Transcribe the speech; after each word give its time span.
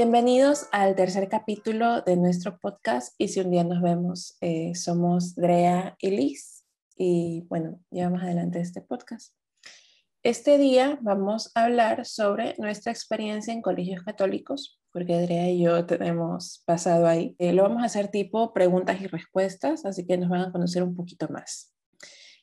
Bienvenidos 0.00 0.68
al 0.70 0.94
tercer 0.94 1.28
capítulo 1.28 2.02
de 2.02 2.16
nuestro 2.16 2.56
podcast 2.60 3.16
y 3.18 3.26
si 3.26 3.40
un 3.40 3.50
día 3.50 3.64
nos 3.64 3.82
vemos, 3.82 4.38
eh, 4.40 4.72
somos 4.76 5.34
Drea 5.34 5.96
y 5.98 6.12
Liz 6.12 6.64
y 6.96 7.44
bueno, 7.48 7.80
llevamos 7.90 8.22
adelante 8.22 8.60
este 8.60 8.80
podcast. 8.80 9.34
Este 10.22 10.56
día 10.56 11.00
vamos 11.02 11.50
a 11.56 11.64
hablar 11.64 12.06
sobre 12.06 12.54
nuestra 12.58 12.92
experiencia 12.92 13.52
en 13.52 13.60
colegios 13.60 14.04
católicos, 14.04 14.80
porque 14.92 15.20
Drea 15.20 15.50
y 15.50 15.64
yo 15.64 15.84
tenemos 15.84 16.62
pasado 16.64 17.08
ahí. 17.08 17.34
Eh, 17.40 17.52
lo 17.52 17.64
vamos 17.64 17.82
a 17.82 17.86
hacer 17.86 18.06
tipo 18.06 18.52
preguntas 18.52 19.00
y 19.00 19.08
respuestas, 19.08 19.84
así 19.84 20.06
que 20.06 20.16
nos 20.16 20.28
van 20.28 20.42
a 20.42 20.52
conocer 20.52 20.84
un 20.84 20.94
poquito 20.94 21.26
más. 21.28 21.74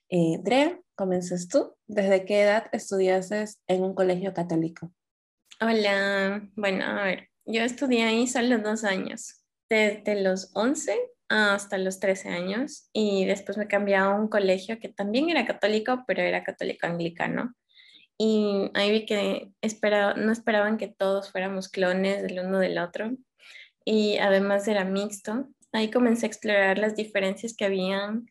Eh, 0.10 0.40
Drea, 0.44 0.78
comienzas 0.96 1.48
tú. 1.48 1.74
¿Desde 1.88 2.26
qué 2.26 2.42
edad 2.42 2.66
estudiaste 2.74 3.46
en 3.68 3.86
un 3.86 3.96
colegio 3.96 4.34
católico? 4.34 4.92
Hola, 5.62 6.50
bueno, 6.58 6.84
a 6.84 7.04
ver, 7.06 7.30
yo 7.46 7.62
estudié 7.62 8.04
ahí 8.04 8.28
solo 8.28 8.58
dos 8.60 8.84
años, 8.84 9.44
desde 9.70 10.22
los 10.22 10.52
11 10.54 10.98
hasta 11.30 11.78
los 11.78 12.00
13 12.00 12.30
años 12.30 12.90
y 12.94 13.26
después 13.26 13.58
me 13.58 13.68
cambié 13.68 13.96
a 13.96 14.10
un 14.10 14.28
colegio 14.28 14.80
que 14.80 14.90
también 14.90 15.30
era 15.30 15.46
católico, 15.46 16.04
pero 16.08 16.22
era 16.22 16.44
católico 16.44 16.86
anglicano. 16.88 17.56
Y 18.18 18.72
ahí 18.74 18.92
vi 18.92 19.06
que 19.06 19.52
no 20.18 20.32
esperaban 20.32 20.78
que 20.78 20.88
todos 20.88 21.32
fuéramos 21.32 21.70
clones 21.70 22.24
del 22.24 22.40
uno 22.40 22.60
del 22.60 22.78
otro 22.78 23.12
y 23.84 24.18
además 24.18 24.68
era 24.68 24.86
mixto. 24.86 25.50
Ahí 25.74 25.92
comencé 25.92 26.26
a 26.26 26.30
explorar 26.30 26.78
las 26.78 26.96
diferencias 26.96 27.56
que 27.56 27.66
habían 27.66 28.28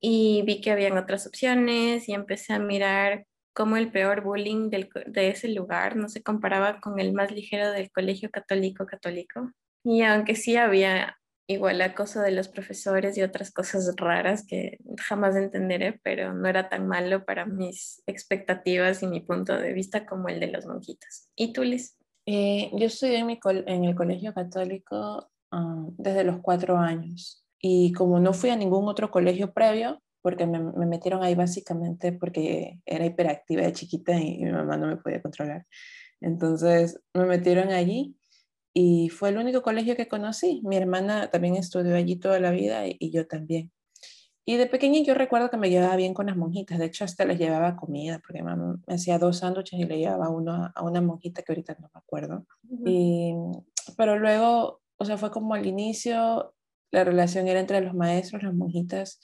y 0.00 0.42
vi 0.42 0.60
que 0.60 0.70
habían 0.70 0.98
otras 0.98 1.26
opciones 1.26 2.08
y 2.08 2.12
empecé 2.12 2.52
a 2.52 2.58
mirar 2.58 3.26
cómo 3.56 3.78
el 3.78 3.90
peor 3.90 4.22
bullying 4.22 4.68
de 4.68 5.28
ese 5.30 5.48
lugar 5.48 5.96
no 5.96 6.10
se 6.10 6.22
comparaba 6.22 6.78
con 6.78 7.00
el 7.00 7.14
más 7.14 7.32
ligero 7.32 7.72
del 7.72 7.90
colegio 7.90 8.30
católico 8.30 8.84
católico. 8.84 9.50
Y 9.82 10.02
aunque 10.02 10.36
sí 10.36 10.56
había 10.56 11.16
igual 11.48 11.80
acoso 11.80 12.20
de 12.20 12.32
los 12.32 12.48
profesores 12.48 13.16
y 13.16 13.22
otras 13.22 13.50
cosas 13.50 13.94
raras 13.96 14.44
que 14.46 14.76
jamás 14.98 15.36
entenderé, 15.36 15.98
pero 16.02 16.34
no 16.34 16.46
era 16.48 16.68
tan 16.68 16.86
malo 16.86 17.24
para 17.24 17.46
mis 17.46 18.02
expectativas 18.06 19.02
y 19.02 19.06
mi 19.06 19.20
punto 19.20 19.56
de 19.56 19.72
vista 19.72 20.04
como 20.04 20.28
el 20.28 20.38
de 20.38 20.48
los 20.48 20.66
monjitos. 20.66 21.30
¿Y 21.34 21.54
tú, 21.54 21.62
Liz? 21.62 21.96
Eh, 22.26 22.70
yo 22.74 22.86
estudié 22.86 23.20
en, 23.20 23.38
en, 23.66 23.84
el 23.84 23.94
colegio 23.94 24.34
católico 24.34 25.30
ah, 25.50 25.86
desde 25.96 26.24
los 26.24 26.40
cuatro 26.40 26.76
años 26.76 27.46
y 27.58 27.92
como 27.92 28.20
no 28.20 28.34
fui 28.34 28.50
a 28.50 28.56
ningún 28.56 28.86
otro 28.88 29.10
colegio 29.10 29.54
previo, 29.54 30.02
porque 30.26 30.44
me, 30.44 30.58
metieron 30.86 31.22
ahí 31.22 31.36
básicamente 31.36 32.10
porque 32.10 32.80
era 32.84 33.06
hiperactiva 33.06 33.62
de 33.62 33.72
chiquita 33.72 34.20
y, 34.20 34.38
mi 34.38 34.50
mamá 34.50 34.76
no 34.76 34.88
me 34.88 34.96
podía 34.96 35.22
controlar. 35.22 35.64
Entonces 36.20 37.00
me 37.14 37.26
metieron 37.26 37.68
allí 37.68 38.16
y 38.74 39.08
fue 39.08 39.28
el 39.28 39.38
único 39.38 39.62
colegio 39.62 39.94
que 39.94 40.08
conocí. 40.08 40.62
Mi 40.64 40.78
hermana 40.78 41.30
también 41.30 41.54
estudió 41.54 41.94
allí 41.94 42.16
toda 42.16 42.40
la 42.40 42.50
vida 42.50 42.88
y, 42.88 43.12
yo 43.12 43.28
también. 43.28 43.70
Y 44.44 44.56
de 44.56 44.66
pequeña 44.66 45.00
yo 45.04 45.14
recuerdo 45.14 45.48
que 45.48 45.58
me 45.58 45.70
llevaba 45.70 45.94
bien 45.94 46.12
con 46.12 46.26
las 46.26 46.36
monjitas, 46.36 46.80
de 46.80 46.86
hecho 46.86 47.04
hasta 47.04 47.24
les 47.24 47.38
llevaba 47.38 47.76
comida, 47.76 48.18
porque 48.18 48.42
mamá 48.42 48.80
me 48.84 48.94
hacía 48.94 49.20
dos 49.20 49.38
sándwiches 49.38 49.78
y 49.78 49.84
le 49.84 49.98
llevaba 49.98 50.28
uno 50.28 50.72
a 50.74 50.82
una 50.82 51.00
monjita 51.00 51.42
que 51.42 51.52
ahorita 51.52 51.76
no 51.78 51.88
me 51.94 52.00
acuerdo. 52.00 52.44
y, 52.84 53.32
pero 53.96 54.18
luego, 54.18 54.80
o 54.96 55.04
sea, 55.04 55.18
fue 55.18 55.30
como 55.30 55.54
al 55.54 55.66
inicio, 55.66 56.52
la 56.90 57.04
relación 57.04 57.46
era 57.46 57.60
entre 57.60 57.80
los 57.80 57.94
maestros, 57.94 58.42
las 58.42 58.54
monjitas 58.54 59.20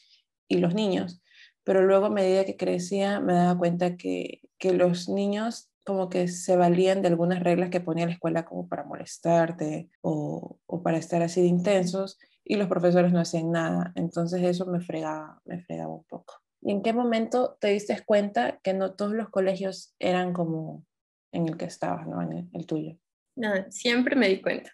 y 0.53 0.59
los 0.59 0.75
niños. 0.75 1.23
Pero 1.65 1.83
luego 1.83 2.07
a 2.07 2.11
medida 2.11 2.45
que 2.45 2.57
crecía 2.57 3.21
me 3.21 3.35
daba 3.35 3.59
cuenta 3.59 3.97
que, 3.97 4.41
que 4.59 4.73
los 4.73 5.09
niños 5.09 5.71
como 5.85 6.09
que 6.09 6.29
se 6.29 6.57
valían 6.57 7.03
de 7.03 7.09
algunas 7.09 7.43
reglas 7.43 7.71
que 7.71 7.81
ponía 7.81 8.07
la 8.07 8.13
escuela 8.13 8.45
como 8.45 8.69
para 8.69 8.85
molestarte 8.85 9.91
o, 10.01 10.59
o, 10.67 10.83
para 10.83 10.99
estar 10.99 11.23
así 11.23 11.41
de 11.41 11.49
intensos 11.49 12.19
y 12.45 12.55
los 12.55 12.69
profesores 12.69 13.13
no 13.13 13.21
hacían 13.21 13.51
nada. 13.51 13.93
Entonces 13.97 14.43
eso 14.43 14.67
me 14.67 14.81
fregaba, 14.81 15.41
me 15.45 15.61
fregaba 15.61 15.93
un 15.93 16.05
poco. 16.05 16.35
¿Y 16.61 16.71
en 16.71 16.83
qué 16.83 16.93
momento 16.93 17.57
te 17.61 17.69
diste 17.69 18.01
cuenta 18.05 18.61
que 18.63 18.75
no 18.75 18.95
todos 18.95 19.13
los 19.13 19.29
colegios 19.31 19.97
eran 19.99 20.33
como 20.33 20.85
en 21.33 21.49
el 21.49 21.57
que 21.57 21.65
estabas, 21.65 22.07
¿no? 22.07 22.23
En 22.23 22.49
el, 22.53 22.67
tuyo. 22.67 22.97
No, 23.35 23.51
siempre 23.71 24.15
me 24.15 24.29
di 24.29 24.41
cuenta, 24.41 24.71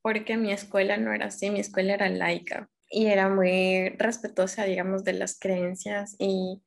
porque 0.00 0.36
mi 0.36 0.50
escuela 0.50 0.96
no 0.96 1.12
era 1.12 1.26
así, 1.26 1.50
mi 1.50 1.60
escuela 1.60 1.94
era 1.94 2.08
laica 2.08 2.71
y 2.92 3.06
era 3.06 3.28
muy 3.28 3.88
respetuosa, 3.98 4.64
digamos, 4.64 5.02
de 5.02 5.14
las 5.14 5.38
creencias 5.38 6.14
y 6.18 6.62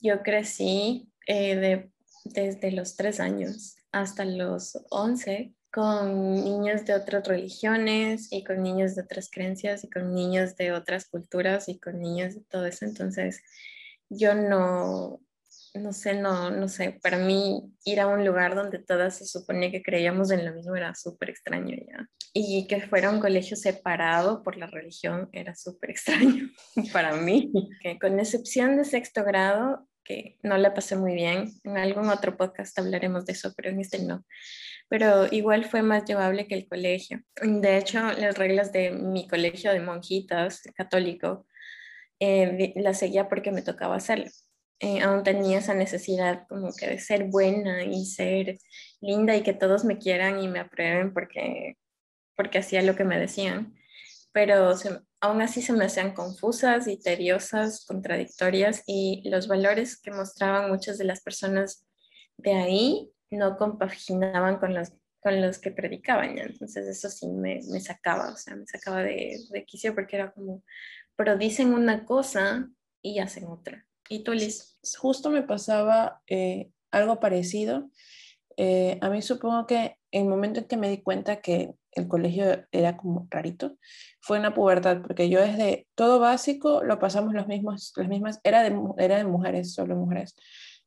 yo 0.00 0.22
crecí 0.22 1.10
eh, 1.26 1.56
de, 1.56 1.90
desde 2.24 2.70
los 2.70 2.96
tres 2.96 3.18
años 3.18 3.76
hasta 3.90 4.24
los 4.24 4.78
once 4.90 5.54
con 5.72 6.34
niños 6.42 6.84
de 6.84 6.94
otras 6.94 7.26
religiones 7.26 8.28
y 8.30 8.44
con 8.44 8.62
niños 8.62 8.94
de 8.94 9.02
otras 9.02 9.28
creencias 9.30 9.84
y 9.84 9.90
con 9.90 10.14
niños 10.14 10.56
de 10.56 10.72
otras 10.72 11.06
culturas 11.06 11.68
y 11.68 11.78
con 11.78 12.00
niños 12.00 12.34
de 12.34 12.40
todo 12.42 12.64
eso. 12.64 12.84
Entonces, 12.84 13.42
yo 14.08 14.34
no, 14.34 15.20
no 15.76 15.92
sé, 15.92 16.14
no, 16.14 16.50
no 16.50 16.68
sé, 16.68 16.98
para 17.02 17.18
mí 17.18 17.62
ir 17.84 18.00
a 18.00 18.06
un 18.06 18.24
lugar 18.24 18.54
donde 18.54 18.78
todas 18.78 19.16
se 19.18 19.26
suponía 19.26 19.70
que 19.70 19.82
creíamos 19.82 20.30
en 20.30 20.44
lo 20.44 20.54
mismo 20.54 20.74
era 20.76 20.94
súper 20.94 21.30
extraño 21.30 21.76
ya. 21.76 22.08
Y 22.32 22.66
que 22.66 22.80
fuera 22.80 23.10
un 23.10 23.20
colegio 23.20 23.56
separado 23.56 24.42
por 24.42 24.56
la 24.56 24.66
religión 24.66 25.28
era 25.32 25.54
súper 25.54 25.90
extraño 25.92 26.50
para 26.92 27.16
mí. 27.16 27.52
Que 27.82 27.98
con 27.98 28.18
excepción 28.18 28.76
de 28.76 28.84
sexto 28.84 29.24
grado, 29.24 29.88
que 30.04 30.38
no 30.42 30.56
la 30.56 30.74
pasé 30.74 30.96
muy 30.96 31.14
bien, 31.14 31.52
en 31.64 31.76
algún 31.76 32.08
otro 32.08 32.36
podcast 32.36 32.78
hablaremos 32.78 33.26
de 33.26 33.32
eso, 33.32 33.52
pero 33.56 33.70
en 33.70 33.80
este 33.80 33.98
no. 33.98 34.24
Pero 34.88 35.26
igual 35.32 35.64
fue 35.64 35.82
más 35.82 36.04
llevable 36.04 36.46
que 36.46 36.54
el 36.54 36.68
colegio. 36.68 37.22
De 37.42 37.76
hecho, 37.76 38.00
las 38.12 38.38
reglas 38.38 38.72
de 38.72 38.92
mi 38.92 39.26
colegio 39.26 39.72
de 39.72 39.80
monjitas 39.80 40.62
católico 40.76 41.46
eh, 42.20 42.72
las 42.76 42.98
seguía 42.98 43.28
porque 43.28 43.50
me 43.50 43.62
tocaba 43.62 43.96
hacerlo 43.96 44.30
eh, 44.80 45.00
aún 45.00 45.22
tenía 45.22 45.58
esa 45.58 45.74
necesidad 45.74 46.46
como 46.48 46.72
que 46.74 46.86
de 46.86 46.98
ser 46.98 47.24
buena 47.24 47.84
y 47.84 48.04
ser 48.04 48.58
linda 49.00 49.34
y 49.34 49.42
que 49.42 49.54
todos 49.54 49.84
me 49.84 49.98
quieran 49.98 50.42
y 50.42 50.48
me 50.48 50.60
aprueben 50.60 51.14
porque, 51.14 51.78
porque 52.36 52.58
hacía 52.58 52.82
lo 52.82 52.94
que 52.94 53.04
me 53.04 53.18
decían. 53.18 53.74
Pero 54.32 54.74
aún 55.20 55.40
así 55.40 55.62
se 55.62 55.72
me 55.72 55.86
hacían 55.86 56.12
confusas 56.12 56.88
y 56.88 57.00
tediosas, 57.00 57.86
contradictorias 57.86 58.82
y 58.86 59.26
los 59.28 59.48
valores 59.48 59.98
que 60.00 60.10
mostraban 60.10 60.70
muchas 60.70 60.98
de 60.98 61.04
las 61.04 61.22
personas 61.22 61.86
de 62.36 62.52
ahí 62.52 63.10
no 63.30 63.56
compaginaban 63.56 64.58
con 64.58 64.74
los, 64.74 64.92
con 65.20 65.40
los 65.40 65.58
que 65.58 65.70
predicaban. 65.70 66.38
Entonces 66.38 66.86
eso 66.86 67.08
sí 67.08 67.28
me, 67.28 67.60
me, 67.70 67.80
sacaba, 67.80 68.30
o 68.32 68.36
sea, 68.36 68.56
me 68.56 68.66
sacaba 68.66 69.02
de, 69.02 69.38
de 69.50 69.64
quicio 69.64 69.94
porque 69.94 70.16
era 70.16 70.32
como, 70.32 70.62
pero 71.16 71.38
dicen 71.38 71.72
una 71.72 72.04
cosa 72.04 72.68
y 73.00 73.20
hacen 73.20 73.46
otra. 73.46 73.86
¿Y 74.08 74.20
tú, 74.20 74.32
Liz? 74.32 74.78
Justo 74.98 75.30
me 75.30 75.42
pasaba 75.42 76.22
eh, 76.26 76.70
algo 76.90 77.20
parecido. 77.20 77.90
Eh, 78.56 78.98
a 79.00 79.10
mí 79.10 79.22
supongo 79.22 79.66
que 79.66 79.98
en 80.10 80.22
el 80.22 80.28
momento 80.28 80.60
en 80.60 80.66
que 80.66 80.76
me 80.76 80.88
di 80.88 81.02
cuenta 81.02 81.40
que 81.40 81.74
el 81.92 82.08
colegio 82.08 82.66
era 82.72 82.96
como 82.96 83.26
rarito, 83.30 83.76
fue 84.20 84.38
una 84.38 84.54
pubertad, 84.54 85.02
porque 85.02 85.28
yo 85.28 85.40
desde 85.40 85.88
todo 85.94 86.20
básico 86.20 86.82
lo 86.84 86.98
pasamos 86.98 87.32
los 87.32 87.46
mismos, 87.48 87.92
las 87.96 88.08
mismas, 88.08 88.40
era 88.44 88.66
era 88.98 89.16
de 89.16 89.24
mujeres, 89.24 89.72
solo 89.72 89.96
mujeres. 89.96 90.36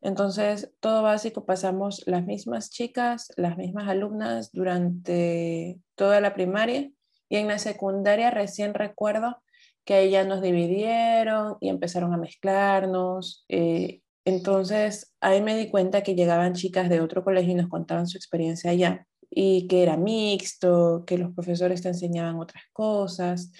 Entonces, 0.01 0.72
todo 0.80 1.03
básico 1.03 1.46
pasamos 1.46 2.03
las 2.06 2.25
mismas 2.25 2.69
chicas, 2.69 3.31
las 3.36 3.57
mismas 3.57 3.90
alumnas 3.90 4.51
durante 4.53 5.80
toda 5.96 6.22
la 6.22 6.34
primaria 6.34 6.89
y 7.27 7.36
en 7.36 7.48
la 7.48 7.60
secundaria 7.60 8.31
recién 8.31 8.74
recuerdo 8.74 9.42
que 9.89 9.95
ahí 9.95 10.12
ya 10.12 10.24
nos 10.24 10.44
dividieron 10.44 11.57
y 11.59 11.69
empezaron 11.69 12.13
a 12.13 12.18
mezclarnos. 12.18 13.44
Eh, 13.50 14.01
entonces 14.24 15.15
ahí 15.19 15.41
me 15.41 15.57
di 15.57 15.71
cuenta 15.71 16.03
que 16.03 16.13
llegaban 16.13 16.53
chicas 16.53 16.89
de 16.89 17.01
otro 17.01 17.24
colegio 17.24 17.53
y 17.53 17.56
nos 17.56 17.69
contaban 17.69 18.06
su 18.06 18.15
experiencia 18.15 18.69
allá 18.69 19.07
y 19.31 19.68
que 19.68 19.81
era 19.81 19.97
mixto, 19.97 21.06
que 21.07 21.18
los 21.18 21.33
profesores 21.33 21.81
te 21.81 21.88
enseñaban 21.88 22.36
otras 22.36 22.65
cosas. 22.71 23.51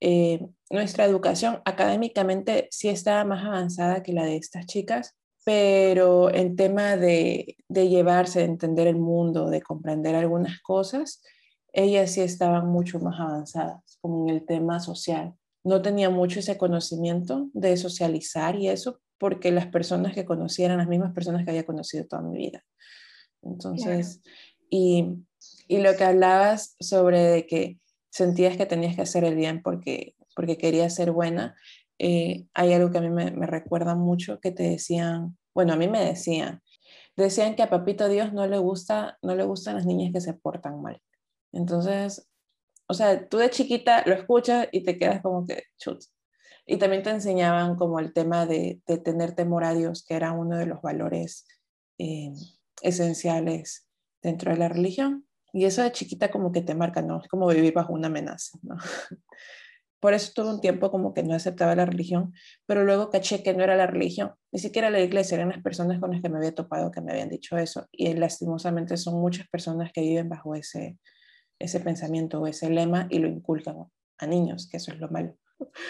Eh, 0.00 0.40
nuestra 0.70 1.04
educación 1.04 1.60
académicamente 1.66 2.66
sí 2.70 2.88
estaba 2.88 3.22
más 3.26 3.44
avanzada 3.44 4.02
que 4.02 4.14
la 4.14 4.24
de 4.24 4.36
estas 4.36 4.64
chicas, 4.64 5.14
pero 5.44 6.32
en 6.34 6.56
tema 6.56 6.96
de, 6.96 7.58
de 7.68 7.90
llevarse, 7.90 8.38
de 8.38 8.46
entender 8.46 8.86
el 8.86 8.96
mundo, 8.96 9.50
de 9.50 9.60
comprender 9.60 10.14
algunas 10.14 10.62
cosas, 10.62 11.20
ellas 11.74 12.12
sí 12.12 12.22
estaban 12.22 12.68
mucho 12.68 13.00
más 13.00 13.20
avanzadas, 13.20 13.98
como 14.00 14.26
en 14.26 14.34
el 14.34 14.46
tema 14.46 14.80
social 14.80 15.34
no 15.64 15.80
tenía 15.82 16.10
mucho 16.10 16.40
ese 16.40 16.58
conocimiento 16.58 17.48
de 17.54 17.76
socializar 17.76 18.56
y 18.56 18.68
eso, 18.68 19.00
porque 19.18 19.50
las 19.50 19.66
personas 19.66 20.14
que 20.14 20.26
conocí 20.26 20.62
eran 20.62 20.78
las 20.78 20.88
mismas 20.88 21.12
personas 21.12 21.44
que 21.44 21.50
había 21.50 21.64
conocido 21.64 22.06
toda 22.06 22.22
mi 22.22 22.36
vida. 22.36 22.64
Entonces, 23.42 24.20
y, 24.68 25.24
y, 25.68 25.78
lo 25.78 25.96
que 25.96 26.04
hablabas 26.04 26.76
sobre 26.80 27.20
de 27.20 27.46
que 27.46 27.78
sentías 28.10 28.56
que 28.56 28.66
tenías 28.66 28.94
que 28.94 29.02
hacer 29.02 29.24
el 29.24 29.36
bien 29.36 29.62
porque, 29.62 30.14
porque 30.36 30.58
querías 30.58 30.94
ser 30.94 31.12
buena, 31.12 31.56
eh, 31.98 32.46
hay 32.54 32.72
algo 32.72 32.90
que 32.90 32.98
a 32.98 33.02
mí 33.02 33.10
me, 33.10 33.30
me 33.30 33.46
recuerda 33.46 33.94
mucho 33.94 34.40
que 34.40 34.50
te 34.50 34.64
decían, 34.64 35.38
bueno, 35.54 35.72
a 35.72 35.76
mí 35.76 35.88
me 35.88 36.04
decían, 36.04 36.62
decían 37.16 37.54
que 37.54 37.62
a 37.62 37.70
Papito 37.70 38.08
Dios 38.08 38.32
no 38.32 38.46
le 38.46 38.58
gusta, 38.58 39.18
no 39.22 39.34
le 39.34 39.44
gustan 39.44 39.76
las 39.76 39.86
niñas 39.86 40.12
que 40.12 40.20
se 40.20 40.34
portan 40.34 40.82
mal. 40.82 41.00
Entonces, 41.52 42.28
o 42.86 42.94
sea, 42.94 43.28
tú 43.28 43.38
de 43.38 43.50
chiquita 43.50 44.02
lo 44.06 44.14
escuchas 44.14 44.68
y 44.72 44.82
te 44.84 44.98
quedas 44.98 45.22
como 45.22 45.46
que 45.46 45.64
chut. 45.78 46.02
Y 46.66 46.78
también 46.78 47.02
te 47.02 47.10
enseñaban 47.10 47.76
como 47.76 47.98
el 48.00 48.12
tema 48.12 48.46
de, 48.46 48.80
de 48.86 48.98
tener 48.98 49.34
temor 49.34 49.64
a 49.64 49.74
Dios, 49.74 50.04
que 50.06 50.14
era 50.14 50.32
uno 50.32 50.56
de 50.56 50.66
los 50.66 50.80
valores 50.80 51.46
eh, 51.98 52.32
esenciales 52.82 53.88
dentro 54.22 54.50
de 54.52 54.58
la 54.58 54.68
religión. 54.68 55.26
Y 55.52 55.66
eso 55.66 55.82
de 55.82 55.92
chiquita 55.92 56.30
como 56.30 56.52
que 56.52 56.62
te 56.62 56.74
marca, 56.74 57.02
¿no? 57.02 57.20
Es 57.20 57.28
como 57.28 57.46
vivir 57.46 57.72
bajo 57.72 57.92
una 57.92 58.08
amenaza, 58.08 58.58
¿no? 58.62 58.76
Por 60.00 60.12
eso 60.12 60.32
tuve 60.34 60.50
un 60.50 60.60
tiempo 60.60 60.90
como 60.90 61.14
que 61.14 61.22
no 61.22 61.34
aceptaba 61.34 61.74
la 61.74 61.86
religión, 61.86 62.34
pero 62.66 62.84
luego 62.84 63.08
caché 63.08 63.42
que 63.42 63.54
no 63.54 63.64
era 63.64 63.74
la 63.74 63.86
religión, 63.86 64.32
ni 64.52 64.58
siquiera 64.58 64.90
la 64.90 65.00
iglesia, 65.00 65.36
eran 65.36 65.48
las 65.48 65.62
personas 65.62 65.98
con 65.98 66.10
las 66.10 66.20
que 66.20 66.28
me 66.28 66.36
había 66.36 66.54
topado 66.54 66.90
que 66.90 67.00
me 67.00 67.12
habían 67.12 67.30
dicho 67.30 67.56
eso. 67.56 67.86
Y 67.90 68.12
lastimosamente 68.12 68.98
son 68.98 69.18
muchas 69.18 69.48
personas 69.48 69.92
que 69.94 70.02
viven 70.02 70.28
bajo 70.28 70.54
ese, 70.54 70.98
ese 71.58 71.80
pensamiento 71.80 72.40
o 72.40 72.46
ese 72.46 72.70
lema 72.70 73.06
y 73.10 73.18
lo 73.18 73.28
inculcan 73.28 73.86
a 74.18 74.26
niños, 74.26 74.68
que 74.68 74.76
eso 74.78 74.92
es 74.92 74.98
lo 74.98 75.08
malo. 75.08 75.36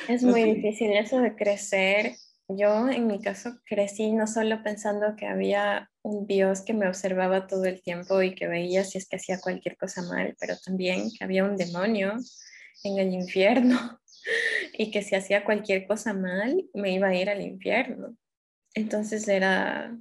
Es 0.09 0.23
muy 0.23 0.45
difícil 0.45 0.93
eso 0.93 1.21
de 1.21 1.35
crecer. 1.35 2.13
Yo 2.49 2.89
en 2.89 3.07
mi 3.07 3.21
caso 3.21 3.59
crecí 3.65 4.13
no 4.13 4.27
solo 4.27 4.63
pensando 4.63 5.17
que 5.17 5.27
había 5.27 5.91
un 6.03 6.27
Dios 6.27 6.61
que 6.61 6.75
me 6.75 6.87
observaba 6.87 7.47
todo 7.47 7.65
el 7.65 7.83
tiempo 7.83 8.23
y 8.23 8.35
que 8.35 8.47
veía 8.47 8.85
si 8.85 8.99
es 8.99 9.09
que 9.09 9.17
hacía 9.17 9.41
cualquier 9.41 9.77
cosa 9.77 10.03
mal, 10.03 10.37
pero 10.39 10.55
también 10.59 11.11
que 11.11 11.25
había 11.25 11.45
un 11.45 11.57
demonio 11.57 12.15
en 12.83 12.99
el 12.99 13.15
infierno 13.15 13.99
y 14.75 14.91
que 14.91 15.03
si 15.03 15.15
hacía 15.15 15.45
cualquier 15.45 15.87
cosa 15.87 16.13
mal 16.13 16.65
me 16.75 16.93
iba 16.93 17.09
a 17.09 17.15
ir 17.15 17.31
al 17.31 17.41
infierno. 17.41 18.15
Entonces 18.75 19.27
era, 19.29 19.97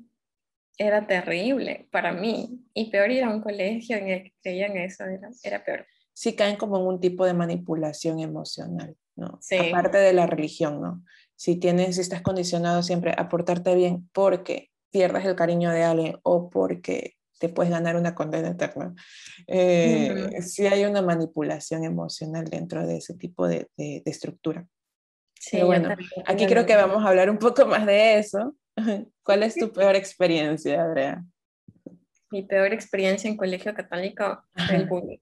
era 0.78 1.06
terrible 1.08 1.88
para 1.92 2.14
mí 2.14 2.60
y 2.74 2.90
peor 2.90 3.12
ir 3.12 3.24
a 3.24 3.30
un 3.30 3.42
colegio 3.42 3.98
en 3.98 4.10
el 4.10 4.24
que 4.24 4.34
creían 4.42 4.78
eso, 4.78 5.06
era, 5.06 5.30
era 5.44 5.64
peor. 5.64 5.86
Sí 6.14 6.36
caen 6.36 6.58
como 6.58 6.78
en 6.78 6.86
un 6.86 7.00
tipo 7.00 7.25
de 7.25 7.34
manipulación 7.34 8.20
emocional, 8.20 8.96
¿no? 9.16 9.40
Aparte 9.70 9.98
de 9.98 10.14
la 10.14 10.28
religión, 10.28 10.81
¿no? 10.81 11.04
Si 11.36 11.56
tienes, 11.58 11.96
si 11.96 12.02
estás 12.02 12.22
condicionado 12.22 12.84
siempre 12.84 13.14
a 13.18 13.30
portarte 13.30 13.75
bien 13.75 14.10
porque 14.14 14.70
pierdas 14.92 15.25
el 15.25 15.36
cariño 15.36 15.72
de 15.72 15.84
alguien 15.84 16.20
o 16.24 16.50
porque 16.50 17.16
te 17.40 17.50
puedes 17.50 17.72
ganar 17.72 17.96
una 17.96 18.16
condena 18.16 18.50
eterna. 18.50 18.94
Eh, 19.48 20.42
Sí 20.42 20.66
hay 20.66 20.86
una 20.86 21.02
manipulación 21.02 21.84
emocional 21.84 22.46
dentro 22.46 22.86
de 22.88 22.98
ese 22.98 23.16
tipo 23.16 23.48
de, 23.48 23.68
de, 23.76 24.02
estructura. 24.06 24.66
Sí, 25.38 25.58
Pero 25.58 25.66
bueno, 25.66 25.90
aquí 26.26 26.46
creo 26.46 26.66
que 26.66 26.76
vamos 26.76 27.04
a 27.04 27.10
hablar 27.10 27.30
un 27.30 27.40
poco 27.40 27.66
más 27.66 27.86
de 27.86 28.18
eso. 28.18 28.56
¿Cuál 29.24 29.44
es 29.44 29.56
tu 29.56 29.72
peor 29.72 29.96
experiencia, 29.96 30.84
Andrea? 30.84 31.24
Mi 32.31 32.44
peor 32.44 32.74
experiencia 32.74 33.30
en 33.30 33.38
colegio 33.38 33.74
católico 33.74 34.44
fue 34.56 34.75
el 34.75 34.86
bullying. 34.88 35.20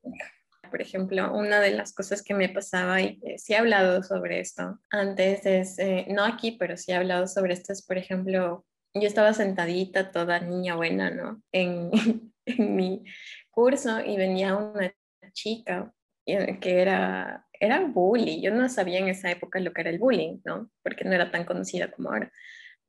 Por 0.69 0.81
ejemplo, 0.81 1.33
una 1.33 1.59
de 1.59 1.71
las 1.71 1.93
cosas 1.93 2.23
que 2.23 2.33
me 2.33 2.47
pasaba, 2.47 3.01
y 3.01 3.19
sí 3.37 3.53
he 3.53 3.57
hablado 3.57 4.01
sobre 4.03 4.39
esto 4.39 4.79
antes, 4.89 5.45
es, 5.45 5.77
eh, 5.79 6.05
no 6.09 6.23
aquí, 6.23 6.53
pero 6.53 6.77
sí 6.77 6.91
he 6.93 6.95
hablado 6.95 7.27
sobre 7.27 7.53
esto, 7.53 7.73
es, 7.73 7.85
por 7.85 7.97
ejemplo, 7.97 8.65
yo 8.93 9.07
estaba 9.07 9.33
sentadita, 9.33 10.11
toda 10.11 10.39
niña 10.39 10.75
buena, 10.75 11.09
¿no? 11.09 11.41
En, 11.51 11.91
en 12.45 12.75
mi 12.75 13.03
curso 13.49 13.99
y 13.99 14.15
venía 14.15 14.55
una 14.55 14.93
chica 15.33 15.93
eh, 16.25 16.59
que 16.59 16.81
era, 16.81 17.45
era 17.59 17.81
bully. 17.81 18.41
Yo 18.41 18.51
no 18.51 18.69
sabía 18.69 18.99
en 18.99 19.09
esa 19.09 19.31
época 19.31 19.59
lo 19.59 19.73
que 19.73 19.81
era 19.81 19.89
el 19.89 19.99
bullying, 19.99 20.39
¿no? 20.45 20.69
Porque 20.83 21.03
no 21.03 21.13
era 21.13 21.31
tan 21.31 21.45
conocida 21.45 21.91
como 21.91 22.09
ahora. 22.09 22.31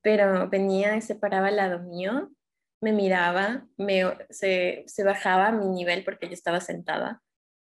Pero 0.03 0.49
venía 0.49 0.97
y 0.97 1.01
se 1.01 1.15
paraba 1.15 1.49
al 1.49 1.57
lado 1.57 1.79
mío, 1.81 2.31
me 2.81 2.93
miraba, 2.93 3.67
me, 3.77 4.03
se, 4.31 4.85
se 4.87 5.05
bajaba 5.05 5.49
a 5.49 5.53
mi 5.53 5.69
nivel 5.69 6.05
porque 6.05 6.27
yo 6.27 6.35
estaba 6.35 6.61
sentada, 6.61 7.23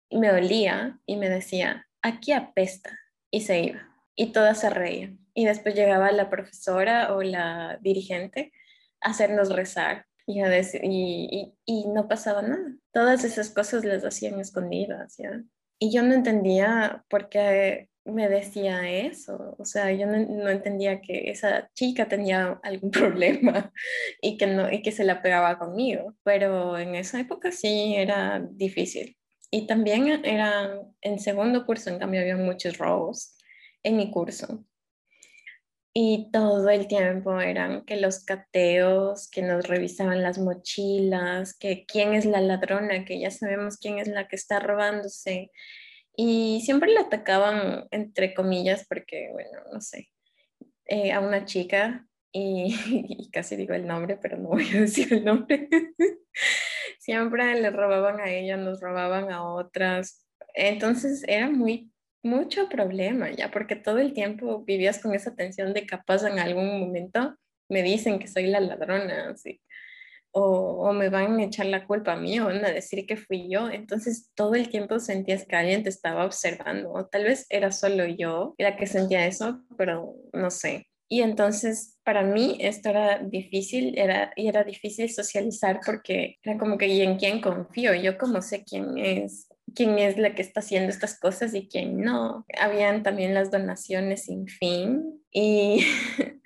y 0.09 0.19
me 0.19 0.33
olía 0.33 0.99
y 1.07 1.17
me 1.17 1.29
decía, 1.29 1.89
aquí 2.03 2.33
apesta, 2.33 2.99
y 3.31 3.43
se 3.43 3.61
iba. 3.61 3.89
Y 4.17 4.33
todas 4.33 4.61
se 4.61 4.71
reían 4.71 5.25
y 5.35 5.45
después 5.45 5.75
llegaba 5.75 6.13
la 6.13 6.31
profesora 6.31 7.15
o 7.15 7.23
la 7.23 7.79
dirigente 7.83 8.53
a 9.01 9.11
hacernos 9.11 9.55
rezar 9.55 10.07
y, 10.27 11.55
no 11.93 12.09
pasaba 12.09 12.41
nada. 12.41 12.77
Todas 12.93 13.25
esas 13.25 13.51
cosas 13.51 13.85
las 13.85 14.05
hacían 14.05 14.41
escondidas, 14.41 15.17
¿ya? 15.19 15.43
Y 15.79 15.93
yo 15.93 16.03
no 16.03 16.15
entendía 16.15 17.05
por 17.11 17.29
qué 17.29 17.91
me 18.05 18.29
decía 18.29 18.89
eso, 18.91 19.57
o 19.59 19.65
sea, 19.65 19.91
yo 19.93 20.07
no, 20.07 20.49
entendía 20.51 21.01
que 21.01 21.31
esa 21.31 21.71
chica 21.75 22.07
tenía 22.07 22.61
algún 22.63 22.91
problema 22.91 23.73
y 24.21 24.37
que, 24.37 24.47
no, 24.47 24.71
y 24.71 24.83
que 24.83 24.93
se 24.93 25.05
la 25.05 25.23
pegaba 25.23 25.59
conmigo, 25.59 26.15
pero 26.23 26.79
en 26.79 26.95
esa 26.95 27.21
época 27.21 27.51
sí 27.53 27.95
era 27.97 28.41
difícil. 28.51 29.17
Y 29.51 29.67
también 29.67 30.09
era 30.25 30.81
en 31.01 31.19
segundo 31.21 31.65
curso, 31.65 31.91
en 31.91 31.99
cambio, 31.99 32.21
había 32.21 32.37
muchos 32.37 32.77
robos 32.79 33.39
en 33.85 33.97
mi 33.97 34.11
curso. 34.11 34.65
Y 35.97 36.29
todo 36.33 36.69
el 36.71 36.89
tiempo 36.89 37.41
eran 37.41 37.85
que 37.85 37.97
los 37.97 38.25
cateos, 38.25 39.31
que 39.31 39.43
nos 39.43 39.69
revisaban 39.69 40.25
las 40.25 40.39
mochilas, 40.39 41.57
que 41.57 41.87
quién 41.87 42.15
es 42.15 42.25
la 42.25 42.41
ladrona, 42.41 43.05
que 43.05 43.21
ya 43.21 43.31
sabemos 43.31 43.77
quién 43.77 44.01
es 44.01 44.09
la 44.09 44.27
que 44.27 44.35
está 44.35 44.59
robándose. 44.59 45.53
Y 46.17 46.61
siempre 46.65 46.93
le 46.93 47.01
atacaban, 47.01 47.87
entre 47.91 48.35
comillas, 48.35 48.87
porque, 48.89 49.31
bueno, 49.33 49.59
no 49.73 49.81
sé, 49.81 50.11
eh, 50.87 51.13
a 51.13 51.21
una 51.21 51.45
chica, 51.45 52.07
y, 52.33 52.75
casi 53.33 53.57
digo 53.57 53.75
el 53.75 53.87
nombre, 53.87 54.19
pero 54.21 54.37
no 54.37 54.49
voy 54.51 54.69
a 54.75 54.81
decir 54.81 55.13
el 55.13 55.25
nombre. 55.25 55.69
siempre 56.99 57.61
le 57.61 57.71
robaban 57.71 58.21
a 58.21 58.31
ella, 58.31 58.57
nos 58.57 58.81
robaban 58.81 59.31
a 59.31 59.45
otras. 59.45 60.27
Entonces 60.55 61.25
era 61.27 61.49
muy 61.51 61.91
mucho 62.23 62.69
problema 62.71 63.31
ya, 63.31 63.51
porque 63.51 63.77
todo 63.77 63.99
el 63.99 64.15
tiempo 64.15 64.65
vivías 64.65 64.99
con 64.99 65.15
esa 65.15 65.35
tensión 65.37 65.75
de 65.75 65.87
capaz 65.87 66.25
en 66.25 66.39
algún 66.39 66.81
momento 66.81 67.37
me 67.69 67.83
dicen 67.83 68.19
que 68.19 68.29
soy 68.29 68.47
la 68.47 68.61
ladrona, 68.61 69.31
así, 69.31 69.61
o, 70.35 70.89
o, 70.89 70.93
me 70.93 71.09
van 71.09 71.39
a 71.39 71.45
echar 71.45 71.67
la 71.67 71.87
culpa 71.87 72.13
a 72.13 72.17
mí 72.17 72.41
o 72.41 72.47
van 72.47 72.65
a 72.65 72.71
decir 72.73 73.07
que 73.07 73.17
fui 73.17 73.49
yo. 73.49 73.71
Entonces 73.71 74.31
todo 74.35 74.55
el 74.55 74.69
tiempo 74.69 74.99
sentías 74.99 75.47
que 75.47 75.57
alguien 75.57 75.83
te 75.83 75.89
estaba 75.89 76.25
observando, 76.25 76.93
o 76.93 77.07
tal 77.07 77.25
vez 77.25 77.47
era 77.49 77.73
solo 77.73 78.05
yo 78.07 78.55
la 78.59 78.77
que 78.77 78.87
sentía 78.87 79.27
eso, 79.27 79.63
pero 79.77 80.17
no 80.33 80.51
sé. 80.51 80.89
Y 81.09 81.23
entonces 81.23 81.99
para 82.03 82.23
mí 82.23 82.57
esto 82.61 82.89
era 82.89 83.19
difícil, 83.19 83.97
era, 83.97 84.33
y 84.37 84.49
era 84.49 84.65
difícil 84.65 85.11
socializar 85.11 85.81
porque 85.85 86.37
era 86.43 86.59
como 86.59 86.79
que 86.79 86.89
¿y 86.89 87.03
en 87.03 87.17
quién 87.17 87.41
confío? 87.41 87.95
Yo 87.95 88.19
como 88.19 88.43
sé 88.43 88.65
quién 88.65 88.99
es 88.99 89.49
quién 89.75 89.99
es 89.99 90.19
la 90.19 90.35
que 90.35 90.43
está 90.43 90.61
haciendo 90.61 90.91
estas 90.91 91.19
cosas 91.19 91.55
y 91.55 91.69
quién 91.69 92.01
no. 92.01 92.47
Habían 92.59 93.03
también 93.03 93.35
las 93.35 93.51
donaciones 93.51 94.25
sin 94.25 94.47
fin 94.47 95.23
y, 95.31 95.85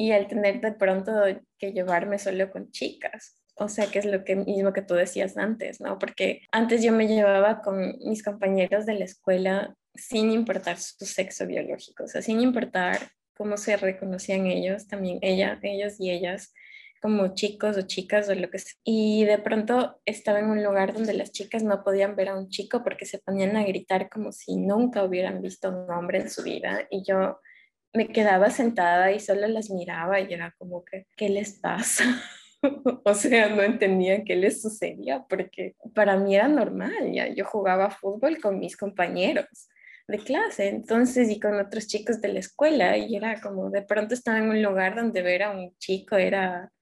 y 0.00 0.12
al 0.12 0.28
tener 0.28 0.62
de 0.62 0.72
pronto 0.72 1.12
que 1.58 1.72
llevarme 1.72 2.18
solo 2.18 2.50
con 2.50 2.70
chicas. 2.70 3.38
O 3.54 3.68
sea, 3.68 3.86
que 3.88 3.98
es 3.98 4.06
lo 4.06 4.24
que 4.24 4.34
mismo 4.34 4.72
que 4.72 4.80
tú 4.80 4.94
decías 4.94 5.36
antes, 5.36 5.78
¿no? 5.78 5.98
Porque 5.98 6.40
antes 6.52 6.82
yo 6.82 6.90
me 6.90 7.06
llevaba 7.06 7.60
con 7.60 7.98
mis 7.98 8.22
compañeros 8.22 8.86
de 8.86 8.94
la 8.94 9.04
escuela 9.04 9.76
sin 9.94 10.30
importar 10.30 10.78
su 10.78 11.04
sexo 11.04 11.46
biológico, 11.46 12.04
o 12.04 12.06
sea, 12.06 12.22
sin 12.22 12.40
importar 12.40 13.10
cómo 13.36 13.58
se 13.58 13.76
reconocían 13.76 14.46
ellos, 14.46 14.86
también 14.86 15.18
ella, 15.20 15.58
ellos 15.62 16.00
y 16.00 16.10
ellas, 16.10 16.54
como 17.02 17.34
chicos 17.34 17.76
o 17.76 17.82
chicas 17.82 18.30
o 18.30 18.34
lo 18.34 18.48
que 18.48 18.60
sea. 18.60 18.72
Y 18.82 19.26
de 19.26 19.36
pronto 19.36 20.00
estaba 20.06 20.38
en 20.38 20.46
un 20.46 20.64
lugar 20.64 20.94
donde 20.94 21.12
las 21.12 21.30
chicas 21.30 21.62
no 21.62 21.84
podían 21.84 22.16
ver 22.16 22.30
a 22.30 22.38
un 22.38 22.48
chico 22.48 22.82
porque 22.82 23.04
se 23.04 23.18
ponían 23.18 23.54
a 23.58 23.64
gritar 23.64 24.08
como 24.08 24.32
si 24.32 24.56
nunca 24.56 25.04
hubieran 25.04 25.42
visto 25.42 25.68
a 25.68 25.72
un 25.72 25.90
hombre 25.90 26.20
en 26.20 26.30
su 26.30 26.42
vida. 26.42 26.86
Y 26.90 27.02
yo 27.06 27.38
me 27.92 28.08
quedaba 28.08 28.50
sentada 28.50 29.12
y 29.12 29.20
solo 29.20 29.46
las 29.48 29.70
miraba 29.70 30.20
y 30.20 30.32
era 30.32 30.54
como 30.58 30.84
que, 30.84 31.06
¿qué 31.16 31.28
les 31.28 31.58
pasa? 31.58 32.04
o 33.04 33.14
sea, 33.14 33.48
no 33.48 33.62
entendía 33.62 34.24
qué 34.24 34.36
les 34.36 34.62
sucedía 34.62 35.24
porque 35.28 35.74
para 35.94 36.16
mí 36.16 36.36
era 36.36 36.48
normal, 36.48 37.12
ya 37.12 37.28
yo 37.28 37.44
jugaba 37.44 37.90
fútbol 37.90 38.40
con 38.40 38.58
mis 38.58 38.76
compañeros 38.76 39.68
de 40.06 40.18
clase, 40.18 40.68
entonces, 40.68 41.30
y 41.30 41.38
con 41.38 41.58
otros 41.60 41.86
chicos 41.86 42.20
de 42.20 42.32
la 42.32 42.40
escuela, 42.40 42.96
y 42.96 43.14
era 43.14 43.40
como, 43.40 43.70
de 43.70 43.82
pronto 43.82 44.14
estaba 44.14 44.38
en 44.38 44.50
un 44.50 44.60
lugar 44.60 44.96
donde 44.96 45.22
ver 45.22 45.44
a 45.44 45.52
un 45.52 45.72
chico 45.78 46.16
era 46.16 46.72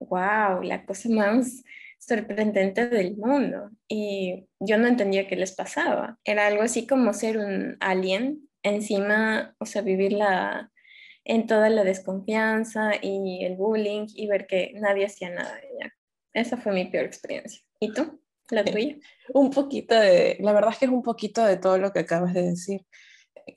wow, 0.00 0.62
la 0.62 0.84
cosa 0.84 1.08
más 1.10 1.62
sorprendente 1.98 2.88
del 2.88 3.16
mundo. 3.16 3.70
Y 3.88 4.46
yo 4.58 4.78
no 4.78 4.86
entendía 4.86 5.28
qué 5.28 5.36
les 5.36 5.52
pasaba. 5.52 6.18
Era 6.24 6.46
algo 6.46 6.62
así 6.62 6.86
como 6.86 7.12
ser 7.12 7.38
un 7.38 7.76
alien 7.80 8.48
encima, 8.62 9.54
o 9.58 9.66
sea, 9.66 9.82
vivirla 9.82 10.70
en 11.24 11.46
toda 11.46 11.68
la 11.70 11.84
desconfianza 11.84 12.92
y 13.00 13.44
el 13.44 13.56
bullying 13.56 14.06
y 14.14 14.26
ver 14.26 14.46
que 14.46 14.72
nadie 14.74 15.06
hacía 15.06 15.30
nada 15.30 15.54
de 15.54 15.68
ella. 15.68 15.94
Esa 16.32 16.56
fue 16.56 16.72
mi 16.72 16.86
peor 16.86 17.04
experiencia. 17.04 17.62
¿Y 17.78 17.92
tú? 17.92 18.20
¿La 18.50 18.62
eh, 18.62 18.72
tuya? 18.72 18.96
Un 19.34 19.50
poquito 19.50 19.94
de, 19.94 20.36
la 20.40 20.52
verdad 20.52 20.72
es 20.72 20.78
que 20.78 20.84
es 20.86 20.90
un 20.90 21.02
poquito 21.02 21.44
de 21.44 21.56
todo 21.56 21.78
lo 21.78 21.92
que 21.92 22.00
acabas 22.00 22.34
de 22.34 22.42
decir. 22.42 22.86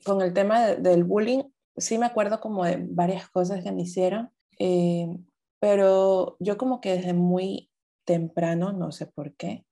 Con 0.04 0.22
el 0.22 0.32
tema 0.32 0.68
del 0.68 1.04
bullying, 1.04 1.44
sí 1.76 1.98
me 1.98 2.06
acuerdo 2.06 2.40
como 2.40 2.64
de 2.64 2.78
varias 2.80 3.28
cosas 3.28 3.62
que 3.62 3.72
me 3.72 3.82
hicieron. 3.82 4.30
Eh, 4.58 5.08
pero 5.60 6.36
yo 6.40 6.56
como 6.56 6.80
que 6.80 6.96
desde 6.96 7.12
muy 7.12 7.70
temprano, 8.04 8.72
no 8.72 8.92
sé 8.92 9.06
por 9.06 9.34
qué, 9.34 9.64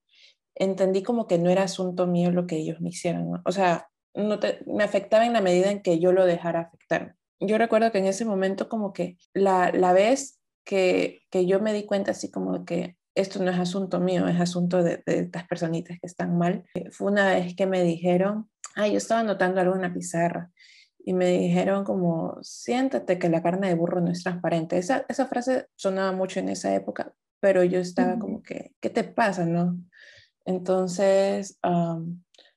entendí 0.54 1.02
como 1.02 1.26
que 1.26 1.38
no 1.38 1.50
era 1.50 1.64
asunto 1.64 2.06
mío 2.06 2.30
lo 2.30 2.46
que 2.46 2.56
ellos 2.56 2.80
me 2.80 2.90
hicieron, 2.90 3.42
O 3.44 3.52
sea, 3.52 3.88
no 4.14 4.38
me 4.66 4.84
afectaba 4.84 5.26
en 5.26 5.32
la 5.32 5.40
medida 5.40 5.70
en 5.70 5.82
que 5.82 5.98
yo 5.98 6.12
lo 6.12 6.26
dejara 6.26 6.60
afectar. 6.60 7.16
Yo 7.40 7.58
recuerdo 7.58 7.90
que 7.90 7.98
en 7.98 8.06
ese 8.06 8.24
momento 8.24 8.68
como 8.68 8.92
que 8.92 9.16
la, 9.34 9.72
la 9.72 9.92
vez 9.92 10.40
que, 10.64 11.22
que 11.30 11.46
yo 11.46 11.60
me 11.60 11.72
di 11.72 11.84
cuenta 11.84 12.12
así 12.12 12.30
como 12.30 12.64
que 12.64 12.96
esto 13.14 13.42
no 13.42 13.50
es 13.50 13.58
asunto 13.58 14.00
mío, 14.00 14.26
es 14.28 14.40
asunto 14.40 14.82
de, 14.82 15.02
de 15.04 15.20
estas 15.20 15.46
personitas 15.46 15.98
que 16.00 16.06
están 16.06 16.38
mal, 16.38 16.64
eh, 16.74 16.90
fue 16.90 17.10
una 17.10 17.34
vez 17.34 17.54
que 17.54 17.66
me 17.66 17.82
dijeron, 17.82 18.48
ay, 18.74 18.92
yo 18.92 18.98
estaba 18.98 19.20
anotando 19.20 19.60
algo 19.60 19.74
en 19.74 19.80
una 19.80 19.92
pizarra 19.92 20.50
y 21.04 21.12
me 21.14 21.26
dijeron 21.26 21.84
como, 21.84 22.38
siéntate 22.42 23.18
que 23.18 23.28
la 23.28 23.42
carne 23.42 23.68
de 23.68 23.74
burro 23.74 24.00
no 24.00 24.10
es 24.10 24.22
transparente. 24.22 24.78
Esa, 24.78 25.04
esa 25.08 25.26
frase 25.26 25.66
sonaba 25.74 26.12
mucho 26.12 26.40
en 26.40 26.48
esa 26.48 26.74
época, 26.74 27.12
pero 27.40 27.64
yo 27.64 27.80
estaba 27.80 28.18
como 28.18 28.42
que, 28.42 28.72
¿qué 28.80 28.88
te 28.88 29.04
pasa, 29.04 29.44
no? 29.44 29.78
Entonces, 30.44 31.58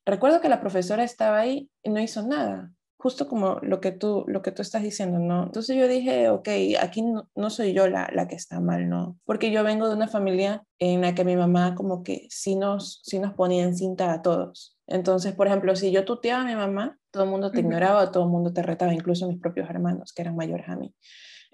recuerdo 0.05 0.41
que 0.41 0.49
la 0.49 0.61
profesora 0.61 1.03
estaba 1.03 1.39
ahí 1.39 1.69
y 1.83 1.89
no 1.89 1.99
hizo 1.99 2.21
nada, 2.23 2.71
justo 2.97 3.27
como 3.27 3.59
lo 3.61 3.81
que 3.81 3.91
tú, 3.91 4.23
lo 4.27 4.41
que 4.41 4.51
tú 4.51 4.61
estás 4.61 4.81
diciendo, 4.81 5.19
¿no? 5.19 5.43
Entonces 5.43 5.75
yo 5.75 5.87
dije, 5.87 6.29
ok, 6.29 6.49
aquí 6.79 7.01
no, 7.01 7.29
no 7.35 7.49
soy 7.49 7.73
yo 7.73 7.87
la, 7.87 8.09
la, 8.13 8.27
que 8.27 8.35
está 8.35 8.59
mal, 8.59 8.89
¿no? 8.89 9.19
Porque 9.25 9.51
yo 9.51 9.63
vengo 9.63 9.87
de 9.87 9.95
una 9.95 10.07
familia 10.07 10.63
en 10.79 11.01
la 11.01 11.13
que 11.13 11.23
mi 11.23 11.35
mamá 11.35 11.75
como 11.75 12.03
que 12.03 12.27
sí 12.29 12.55
nos, 12.55 13.01
sí 13.03 13.19
nos 13.19 13.33
ponía 13.33 13.63
en 13.63 13.75
cinta 13.77 14.11
a 14.11 14.21
todos. 14.21 14.75
Entonces, 14.87 15.33
por 15.33 15.47
ejemplo, 15.47 15.75
si 15.75 15.91
yo 15.91 16.05
tuteaba 16.05 16.41
a 16.41 16.45
mi 16.45 16.55
mamá, 16.55 16.97
todo 17.11 17.23
el 17.23 17.29
mundo 17.29 17.51
te 17.51 17.59
ignoraba, 17.59 18.11
todo 18.11 18.23
el 18.23 18.29
mundo 18.29 18.53
te 18.53 18.61
retaba, 18.61 18.93
incluso 18.93 19.27
mis 19.27 19.39
propios 19.39 19.69
hermanos, 19.69 20.13
que 20.13 20.21
eran 20.21 20.35
mayores 20.35 20.67
a 20.67 20.75
mí. 20.75 20.93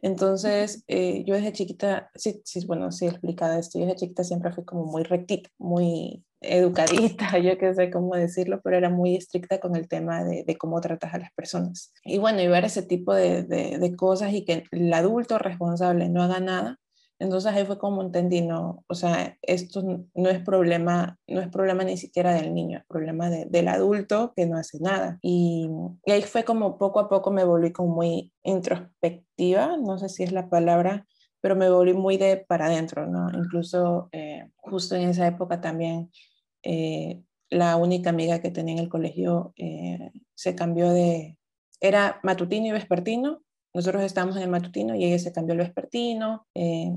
Entonces, 0.01 0.83
eh, 0.87 1.23
yo 1.25 1.35
desde 1.35 1.53
chiquita, 1.53 2.09
sí, 2.15 2.41
sí, 2.43 2.65
bueno, 2.65 2.91
sí 2.91 3.05
explicado 3.05 3.59
esto, 3.59 3.77
yo 3.77 3.85
desde 3.85 3.99
chiquita 3.99 4.23
siempre 4.23 4.51
fui 4.51 4.65
como 4.65 4.85
muy 4.85 5.03
rectita, 5.03 5.49
muy 5.59 6.23
educadita, 6.41 7.37
yo 7.39 7.57
qué 7.57 7.73
sé 7.73 7.89
cómo 7.89 8.15
decirlo, 8.15 8.61
pero 8.63 8.77
era 8.77 8.89
muy 8.89 9.15
estricta 9.15 9.59
con 9.59 9.75
el 9.75 9.87
tema 9.87 10.23
de, 10.23 10.43
de 10.43 10.57
cómo 10.57 10.81
tratas 10.81 11.13
a 11.13 11.19
las 11.19 11.31
personas. 11.33 11.93
Y 12.03 12.17
bueno, 12.17 12.41
y 12.41 12.47
ver 12.47 12.65
ese 12.65 12.83
tipo 12.83 13.13
de, 13.13 13.43
de, 13.43 13.77
de, 13.77 13.95
cosas 13.95 14.33
y 14.33 14.43
que 14.43 14.63
el 14.71 14.93
adulto 14.93 15.37
responsable 15.37 16.09
no 16.09 16.23
haga 16.23 16.39
nada, 16.39 16.79
entonces 17.19 17.53
ahí 17.53 17.65
fue 17.65 17.77
como 17.77 18.01
entendí, 18.01 18.41
no, 18.41 18.83
o 18.87 18.95
sea, 18.95 19.37
esto 19.43 19.83
no 20.15 20.29
es 20.29 20.39
problema, 20.43 21.19
no 21.27 21.39
es 21.39 21.49
problema 21.49 21.83
ni 21.83 21.95
siquiera 21.95 22.33
del 22.33 22.51
niño, 22.51 22.79
es 22.79 22.85
problema 22.87 23.29
del 23.29 23.67
adulto 23.67 24.33
que 24.35 24.47
no 24.47 24.57
hace 24.57 24.79
nada. 24.79 25.19
Y, 25.21 25.69
y, 26.03 26.11
ahí 26.11 26.23
fue 26.23 26.43
como 26.43 26.79
poco 26.79 26.99
a 26.99 27.07
poco 27.09 27.29
me 27.29 27.43
volví 27.43 27.71
como 27.71 27.93
muy 27.93 28.33
introspectiva, 28.41 29.77
no 29.77 29.99
sé 29.99 30.09
si 30.09 30.23
es 30.23 30.31
la 30.31 30.49
palabra, 30.49 31.05
pero 31.41 31.55
me 31.55 31.69
volví 31.69 31.93
muy 31.93 32.17
de 32.17 32.37
para 32.37 32.65
adentro, 32.65 33.05
¿no? 33.05 33.29
Incluso 33.37 34.09
eh, 34.11 34.49
justo 34.55 34.95
en 34.95 35.09
esa 35.09 35.27
época 35.27 35.61
también 35.61 36.09
eh, 36.63 37.21
la 37.49 37.75
única 37.75 38.09
amiga 38.09 38.41
que 38.41 38.51
tenía 38.51 38.75
en 38.75 38.79
el 38.79 38.89
colegio 38.89 39.53
eh, 39.57 40.11
se 40.35 40.55
cambió 40.55 40.89
de, 40.91 41.37
era 41.79 42.19
matutino 42.23 42.67
y 42.67 42.71
vespertino, 42.71 43.41
nosotros 43.73 44.03
estábamos 44.03 44.35
en 44.37 44.43
el 44.43 44.49
matutino 44.49 44.95
y 44.95 45.05
ella 45.05 45.19
se 45.19 45.31
cambió 45.31 45.53
al 45.53 45.59
vespertino. 45.59 46.45
Eh, 46.53 46.91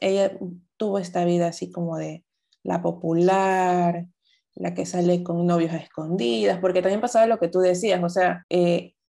ella 0.00 0.38
tuvo 0.76 0.98
esta 0.98 1.24
vida 1.24 1.48
así 1.48 1.70
como 1.72 1.96
de 1.96 2.24
la 2.62 2.82
popular, 2.82 4.06
la 4.54 4.74
que 4.74 4.84
sale 4.84 5.22
con 5.22 5.46
novios 5.46 5.72
a 5.72 5.78
escondidas, 5.78 6.58
porque 6.60 6.82
también 6.82 7.00
pasaba 7.00 7.26
lo 7.26 7.38
que 7.38 7.48
tú 7.48 7.60
decías, 7.60 8.02
o 8.02 8.08
sea, 8.08 8.44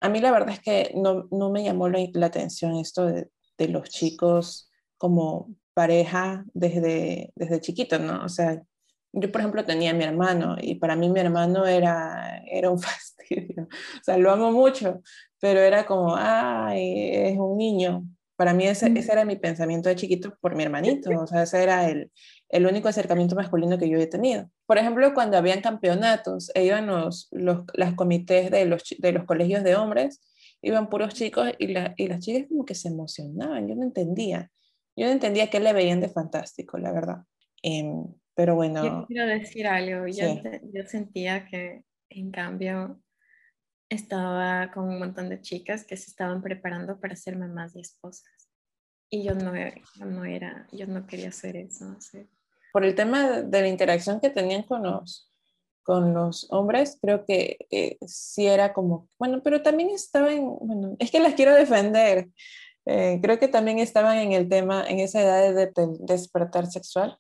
a 0.01 0.09
mí 0.09 0.21
la 0.21 0.31
verdad 0.31 0.51
es 0.51 0.61
que 0.61 0.93
no, 0.95 1.27
no 1.31 1.51
me 1.51 1.65
llamó 1.65 1.89
la, 1.89 2.27
atención 2.27 2.77
esto 2.77 3.07
de, 3.07 3.29
de, 3.57 3.69
los 3.69 3.89
chicos 3.89 4.71
como 4.97 5.51
pareja 5.75 6.45
desde, 6.55 7.33
desde 7.35 7.61
chiquito, 7.61 7.99
¿no? 7.99 8.25
O 8.25 8.29
sea, 8.29 8.63
yo 9.13 9.33
por 9.33 9.41
ejemplo 9.41 9.65
tenía 9.65 9.91
a 9.91 9.95
mi 9.95 10.05
hermano 10.05 10.57
y 10.61 10.77
para 10.77 10.97
mí 10.97 11.09
mi 11.09 11.21
hermano 11.21 11.67
era, 11.67 12.43
era 12.47 12.71
un 12.71 12.79
fastidio, 12.81 13.65
o 13.65 14.05
sea, 14.05 14.19
lo 14.19 14.31
amo 14.31 14.53
mucho, 14.53 15.03
pero 15.41 15.61
era 15.61 15.87
como, 15.87 16.15
ay, 16.17 17.11
es 17.13 17.39
un 17.39 17.57
niño. 17.57 18.05
Para 18.37 18.55
mí 18.55 18.67
ese, 18.69 18.87
ese, 18.97 19.13
era 19.13 19.25
mi 19.25 19.35
pensamiento 19.35 19.89
de 19.89 19.97
chiquito 19.97 20.37
por 20.41 20.55
mi 20.55 20.63
hermanito, 20.63 21.11
o 21.21 21.27
sea, 21.27 21.43
ese 21.43 21.63
era 21.63 21.89
el, 21.89 22.13
el 22.49 22.67
único 22.67 22.89
acercamiento 22.89 23.35
masculino 23.35 23.79
que 23.79 23.89
yo 23.89 23.99
he 23.99 24.07
tenido. 24.07 24.49
Por 24.67 24.79
ejemplo, 24.79 25.13
cuando 25.13 25.37
habían 25.37 25.61
campeonatos, 25.61 26.53
iban 26.55 26.87
los, 26.87 27.29
los 27.33 27.65
las 27.75 27.95
comités 27.95 28.51
de 28.51 28.65
los, 28.65 28.85
de 28.99 29.13
los 29.13 29.25
colegios 29.25 29.65
de 29.65 29.75
hombres, 29.75 30.21
iban 30.63 30.89
puros 30.89 31.15
chicos 31.15 31.51
y, 31.59 31.69
la, 31.69 31.95
y 31.97 32.09
las 32.09 32.21
chicas 32.21 32.47
como 32.49 32.65
que 32.65 32.75
se 32.75 32.89
emocionaban, 32.89 33.69
yo 33.69 33.75
no 33.75 33.83
entendía, 33.83 34.51
yo 34.97 35.07
no 35.07 35.13
entendía 35.13 35.51
qué 35.51 35.61
le 35.61 35.73
veían 35.73 36.01
de 36.01 36.09
fantástico, 36.09 36.79
la 36.79 36.93
verdad. 36.93 37.19
Eh, 37.63 37.85
pero 38.39 38.55
bueno. 38.55 38.85
Yo 38.85 39.07
quiero 39.09 39.27
decir 39.27 39.67
algo, 39.67 40.07
yo, 40.07 40.13
sí. 40.13 40.43
yo 40.73 40.85
sentía 40.87 41.45
que 41.47 41.83
en 42.09 42.31
cambio 42.31 43.03
estaba 43.89 44.71
con 44.71 44.85
un 44.85 45.01
montón 45.01 45.29
de 45.29 45.41
chicas 45.41 45.85
que 45.85 45.97
se 45.97 46.13
estaban 46.13 46.41
preparando 46.41 47.01
para 47.01 47.17
ser 47.17 47.37
mamás 47.37 47.75
y 47.75 47.81
esposas. 47.81 48.49
Y 49.11 49.25
yo 49.25 49.35
no, 49.35 49.53
no 50.07 50.25
era, 50.25 50.69
yo 50.71 50.87
no 50.87 51.05
quería 51.05 51.31
hacer 51.31 51.57
eso. 51.57 52.01
Sé. 52.01 52.29
Por 52.73 52.85
el 52.85 52.95
tema 52.95 53.41
de 53.41 53.61
la 53.61 53.67
interacción 53.67 54.21
que 54.21 54.31
tenían 54.31 54.63
con 54.63 54.85
los, 54.85 55.33
con 55.83 56.15
los 56.15 56.47
hombres, 56.53 56.97
creo 57.03 57.25
que 57.25 57.67
eh, 57.73 57.99
sí 58.07 58.47
era 58.47 58.73
como, 58.73 59.09
bueno, 59.19 59.43
pero 59.43 59.63
también 59.63 59.91
estaban, 59.91 60.39
bueno, 60.61 60.97
es 61.01 61.11
que 61.11 61.19
las 61.19 61.35
quiero 61.35 61.57
defender. 61.57 62.29
Eh, 62.87 63.19
creo 63.21 63.41
que 63.41 63.49
también 63.49 63.81
estaban 63.81 64.17
en 64.19 64.31
el 64.31 64.49
tema, 64.49 64.89
en 64.89 65.01
esa 65.01 65.23
edad 65.23 65.53
de, 65.53 65.67
de 65.67 65.97
despertar 65.99 66.69
sexual 66.71 67.19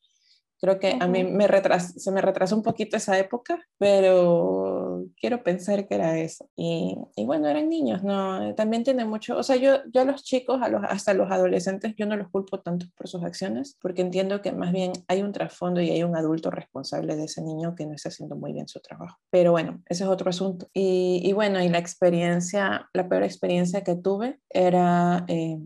Creo 0.61 0.79
que 0.79 0.97
a 0.99 1.07
mí 1.07 1.25
me 1.25 1.47
se 1.79 2.11
me 2.11 2.21
retrasó 2.21 2.57
un 2.57 2.63
poquito 2.63 2.97
esa 2.97 3.19
época, 3.19 3.61
pero 3.79 5.05
quiero 5.21 5.43
pensar 5.43 5.87
que 5.87 5.95
era 5.95 6.19
eso. 6.19 6.49
Y, 6.57 6.97
y, 7.17 7.25
bueno, 7.25 7.49
eran 7.49 7.69
niños, 7.69 8.03
¿no? 8.03 8.55
También 8.55 8.83
tiene 8.83 9.05
mucho, 9.05 9.37
o 9.37 9.43
sea, 9.43 9.57
yo, 9.57 9.79
yo 9.93 10.03
a 10.03 10.05
los 10.05 10.25
chicos, 10.25 10.61
a 10.63 10.69
los, 10.69 10.83
hasta 10.85 11.15
los 11.15 11.31
adolescentes, 11.31 11.95
yo 11.97 12.07
no 12.07 12.17
los 12.17 12.29
culpo 12.31 12.61
tanto 12.61 12.87
por 12.97 13.09
sus 13.09 13.23
acciones, 13.23 13.77
porque 13.81 14.03
entiendo 14.03 14.43
que 14.43 14.53
más 14.53 14.73
bien 14.73 14.93
hay 15.07 15.23
un 15.23 15.33
trasfondo 15.33 15.81
y 15.81 15.91
hay 15.91 16.03
un 16.03 16.17
adulto 16.17 16.51
responsable 16.51 17.17
de 17.17 17.25
ese 17.25 17.43
niño 17.43 17.75
que 17.75 17.87
no 17.87 17.95
está 17.95 18.09
haciendo 18.09 18.37
muy 18.37 18.53
bien 18.53 18.69
su 18.69 18.81
trabajo. 18.81 19.19
Pero 19.31 19.53
bueno, 19.53 19.83
ese 19.87 20.05
es 20.05 20.11
otro 20.11 20.31
asunto. 20.31 20.69
Y, 20.73 21.21
y 21.25 21.33
bueno, 21.33 21.63
y 21.63 21.69
la 21.69 21.79
experiencia, 21.79 22.89
la 22.93 23.09
peor 23.09 23.23
experiencia 23.23 23.83
que 23.83 23.95
tuve 23.95 24.41
era... 24.51 25.25
Eh, 25.29 25.59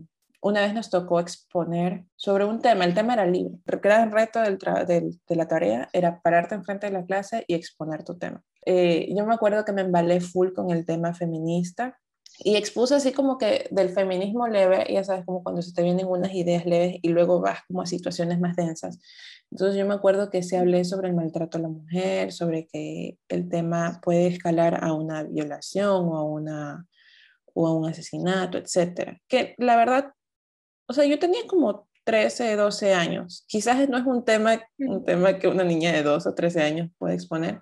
una 0.43 0.59
vez 0.61 0.73
nos 0.73 0.89
tocó 0.89 1.21
exponer 1.21 2.05
sobre 2.17 2.43
un 2.43 2.59
tema, 2.61 2.83
el 2.83 2.93
tema 2.93 3.13
era 3.13 3.25
libre. 3.25 3.53
El 3.65 3.79
gran 3.79 4.11
reto 4.11 4.41
del 4.41 4.57
del, 4.85 5.21
de 5.27 5.35
la 5.37 5.47
tarea 5.47 5.89
era 5.93 6.21
pararte 6.21 6.53
enfrente 6.53 6.87
de 6.87 6.91
la 6.91 7.05
clase 7.05 7.45
y 7.47 7.53
exponer 7.53 8.03
tu 8.03 8.17
tema. 8.17 8.43
Eh, 8.65 9.07
yo 9.15 9.25
me 9.25 9.33
acuerdo 9.33 9.63
que 9.63 9.71
me 9.71 9.81
embalé 9.81 10.19
full 10.19 10.51
con 10.51 10.69
el 10.69 10.85
tema 10.85 11.13
feminista 11.13 11.97
y 12.39 12.57
expuse 12.57 12.95
así 12.95 13.13
como 13.13 13.37
que 13.37 13.67
del 13.71 13.89
feminismo 13.89 14.47
leve, 14.47 14.85
ya 14.89 15.05
sabes, 15.05 15.25
como 15.25 15.43
cuando 15.43 15.61
se 15.61 15.73
te 15.73 15.81
vienen 15.81 16.07
unas 16.07 16.33
ideas 16.33 16.65
leves 16.65 16.97
y 17.01 17.09
luego 17.09 17.39
vas 17.39 17.59
como 17.67 17.81
a 17.81 17.85
situaciones 17.85 18.39
más 18.41 18.57
densas. 18.57 18.99
Entonces 19.49 19.77
yo 19.77 19.85
me 19.85 19.93
acuerdo 19.93 20.29
que 20.29 20.43
se 20.43 20.57
hablé 20.57 20.83
sobre 20.83 21.07
el 21.07 21.15
maltrato 21.15 21.57
a 21.57 21.61
la 21.61 21.69
mujer, 21.69 22.33
sobre 22.33 22.67
que 22.67 23.17
el 23.29 23.47
tema 23.47 24.01
puede 24.03 24.27
escalar 24.27 24.83
a 24.83 24.93
una 24.93 25.23
violación 25.23 26.05
o 26.09 26.17
a, 26.17 26.23
una, 26.23 26.85
o 27.53 27.67
a 27.67 27.73
un 27.73 27.87
asesinato, 27.87 28.57
etcétera. 28.57 29.21
Que 29.29 29.55
la 29.57 29.77
verdad 29.77 30.11
o 30.87 30.93
sea, 30.93 31.05
yo 31.05 31.19
tenía 31.19 31.41
como 31.47 31.87
13, 32.03 32.55
12 32.55 32.93
años. 32.93 33.45
Quizás 33.47 33.87
no 33.89 33.97
es 33.97 34.05
un 34.05 34.23
tema, 34.25 34.61
un 34.77 35.03
tema 35.03 35.39
que 35.39 35.47
una 35.47 35.63
niña 35.63 35.91
de 35.91 36.03
12 36.03 36.29
o 36.29 36.35
13 36.35 36.61
años 36.61 36.89
puede 36.97 37.15
exponer, 37.15 37.59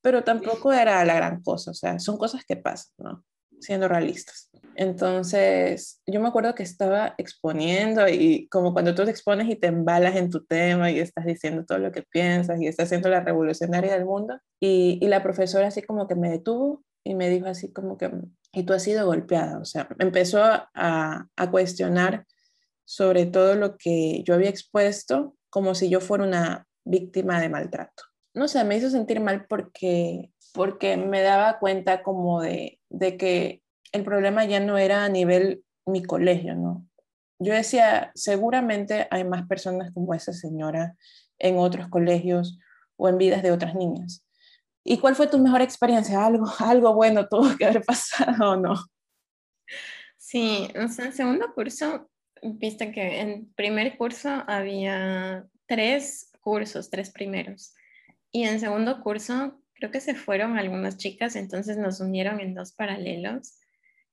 pero 0.00 0.24
tampoco 0.24 0.72
era 0.72 1.04
la 1.04 1.14
gran 1.14 1.42
cosa. 1.42 1.70
O 1.72 1.74
sea, 1.74 1.98
son 1.98 2.16
cosas 2.16 2.44
que 2.44 2.56
pasan, 2.56 2.92
¿no? 2.98 3.24
Siendo 3.60 3.86
realistas. 3.88 4.50
Entonces, 4.74 6.00
yo 6.06 6.20
me 6.20 6.28
acuerdo 6.28 6.54
que 6.54 6.62
estaba 6.62 7.14
exponiendo 7.18 8.08
y 8.08 8.48
como 8.48 8.72
cuando 8.72 8.94
tú 8.94 9.04
te 9.04 9.10
expones 9.10 9.48
y 9.48 9.56
te 9.56 9.68
embalas 9.68 10.16
en 10.16 10.30
tu 10.30 10.44
tema 10.44 10.90
y 10.90 10.98
estás 10.98 11.26
diciendo 11.26 11.64
todo 11.64 11.78
lo 11.78 11.92
que 11.92 12.02
piensas 12.02 12.60
y 12.60 12.66
estás 12.66 12.88
siendo 12.88 13.08
la 13.08 13.20
revolucionaria 13.20 13.92
del 13.92 14.06
mundo. 14.06 14.38
Y, 14.60 14.98
y 15.00 15.08
la 15.08 15.22
profesora 15.22 15.68
así 15.68 15.82
como 15.82 16.08
que 16.08 16.14
me 16.14 16.30
detuvo 16.30 16.82
y 17.04 17.14
me 17.14 17.28
dijo 17.28 17.46
así 17.46 17.72
como 17.72 17.98
que, 17.98 18.10
y 18.52 18.62
tú 18.64 18.72
has 18.72 18.82
sido 18.82 19.06
golpeada. 19.06 19.58
O 19.58 19.64
sea, 19.64 19.88
empezó 19.98 20.42
a, 20.42 20.70
a 21.36 21.50
cuestionar 21.50 22.24
sobre 22.84 23.26
todo 23.26 23.54
lo 23.54 23.76
que 23.76 24.22
yo 24.24 24.34
había 24.34 24.50
expuesto 24.50 25.36
como 25.50 25.74
si 25.74 25.88
yo 25.88 26.00
fuera 26.00 26.24
una 26.24 26.66
víctima 26.84 27.40
de 27.40 27.48
maltrato. 27.48 28.04
No 28.34 28.48
sé, 28.48 28.64
me 28.64 28.76
hizo 28.76 28.90
sentir 28.90 29.20
mal 29.20 29.46
porque, 29.46 30.32
porque 30.54 30.96
me 30.96 31.20
daba 31.20 31.58
cuenta 31.58 32.02
como 32.02 32.40
de, 32.40 32.80
de 32.88 33.16
que 33.16 33.62
el 33.92 34.04
problema 34.04 34.44
ya 34.44 34.60
no 34.60 34.78
era 34.78 35.04
a 35.04 35.08
nivel 35.08 35.64
mi 35.84 36.02
colegio, 36.02 36.54
¿no? 36.54 36.86
Yo 37.38 37.52
decía, 37.52 38.12
seguramente 38.14 39.08
hay 39.10 39.24
más 39.24 39.46
personas 39.46 39.90
como 39.92 40.14
esa 40.14 40.32
señora 40.32 40.96
en 41.38 41.58
otros 41.58 41.88
colegios 41.88 42.58
o 42.96 43.08
en 43.08 43.18
vidas 43.18 43.42
de 43.42 43.52
otras 43.52 43.74
niñas. 43.74 44.24
¿Y 44.84 44.98
cuál 44.98 45.14
fue 45.14 45.26
tu 45.26 45.38
mejor 45.38 45.60
experiencia? 45.60 46.24
¿Algo, 46.24 46.46
algo 46.58 46.94
bueno 46.94 47.28
tuvo 47.28 47.56
que 47.56 47.66
haber 47.66 47.84
pasado 47.84 48.52
o 48.52 48.56
no? 48.56 48.74
Sí, 50.16 50.68
o 50.82 50.88
sea, 50.88 51.06
en 51.06 51.12
segundo 51.12 51.52
curso 51.54 52.08
viste 52.42 52.92
que 52.92 53.20
en 53.20 53.52
primer 53.54 53.96
curso 53.96 54.44
había 54.46 55.46
tres 55.66 56.30
cursos, 56.40 56.90
tres 56.90 57.10
primeros. 57.10 57.74
Y 58.30 58.44
en 58.44 58.60
segundo 58.60 59.00
curso, 59.00 59.60
creo 59.74 59.90
que 59.90 60.00
se 60.00 60.14
fueron 60.14 60.58
algunas 60.58 60.96
chicas, 60.96 61.36
entonces 61.36 61.76
nos 61.76 62.00
unieron 62.00 62.40
en 62.40 62.54
dos 62.54 62.72
paralelos 62.72 63.58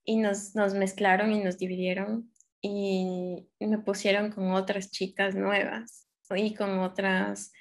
y 0.06 0.18
nos, 0.18 0.56
nos 0.56 0.74
mezclaron 0.74 1.32
y 1.32 1.44
nos 1.44 1.58
dividieron 1.58 2.32
y 2.62 3.48
me 3.60 3.78
pusieron 3.80 4.32
con 4.32 4.52
otras 4.52 4.92
chicas 4.92 5.36
nuevas 5.36 6.08
y 6.36 6.54
con 6.54 6.80
otras 6.80 7.52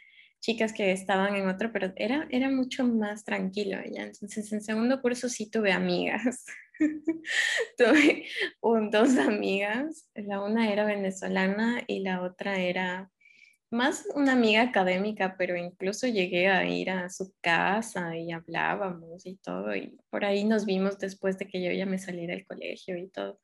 chicas 0.40 0.72
que 0.72 0.92
estaban 0.92 1.34
en 1.36 1.48
otro, 1.48 1.72
pero 1.72 1.92
era, 1.96 2.26
era 2.30 2.50
mucho 2.50 2.84
más 2.84 3.24
tranquilo 3.24 3.78
ya. 3.90 4.02
Entonces, 4.02 4.52
en 4.52 4.60
segundo 4.60 5.00
curso 5.00 5.28
sí 5.28 5.50
tuve 5.50 5.72
amigas. 5.72 6.44
tuve 7.78 8.26
dos 8.90 9.16
amigas. 9.18 10.08
La 10.14 10.42
una 10.42 10.72
era 10.72 10.84
venezolana 10.84 11.82
y 11.86 12.00
la 12.00 12.22
otra 12.22 12.58
era 12.58 13.10
más 13.70 14.06
una 14.14 14.32
amiga 14.32 14.62
académica, 14.62 15.36
pero 15.36 15.56
incluso 15.56 16.06
llegué 16.06 16.48
a 16.48 16.64
ir 16.64 16.90
a 16.90 17.10
su 17.10 17.34
casa 17.40 18.16
y 18.16 18.32
hablábamos 18.32 19.26
y 19.26 19.36
todo. 19.36 19.74
Y 19.76 19.98
por 20.10 20.24
ahí 20.24 20.44
nos 20.44 20.64
vimos 20.64 20.98
después 20.98 21.38
de 21.38 21.46
que 21.46 21.62
yo 21.62 21.70
ya 21.72 21.86
me 21.86 21.98
salí 21.98 22.26
del 22.26 22.46
colegio 22.46 22.96
y 22.96 23.08
todo. 23.08 23.40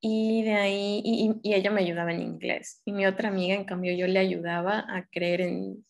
Y 0.00 0.44
de 0.44 0.54
ahí, 0.54 1.02
y, 1.04 1.32
y 1.42 1.54
ella 1.54 1.70
me 1.70 1.80
ayudaba 1.80 2.12
en 2.12 2.20
inglés. 2.20 2.82
Y 2.84 2.92
mi 2.92 3.06
otra 3.06 3.30
amiga, 3.30 3.54
en 3.54 3.64
cambio, 3.64 3.94
yo 3.94 4.06
le 4.06 4.18
ayudaba 4.18 4.84
a 4.88 5.08
creer 5.08 5.40
en 5.40 5.84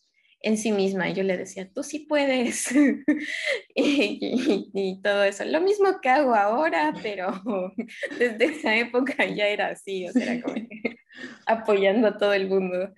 en 0.44 0.58
sí 0.58 0.72
misma. 0.72 1.08
Y 1.08 1.14
yo 1.14 1.22
le 1.22 1.36
decía, 1.36 1.68
tú 1.72 1.82
sí 1.82 2.00
puedes. 2.00 2.68
y, 3.74 5.00
todo 5.02 5.24
eso. 5.24 5.44
Lo 5.44 5.60
mismo 5.60 6.00
que 6.00 6.08
hago 6.08 6.34
ahora, 6.34 6.92
pero 7.02 7.42
desde 8.18 8.44
esa 8.44 8.76
época 8.76 9.26
ya 9.26 9.48
era 9.48 9.68
así, 9.68 10.06
o 10.08 10.12
sea, 10.12 10.40
como 10.42 10.54
apoyando 11.46 12.08
a 12.08 12.18
todo 12.18 12.32
el 12.32 12.48
mundo. 12.48 12.94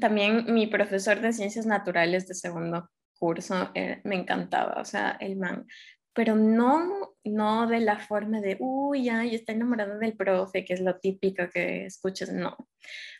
También 0.00 0.52
mi 0.52 0.66
profesor 0.66 1.20
de 1.20 1.32
ciencias 1.32 1.66
naturales 1.66 2.26
de 2.26 2.34
segundo 2.34 2.90
curso 3.18 3.70
eh, 3.74 4.00
me 4.04 4.16
encantaba, 4.16 4.80
o 4.80 4.84
sea, 4.84 5.16
el 5.20 5.36
man 5.36 5.66
pero 6.14 6.36
no, 6.36 7.16
no 7.24 7.66
de 7.66 7.80
la 7.80 7.98
forma 7.98 8.40
de, 8.40 8.56
uy, 8.60 9.08
ay, 9.08 9.34
está 9.34 9.52
enamorado 9.52 9.98
del 9.98 10.16
profe, 10.16 10.64
que 10.64 10.72
es 10.74 10.80
lo 10.80 10.96
típico 11.00 11.42
que 11.52 11.86
escuchas, 11.86 12.32
no. 12.32 12.56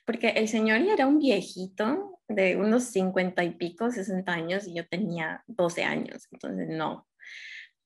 Porque 0.06 0.28
el 0.28 0.46
señor 0.46 0.80
ya 0.82 0.94
era 0.94 1.06
un 1.06 1.18
viejito 1.18 2.13
de 2.28 2.56
unos 2.56 2.84
50 2.84 3.44
y 3.44 3.50
pico, 3.50 3.90
60 3.90 4.32
años, 4.32 4.66
y 4.66 4.74
yo 4.74 4.86
tenía 4.86 5.42
12 5.46 5.84
años, 5.84 6.26
entonces 6.32 6.68
no. 6.68 7.06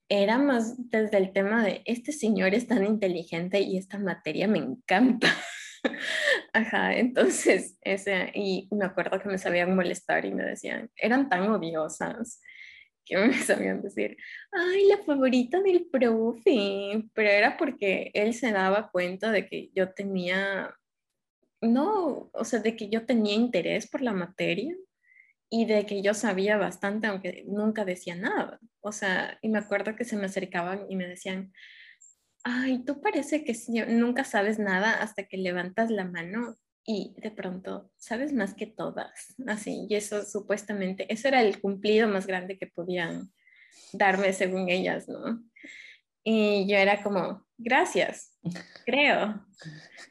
Era 0.09 0.38
más 0.38 0.75
desde 0.90 1.18
el 1.18 1.33
tema 1.33 1.64
de, 1.64 1.83
este 1.85 2.12
señor 2.12 2.54
es 2.54 2.66
tan 2.66 2.85
inteligente 2.85 3.61
y 3.61 3.76
esta 3.76 3.99
materia 3.99 4.49
me 4.49 4.59
encanta. 4.59 5.28
Ajá, 6.52 6.97
entonces, 6.97 7.76
ese, 7.83 8.30
y 8.35 8.68
me 8.71 8.87
acuerdo 8.87 9.21
que 9.21 9.28
me 9.28 9.38
sabían 9.38 9.76
molestar 9.76 10.25
y 10.25 10.33
me 10.33 10.45
decían, 10.45 10.90
eran 10.97 11.28
tan 11.28 11.49
odiosas 11.50 12.40
que 13.09 13.16
me 13.16 13.33
sabían 13.35 13.83
decir, 13.83 14.16
ay, 14.52 14.87
la 14.87 14.99
favorita 14.99 15.61
del 15.61 15.87
profe, 15.90 17.04
pero 17.14 17.28
era 17.28 17.57
porque 17.57 18.11
él 18.14 18.35
se 18.35 18.52
daba 18.52 18.90
cuenta 18.90 19.33
de 19.33 19.49
que 19.49 19.71
yo 19.75 19.92
tenía, 19.92 20.75
no, 21.60 22.30
o 22.32 22.44
sea, 22.44 22.60
de 22.60 22.76
que 22.76 22.88
yo 22.88 23.06
tenía 23.06 23.34
interés 23.34 23.88
por 23.88 24.02
la 24.02 24.12
materia 24.12 24.74
y 25.50 25.64
de 25.64 25.86
que 25.86 26.02
yo 26.02 26.14
sabía 26.14 26.56
bastante, 26.56 27.06
aunque 27.06 27.44
nunca 27.46 27.84
decía 27.84 28.14
nada. 28.14 28.60
O 28.80 28.92
sea, 28.92 29.38
y 29.42 29.48
me 29.48 29.58
acuerdo 29.58 29.96
que 29.96 30.04
se 30.04 30.16
me 30.16 30.26
acercaban 30.26 30.86
y 30.88 30.96
me 30.96 31.06
decían, 31.06 31.52
ay, 32.44 32.84
tú 32.84 33.00
parece 33.00 33.44
que 33.44 33.56
nunca 33.88 34.25
sabes 34.25 34.58
nada 34.58 35.02
hasta 35.02 35.25
que 35.25 35.36
levantas 35.36 35.90
la 35.90 36.04
mano 36.04 36.56
y 36.84 37.14
de 37.18 37.30
pronto 37.30 37.90
sabes 37.99 38.32
más 38.32 38.54
que 38.54 38.66
todas, 38.66 39.34
así, 39.47 39.86
y 39.90 39.94
eso 39.94 40.25
supuestamente, 40.25 41.12
eso 41.12 41.28
era 41.28 41.42
el 41.42 41.60
cumplido 41.60 42.08
más 42.08 42.26
grande 42.26 42.56
que 42.56 42.66
podían 42.66 43.30
darme 43.92 44.32
según 44.32 44.71
ellas, 44.71 45.06
¿no? 45.06 45.44
Y 46.25 46.67
yo 46.69 46.76
era 46.76 47.02
como, 47.02 47.47
gracias, 47.57 48.39
creo. 48.85 49.45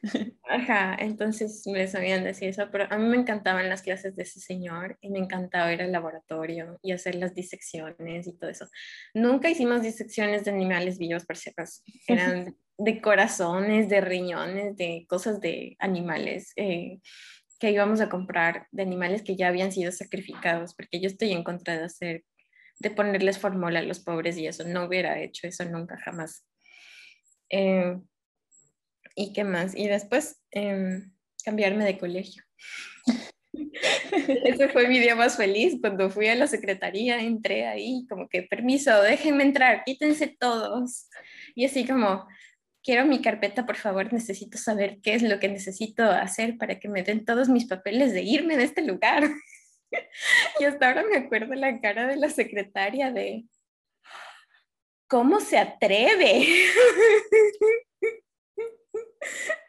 Ajá, 0.49 0.95
entonces 0.99 1.63
me 1.65 1.87
sabían 1.87 2.23
decir 2.23 2.49
eso, 2.49 2.69
pero 2.71 2.87
a 2.89 2.97
mí 2.97 3.07
me 3.07 3.17
encantaban 3.17 3.69
las 3.69 3.81
clases 3.81 4.15
de 4.15 4.23
ese 4.23 4.39
señor 4.39 4.97
y 5.01 5.09
me 5.09 5.19
encantaba 5.19 5.71
ir 5.73 5.81
al 5.81 5.91
laboratorio 5.91 6.79
y 6.81 6.91
hacer 6.91 7.15
las 7.15 7.33
disecciones 7.33 8.27
y 8.27 8.37
todo 8.37 8.49
eso. 8.49 8.67
Nunca 9.13 9.49
hicimos 9.49 9.81
disecciones 9.81 10.45
de 10.45 10.51
animales 10.51 10.97
vivos, 10.97 11.25
por 11.25 11.37
si 11.37 11.49
acaso. 11.49 11.81
Eran 12.07 12.55
de 12.77 13.01
corazones, 13.01 13.89
de 13.89 14.01
riñones, 14.01 14.75
de 14.77 15.05
cosas 15.09 15.41
de 15.41 15.75
animales 15.79 16.53
eh, 16.55 16.99
que 17.59 17.71
íbamos 17.71 18.01
a 18.01 18.09
comprar, 18.09 18.67
de 18.71 18.83
animales 18.83 19.23
que 19.23 19.35
ya 19.35 19.47
habían 19.47 19.71
sido 19.71 19.91
sacrificados, 19.91 20.75
porque 20.75 20.99
yo 20.99 21.07
estoy 21.07 21.31
en 21.31 21.43
contra 21.43 21.77
de 21.77 21.85
hacer, 21.85 22.23
de 22.79 22.91
ponerles 22.91 23.39
fórmula 23.39 23.79
a 23.79 23.83
los 23.83 23.99
pobres 23.99 24.37
y 24.37 24.47
eso, 24.47 24.63
no 24.63 24.85
hubiera 24.85 25.19
hecho 25.19 25.47
eso 25.47 25.65
nunca, 25.65 25.97
jamás. 25.97 26.45
Eh, 27.49 27.97
¿Y 29.15 29.33
qué 29.33 29.43
más? 29.43 29.75
Y 29.75 29.87
después 29.87 30.39
em, 30.51 31.11
cambiarme 31.43 31.85
de 31.85 31.97
colegio. 31.97 32.43
Ese 34.43 34.69
fue 34.69 34.87
mi 34.87 34.99
día 34.99 35.15
más 35.15 35.37
feliz 35.37 35.77
cuando 35.81 36.09
fui 36.09 36.27
a 36.27 36.35
la 36.35 36.47
secretaría, 36.47 37.19
entré 37.19 37.65
ahí 37.65 38.05
como 38.09 38.29
que 38.29 38.43
permiso, 38.43 39.01
déjenme 39.01 39.43
entrar, 39.43 39.83
quítense 39.83 40.27
todos. 40.27 41.09
Y 41.55 41.65
así 41.65 41.85
como, 41.85 42.27
quiero 42.83 43.05
mi 43.05 43.21
carpeta, 43.21 43.65
por 43.65 43.75
favor, 43.75 44.13
necesito 44.13 44.57
saber 44.57 44.99
qué 45.01 45.15
es 45.15 45.23
lo 45.23 45.39
que 45.39 45.49
necesito 45.49 46.03
hacer 46.03 46.57
para 46.57 46.79
que 46.79 46.89
me 46.89 47.03
den 47.03 47.25
todos 47.25 47.49
mis 47.49 47.65
papeles 47.65 48.13
de 48.13 48.21
irme 48.21 48.55
de 48.55 48.63
este 48.63 48.81
lugar. 48.81 49.23
y 50.59 50.63
hasta 50.63 50.87
ahora 50.87 51.03
me 51.03 51.17
acuerdo 51.17 51.53
la 51.55 51.79
cara 51.81 52.07
de 52.07 52.17
la 52.17 52.29
secretaria 52.29 53.11
de, 53.11 53.45
¿cómo 55.07 55.39
se 55.39 55.57
atreve? 55.57 56.45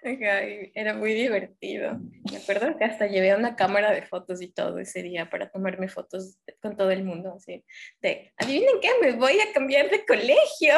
Era 0.03 0.95
muy 0.95 1.13
divertido. 1.13 1.99
Me 2.31 2.39
acuerdo 2.39 2.77
que 2.79 2.85
hasta 2.85 3.07
llevé 3.07 3.35
una 3.35 3.57
cámara 3.57 3.93
de 3.93 4.03
fotos 4.03 4.41
y 4.41 4.49
todo 4.49 4.79
ese 4.79 5.03
día 5.03 5.29
para 5.29 5.51
tomarme 5.51 5.89
fotos 5.89 6.39
con 6.63 6.77
todo 6.77 6.91
el 6.91 7.05
mundo. 7.05 7.35
Así 7.37 7.65
de, 8.01 8.33
adivinen 8.39 8.81
qué, 8.81 8.91
me 9.03 9.13
voy 9.13 9.39
a 9.41 9.53
cambiar 9.53 9.91
de 9.91 10.07
colegio. 10.07 10.77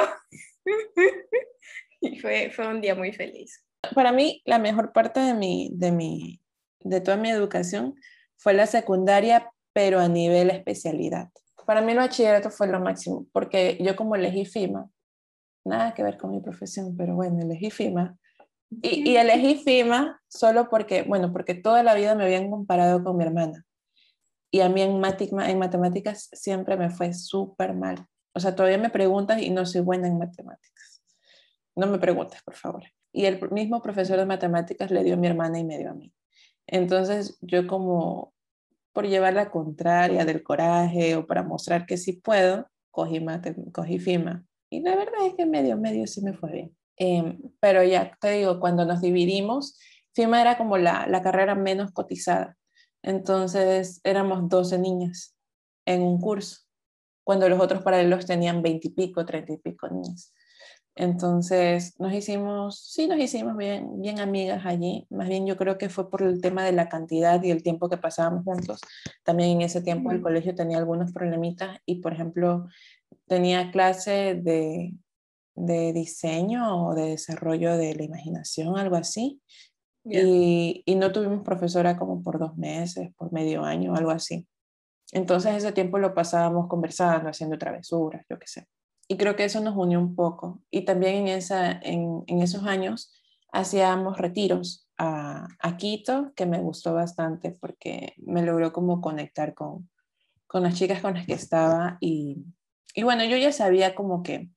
y 2.00 2.18
fue, 2.18 2.50
fue 2.50 2.66
un 2.66 2.81
día 2.81 2.94
muy 2.94 3.12
feliz. 3.12 3.64
Para 3.94 4.12
mí, 4.12 4.42
la 4.44 4.59
mejor 4.59 4.92
parte 4.92 5.20
de, 5.20 5.35
mi, 5.35 5.70
de, 5.72 5.92
mi, 5.92 6.40
de 6.81 7.00
toda 7.00 7.16
mi 7.16 7.31
educación 7.31 7.94
fue 8.40 8.55
la 8.55 8.66
secundaria, 8.66 9.53
pero 9.72 10.00
a 10.00 10.09
nivel 10.09 10.50
especialidad. 10.50 11.29
Para 11.66 11.83
mí 11.83 11.92
el 11.92 11.98
bachillerato 11.98 12.50
fue 12.50 12.68
lo 12.68 12.81
máximo, 12.81 13.26
porque 13.33 13.79
yo 13.81 13.94
como 13.94 14.16
elegí 14.16 14.46
FIMA, 14.46 14.88
nada 15.64 15.92
que 15.94 16.03
ver 16.03 16.16
con 16.16 16.31
mi 16.31 16.40
profesión, 16.40 16.96
pero 16.96 17.14
bueno, 17.14 17.38
elegí 17.42 17.70
FIMA. 17.70 18.16
Y, 18.83 19.11
y 19.11 19.16
elegí 19.16 19.57
FIMA 19.57 20.20
solo 20.26 20.68
porque, 20.70 21.03
bueno, 21.03 21.33
porque 21.33 21.55
toda 21.55 21.83
la 21.83 21.94
vida 21.94 22.14
me 22.14 22.24
habían 22.24 22.50
comparado 22.50 23.05
con 23.05 23.16
mi 23.18 23.24
hermana. 23.24 23.64
Y 24.50 24.61
a 24.61 24.68
mí 24.68 24.81
en, 24.83 25.03
en 25.03 25.59
matemáticas 25.59 26.31
siempre 26.33 26.76
me 26.76 26.90
fue 26.90 27.12
súper 27.12 27.74
mal. 27.74 28.07
O 28.35 28.40
sea, 28.40 28.57
todavía 28.57 28.79
me 28.79 28.90
preguntas 28.90 29.40
y 29.42 29.50
no 29.50 29.66
soy 29.66 29.83
buena 29.83 30.09
en 30.09 30.18
matemáticas. 30.18 31.03
No 31.76 31.87
me 31.87 31.98
preguntes, 31.98 32.42
por 32.42 32.55
favor. 32.55 32.85
Y 33.12 33.26
el 33.26 33.38
mismo 33.50 33.83
profesor 33.83 34.18
de 34.18 34.26
matemáticas 34.26 34.90
le 34.90 35.05
dio 35.05 35.14
a 35.14 35.18
mi 35.18 35.26
hermana 35.26 35.59
y 35.59 35.64
me 35.64 35.79
dio 35.79 35.90
a 35.90 35.94
mí. 35.94 36.12
Entonces 36.70 37.37
yo 37.40 37.66
como 37.66 38.33
por 38.92 39.06
llevar 39.06 39.35
la 39.35 39.50
contraria 39.50 40.24
del 40.24 40.42
coraje 40.42 41.16
o 41.16 41.26
para 41.26 41.42
mostrar 41.42 41.85
que 41.85 41.96
sí 41.96 42.12
puedo, 42.12 42.68
cogí, 42.92 43.20
mate, 43.20 43.56
cogí 43.72 43.98
FIMA. 43.98 44.44
Y 44.70 44.80
la 44.80 44.94
verdad 44.94 45.26
es 45.26 45.35
que 45.35 45.46
medio, 45.46 45.76
medio 45.76 46.06
sí 46.06 46.22
me 46.22 46.33
fue 46.33 46.52
bien. 46.52 46.76
Em, 46.96 47.40
pero 47.61 47.83
ya 47.83 48.16
te 48.20 48.30
digo, 48.30 48.61
cuando 48.61 48.85
nos 48.85 49.00
dividimos, 49.00 49.78
FIMA 50.14 50.40
era 50.40 50.56
como 50.56 50.78
la, 50.78 51.06
la 51.09 51.22
carrera 51.22 51.56
menos 51.56 51.90
cotizada. 51.92 52.56
Entonces 53.02 54.00
éramos 54.04 54.48
12 54.48 54.78
niñas 54.78 55.35
en 55.87 56.02
un 56.02 56.20
curso, 56.20 56.61
cuando 57.24 57.48
los 57.48 57.61
otros 57.61 57.83
paralelos 57.83 58.26
tenían 58.26 58.62
20 58.62 58.88
y 58.88 58.90
pico, 58.90 59.26
30 59.26 59.54
y 59.54 59.56
pico 59.56 59.88
niñas. 59.88 60.33
Entonces 60.96 61.98
nos 61.98 62.12
hicimos, 62.12 62.81
sí 62.81 63.07
nos 63.07 63.18
hicimos 63.18 63.57
bien, 63.57 64.00
bien 64.00 64.18
amigas 64.18 64.66
allí. 64.66 65.07
Más 65.11 65.29
bien 65.29 65.46
yo 65.46 65.57
creo 65.57 65.79
que 65.79 65.88
fue 65.88 66.11
por 66.11 66.22
el 66.22 66.40
tema 66.40 66.64
de 66.64 66.72
la 66.72 66.88
cantidad 66.88 67.42
y 67.42 67.50
el 67.50 67.62
tiempo 67.62 67.88
que 67.88 67.96
pasábamos 67.96 68.44
juntos. 68.44 68.81
También 69.24 69.50
en 69.50 69.62
ese 69.62 69.83
tiempo 69.83 70.11
el 70.11 70.20
colegio 70.20 70.55
tenía 70.55 70.79
algunos 70.79 71.12
problemitas 71.12 71.79
y 71.87 71.96
por 71.96 72.12
ejemplo 72.12 72.66
tenía 73.26 73.70
clase 73.70 74.35
de, 74.42 74.94
de 75.55 75.92
diseño 75.92 76.88
o 76.88 76.94
de 76.94 77.11
desarrollo 77.11 77.76
de 77.76 77.94
la 77.94 78.05
imaginación, 78.05 78.76
algo 78.76 78.96
así. 78.96 79.40
Y, 80.05 80.83
y, 80.87 80.94
no 80.94 81.12
tuvimos 81.12 81.42
profesora 81.44 81.98
como 81.98 82.22
por 82.22 82.38
dos 82.38 82.57
meses, 82.57 83.12
por 83.16 83.33
medio 83.33 83.64
año, 83.64 83.94
algo 83.94 84.11
así. 84.11 84.46
Entonces 85.12 85.57
ese 85.57 85.72
tiempo 85.72 85.98
lo 85.98 86.14
pasábamos 86.14 86.68
conversando, 86.68 87.29
haciendo 87.29 87.59
travesuras, 87.59 88.24
yo 88.29 88.38
qué 88.38 88.46
sé 88.46 88.66
y 89.11 89.16
creo 89.16 89.35
que 89.35 89.42
eso 89.42 89.61
nos 89.61 89.77
unió 89.77 89.99
un 89.99 90.14
poco. 90.14 90.62
Y 90.70 90.83
también 90.83 91.16
en, 91.16 91.29
esa, 91.29 91.73
en, 91.73 92.23
en 92.29 92.42
esos 92.42 92.64
años 92.64 93.12
hacíamos 93.51 94.18
retiros 94.18 94.88
a, 94.99 95.49
a, 95.59 95.77
Quito, 95.77 96.33
que 96.37 96.46
me 96.46 96.61
gustó 96.61 96.94
bastante 96.94 97.51
porque 97.51 98.14
me 98.18 98.44
logró 98.44 98.73
como 98.73 99.01
conectar 99.01 99.53
con, 99.53 99.90
con 100.46 100.62
las 100.62 100.77
chicas 100.77 101.01
con 101.01 101.14
las 101.14 101.27
que 101.27 101.33
estaba 101.33 101.99
y, 101.99 102.44
y 102.94 103.03
bueno, 103.03 103.25
yo 103.25 103.37
ya 103.37 103.51
sabía 103.51 103.96
como 103.96 104.23
que, 104.23 104.49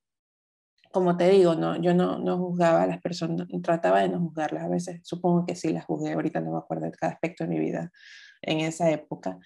como 0.91 1.17
te 1.17 1.29
digo, 1.29 1.55
no, 1.55 1.81
yo 1.81 1.95
no, 1.95 2.19
no 2.19 2.37
juzgaba 2.37 2.83
a 2.83 2.87
las 2.87 3.01
personas, 3.01 3.47
trataba 3.63 4.01
de 4.01 4.09
no 4.09 4.19
juzgarlas 4.19 4.65
a 4.65 4.69
veces, 4.69 5.01
supongo 5.03 5.47
que 5.47 5.55
sí 5.55 5.73
las 5.73 5.85
juzgué, 5.85 6.13
ahorita 6.13 6.41
no 6.41 6.51
me 6.51 6.59
acuerdo 6.59 6.85
de 6.85 6.91
cada 6.91 7.13
aspecto 7.13 7.43
de 7.43 7.49
mi 7.49 7.59
vida 7.59 7.91
en 8.43 8.59
esa 8.59 8.91
época, 8.91 9.39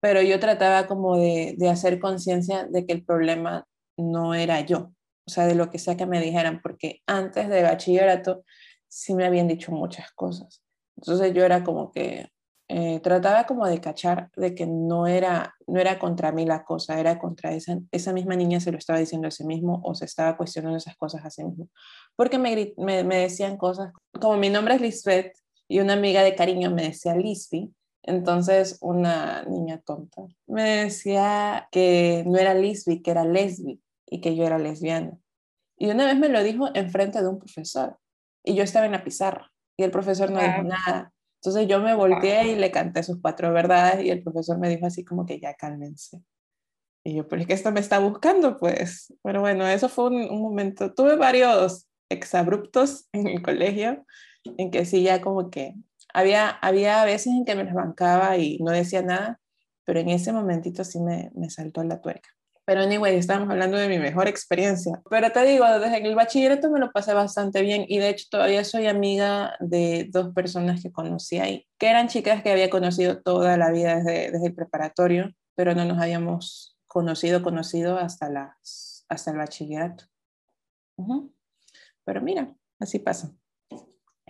pero 0.00 0.20
yo 0.20 0.38
trataba 0.38 0.86
como 0.86 1.16
de, 1.16 1.54
de 1.56 1.70
hacer 1.70 1.98
conciencia 1.98 2.66
de 2.66 2.84
que 2.84 2.92
el 2.92 3.06
problema 3.06 3.66
no 3.96 4.34
era 4.34 4.60
yo, 4.60 4.92
o 5.26 5.30
sea, 5.30 5.46
de 5.46 5.54
lo 5.54 5.70
que 5.70 5.78
sea 5.78 5.96
que 5.96 6.06
me 6.06 6.20
dijeran, 6.20 6.60
porque 6.62 7.00
antes 7.06 7.48
de 7.48 7.62
bachillerato 7.62 8.44
sí 8.88 9.14
me 9.14 9.24
habían 9.24 9.48
dicho 9.48 9.72
muchas 9.72 10.10
cosas. 10.12 10.62
Entonces 10.96 11.32
yo 11.34 11.44
era 11.44 11.64
como 11.64 11.90
que 11.90 12.28
eh, 12.68 13.00
trataba 13.00 13.44
como 13.44 13.66
de 13.66 13.80
cachar 13.80 14.30
de 14.36 14.54
que 14.54 14.66
no 14.66 15.06
era, 15.06 15.54
no 15.66 15.80
era 15.80 15.98
contra 15.98 16.32
mí 16.32 16.46
la 16.46 16.64
cosa, 16.64 16.98
era 16.98 17.18
contra 17.18 17.52
esa, 17.52 17.78
esa 17.90 18.12
misma 18.12 18.36
niña 18.36 18.60
se 18.60 18.72
lo 18.72 18.78
estaba 18.78 18.98
diciendo 18.98 19.28
a 19.28 19.30
sí 19.30 19.44
mismo 19.44 19.80
o 19.84 19.94
se 19.94 20.06
estaba 20.06 20.36
cuestionando 20.36 20.78
esas 20.78 20.96
cosas 20.96 21.24
a 21.24 21.30
sí 21.30 21.44
mismo. 21.44 21.68
Porque 22.16 22.38
me, 22.38 22.72
me, 22.78 23.04
me 23.04 23.16
decían 23.18 23.56
cosas, 23.56 23.92
como 24.20 24.36
mi 24.36 24.48
nombre 24.48 24.76
es 24.76 24.80
Lisbeth 24.80 25.36
y 25.68 25.80
una 25.80 25.94
amiga 25.94 26.22
de 26.22 26.34
cariño 26.34 26.70
me 26.70 26.84
decía 26.84 27.14
Lisby, 27.14 27.74
entonces 28.02 28.78
una 28.80 29.42
niña 29.44 29.80
tonta 29.84 30.22
me 30.46 30.84
decía 30.84 31.68
que 31.70 32.22
no 32.26 32.38
era 32.38 32.54
Lisby, 32.54 33.02
que 33.02 33.10
era 33.10 33.24
lesbi 33.24 33.80
y 34.06 34.20
que 34.20 34.36
yo 34.36 34.44
era 34.44 34.58
lesbiana. 34.58 35.18
Y 35.76 35.90
una 35.90 36.06
vez 36.06 36.16
me 36.16 36.28
lo 36.28 36.42
dijo 36.42 36.68
en 36.74 36.90
frente 36.90 37.20
de 37.20 37.28
un 37.28 37.38
profesor 37.38 37.98
y 38.44 38.54
yo 38.54 38.62
estaba 38.62 38.86
en 38.86 38.92
la 38.92 39.04
pizarra 39.04 39.52
y 39.76 39.82
el 39.82 39.90
profesor 39.90 40.30
no 40.30 40.40
dijo 40.40 40.62
nada. 40.62 41.12
Entonces 41.42 41.68
yo 41.68 41.80
me 41.80 41.94
volteé 41.94 42.52
y 42.52 42.56
le 42.56 42.70
canté 42.70 43.02
sus 43.02 43.20
cuatro 43.20 43.52
verdades 43.52 44.04
y 44.04 44.10
el 44.10 44.22
profesor 44.22 44.58
me 44.58 44.68
dijo 44.68 44.86
así 44.86 45.04
como 45.04 45.26
que 45.26 45.40
ya 45.40 45.54
cálmense. 45.54 46.22
Y 47.04 47.16
yo, 47.16 47.28
pero 47.28 47.42
es 47.42 47.48
que 47.48 47.52
esto 47.52 47.70
me 47.70 47.80
está 47.80 47.98
buscando, 47.98 48.56
pues. 48.56 49.12
Pero 49.22 49.42
bueno, 49.42 49.66
eso 49.66 49.90
fue 49.90 50.06
un, 50.06 50.14
un 50.30 50.40
momento. 50.40 50.94
Tuve 50.94 51.16
varios 51.16 51.86
exabruptos 52.08 53.08
en 53.12 53.26
el 53.26 53.42
colegio 53.42 54.06
en 54.44 54.70
que 54.70 54.84
sí, 54.84 55.02
ya 55.02 55.20
como 55.20 55.50
que 55.50 55.74
había, 56.12 56.48
había 56.48 57.04
veces 57.04 57.28
en 57.28 57.44
que 57.44 57.54
me 57.54 57.64
las 57.64 57.74
bancaba 57.74 58.38
y 58.38 58.58
no 58.58 58.70
decía 58.70 59.02
nada, 59.02 59.40
pero 59.84 60.00
en 60.00 60.08
ese 60.08 60.32
momentito 60.32 60.84
sí 60.84 61.00
me, 61.00 61.30
me 61.34 61.50
saltó 61.50 61.82
la 61.82 62.00
tuerca. 62.00 62.30
Pero 62.66 62.80
anyway, 62.80 63.16
estamos 63.16 63.50
hablando 63.50 63.76
de 63.76 63.88
mi 63.88 63.98
mejor 63.98 64.26
experiencia. 64.26 65.02
Pero 65.10 65.30
te 65.32 65.44
digo, 65.44 65.66
desde 65.78 65.98
el 65.98 66.14
bachillerato 66.14 66.70
me 66.70 66.80
lo 66.80 66.90
pasé 66.92 67.12
bastante 67.12 67.60
bien 67.60 67.84
y 67.88 67.98
de 67.98 68.08
hecho 68.08 68.26
todavía 68.30 68.64
soy 68.64 68.86
amiga 68.86 69.54
de 69.60 70.08
dos 70.10 70.32
personas 70.32 70.82
que 70.82 70.90
conocí 70.90 71.38
ahí, 71.38 71.66
que 71.78 71.88
eran 71.88 72.08
chicas 72.08 72.42
que 72.42 72.50
había 72.50 72.70
conocido 72.70 73.20
toda 73.20 73.58
la 73.58 73.70
vida 73.70 73.96
desde, 73.96 74.30
desde 74.30 74.46
el 74.46 74.54
preparatorio, 74.54 75.30
pero 75.54 75.74
no 75.74 75.84
nos 75.84 76.00
habíamos 76.00 76.78
conocido, 76.86 77.42
conocido 77.42 77.98
hasta, 77.98 78.30
las, 78.30 79.04
hasta 79.08 79.30
el 79.32 79.36
bachillerato. 79.36 80.04
Pero 82.04 82.22
mira, 82.22 82.54
así 82.80 82.98
pasa. 82.98 83.30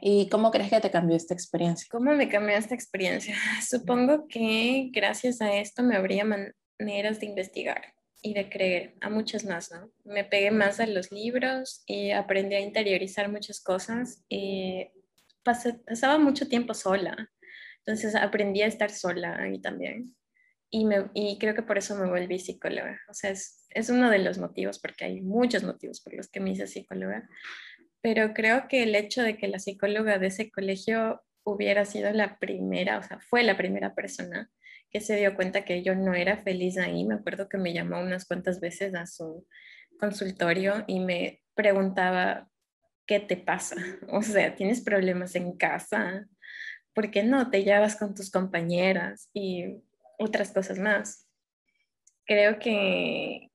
¿Y 0.01 0.29
cómo 0.29 0.51
crees 0.51 0.71
que 0.71 0.81
te 0.81 0.91
cambió 0.91 1.17
esta 1.17 1.35
experiencia? 1.35 1.87
¿Cómo 1.91 2.13
me 2.13 2.29
cambió 2.29 2.57
esta 2.57 2.75
experiencia? 2.75 3.37
Supongo 3.67 4.27
que 4.27 4.91
gracias 4.93 5.41
a 5.41 5.55
esto 5.55 5.85
me 5.85 5.97
habría 5.97 6.25
maneras 6.25 7.21
de 7.21 7.27
investigar 7.27 7.95
y 8.25 8.33
de 8.33 8.49
creer 8.49 8.95
a 9.03 9.11
muchas 9.11 9.45
más, 9.45 9.71
¿no? 9.71 9.93
Me 10.03 10.25
pegué 10.25 10.51
más 10.51 10.81
a 10.81 10.87
los 10.87 11.13
libros 11.13 11.83
y 11.87 12.11
aprendí 12.11 12.55
a 12.55 12.61
interiorizar 12.61 13.31
muchas 13.31 13.61
cosas 13.61 14.25
y 14.31 14.89
pasaba 15.43 16.17
mucho 16.17 16.49
tiempo 16.49 16.73
sola, 16.73 17.31
entonces 17.81 18.15
aprendí 18.15 18.63
a 18.63 18.67
estar 18.67 18.91
sola 18.91 19.37
ahí 19.43 19.61
también. 19.61 20.17
Y, 20.71 20.87
me, 20.87 21.11
y 21.13 21.37
creo 21.39 21.55
que 21.55 21.63
por 21.63 21.77
eso 21.77 21.97
me 21.97 22.09
volví 22.09 22.39
psicóloga. 22.39 22.99
O 23.11 23.15
sea, 23.15 23.29
es, 23.29 23.67
es 23.69 23.91
uno 23.91 24.11
de 24.11 24.19
los 24.19 24.39
motivos, 24.39 24.79
porque 24.79 25.05
hay 25.05 25.21
muchos 25.21 25.63
motivos 25.63 26.01
por 26.01 26.15
los 26.15 26.29
que 26.29 26.41
me 26.41 26.53
hice 26.53 26.67
psicóloga, 26.67 27.29
pero 28.01 28.33
creo 28.33 28.69
que 28.69 28.85
el 28.85 28.95
hecho 28.95 29.23
de 29.23 29.37
que 29.37 29.49
la 29.49 29.59
psicóloga 29.59 30.19
de 30.19 30.29
ese 30.29 30.51
colegio 30.51 31.23
hubiera 31.45 31.85
sido 31.85 32.11
la 32.13 32.39
primera, 32.39 32.99
o 32.99 33.03
sea, 33.03 33.21
fue 33.21 33.43
la 33.43 33.59
primera 33.59 33.95
persona 33.95 34.51
que 34.95 35.01
se 35.01 35.17
dio 35.17 35.35
cuenta 35.35 35.65
que 35.65 35.83
yo 35.83 35.97
no 35.97 36.15
era 36.15 36.37
feliz 36.45 36.79
ahí. 36.79 37.05
Me 37.05 37.17
acuerdo 37.17 37.49
que 37.49 37.59
me 37.59 37.73
llamó 37.75 38.01
unas 38.01 38.25
cuantas 38.25 38.61
veces 38.61 38.95
a 38.95 39.07
su 39.07 39.45
consultorio 39.99 40.85
y 40.87 41.01
me 41.01 41.43
preguntaba, 41.55 42.49
¿qué 43.05 43.19
te 43.19 43.37
pasa? 43.37 43.75
O 44.13 44.23
sea, 44.23 44.55
¿tienes 44.55 44.83
problemas 44.83 45.35
en 45.35 45.57
casa? 45.57 46.29
¿Por 46.95 47.11
qué 47.11 47.25
no 47.25 47.51
te 47.51 47.65
llevas 47.65 47.97
con 47.97 48.15
tus 48.15 48.31
compañeras? 48.31 49.31
Y 49.35 49.83
otras 50.17 50.53
cosas 50.53 50.79
más. 50.79 51.29
Creo 52.25 52.61
que 52.61 53.51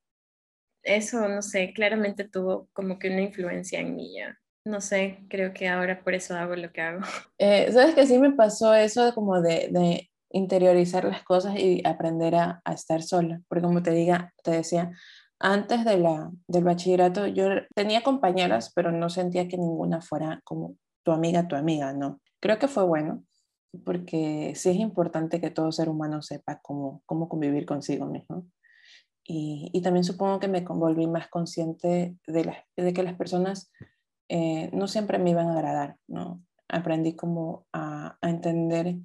eso, 0.84 1.26
no 1.30 1.42
sé, 1.42 1.72
claramente 1.74 2.28
tuvo 2.28 2.68
como 2.74 3.00
que 3.00 3.10
una 3.10 3.22
influencia 3.22 3.80
en 3.80 3.96
mí 3.96 4.14
ya. 4.18 4.38
No 4.66 4.82
sé, 4.82 5.20
creo 5.30 5.54
que 5.54 5.70
ahora 5.70 6.04
por 6.04 6.14
eso 6.16 6.36
hago 6.36 6.58
lo 6.58 6.74
que 6.74 6.82
hago. 6.82 7.00
Eh, 7.38 7.72
Sabes 7.72 7.96
que 7.96 8.06
sí 8.06 8.20
me 8.20 8.34
pasó 8.34 8.74
eso 8.76 9.16
como 9.16 9.42
de, 9.42 9.70
de 9.72 10.10
interiorizar 10.32 11.06
las 11.06 11.24
cosas 11.24 11.58
y 11.58 11.82
aprender 11.86 12.36
a, 12.36 12.62
a, 12.64 12.74
estar 12.74 13.02
sola. 13.02 13.42
Porque 13.48 13.64
como 13.64 13.82
te, 13.82 13.92
diga, 13.92 14.34
te 14.44 14.52
decía, 14.52 14.92
antes 15.40 15.86
de 15.86 15.98
la, 15.98 16.32
del 16.48 16.64
bachillerato 16.64 17.26
yo 17.28 17.48
tenía 17.74 18.04
compañeras, 18.04 18.72
pero 18.76 18.92
no 18.92 19.10
sentía 19.10 19.48
que 19.48 19.58
ninguna 19.58 20.02
fuera 20.02 20.42
como 20.44 20.76
tu 21.04 21.12
amiga, 21.12 21.48
tu 21.48 21.56
amiga, 21.56 21.94
no. 21.94 22.20
Creo 22.42 22.60
que 22.60 22.68
fue 22.68 22.84
bueno, 22.84 23.24
porque 23.86 24.54
sí 24.56 24.70
es 24.70 24.78
importante 24.78 25.40
que 25.40 25.52
todo 25.52 25.72
ser 25.72 25.90
humano 25.90 26.22
sepa 26.22 26.60
cómo, 26.62 27.02
cómo 27.06 27.30
convivir 27.30 27.66
consigo 27.66 28.06
mismo. 28.06 28.46
Y, 29.24 29.70
y 29.74 29.82
también 29.82 30.04
supongo 30.04 30.40
que 30.40 30.48
me 30.48 30.62
volví 30.62 31.08
más 31.08 31.30
consciente 31.30 32.18
de, 32.26 32.46
la, 32.46 32.66
de 32.76 32.94
que 32.94 33.04
las 33.04 33.16
personas 33.16 33.72
eh, 34.28 34.70
no 34.74 34.88
siempre 34.88 35.20
me 35.20 35.30
iban 35.32 35.48
a 35.48 35.54
agradar, 35.54 35.98
¿no? 36.08 36.44
Aprendí 36.68 37.16
como 37.16 37.66
a, 37.72 38.18
a 38.22 38.30
entender 38.30 38.96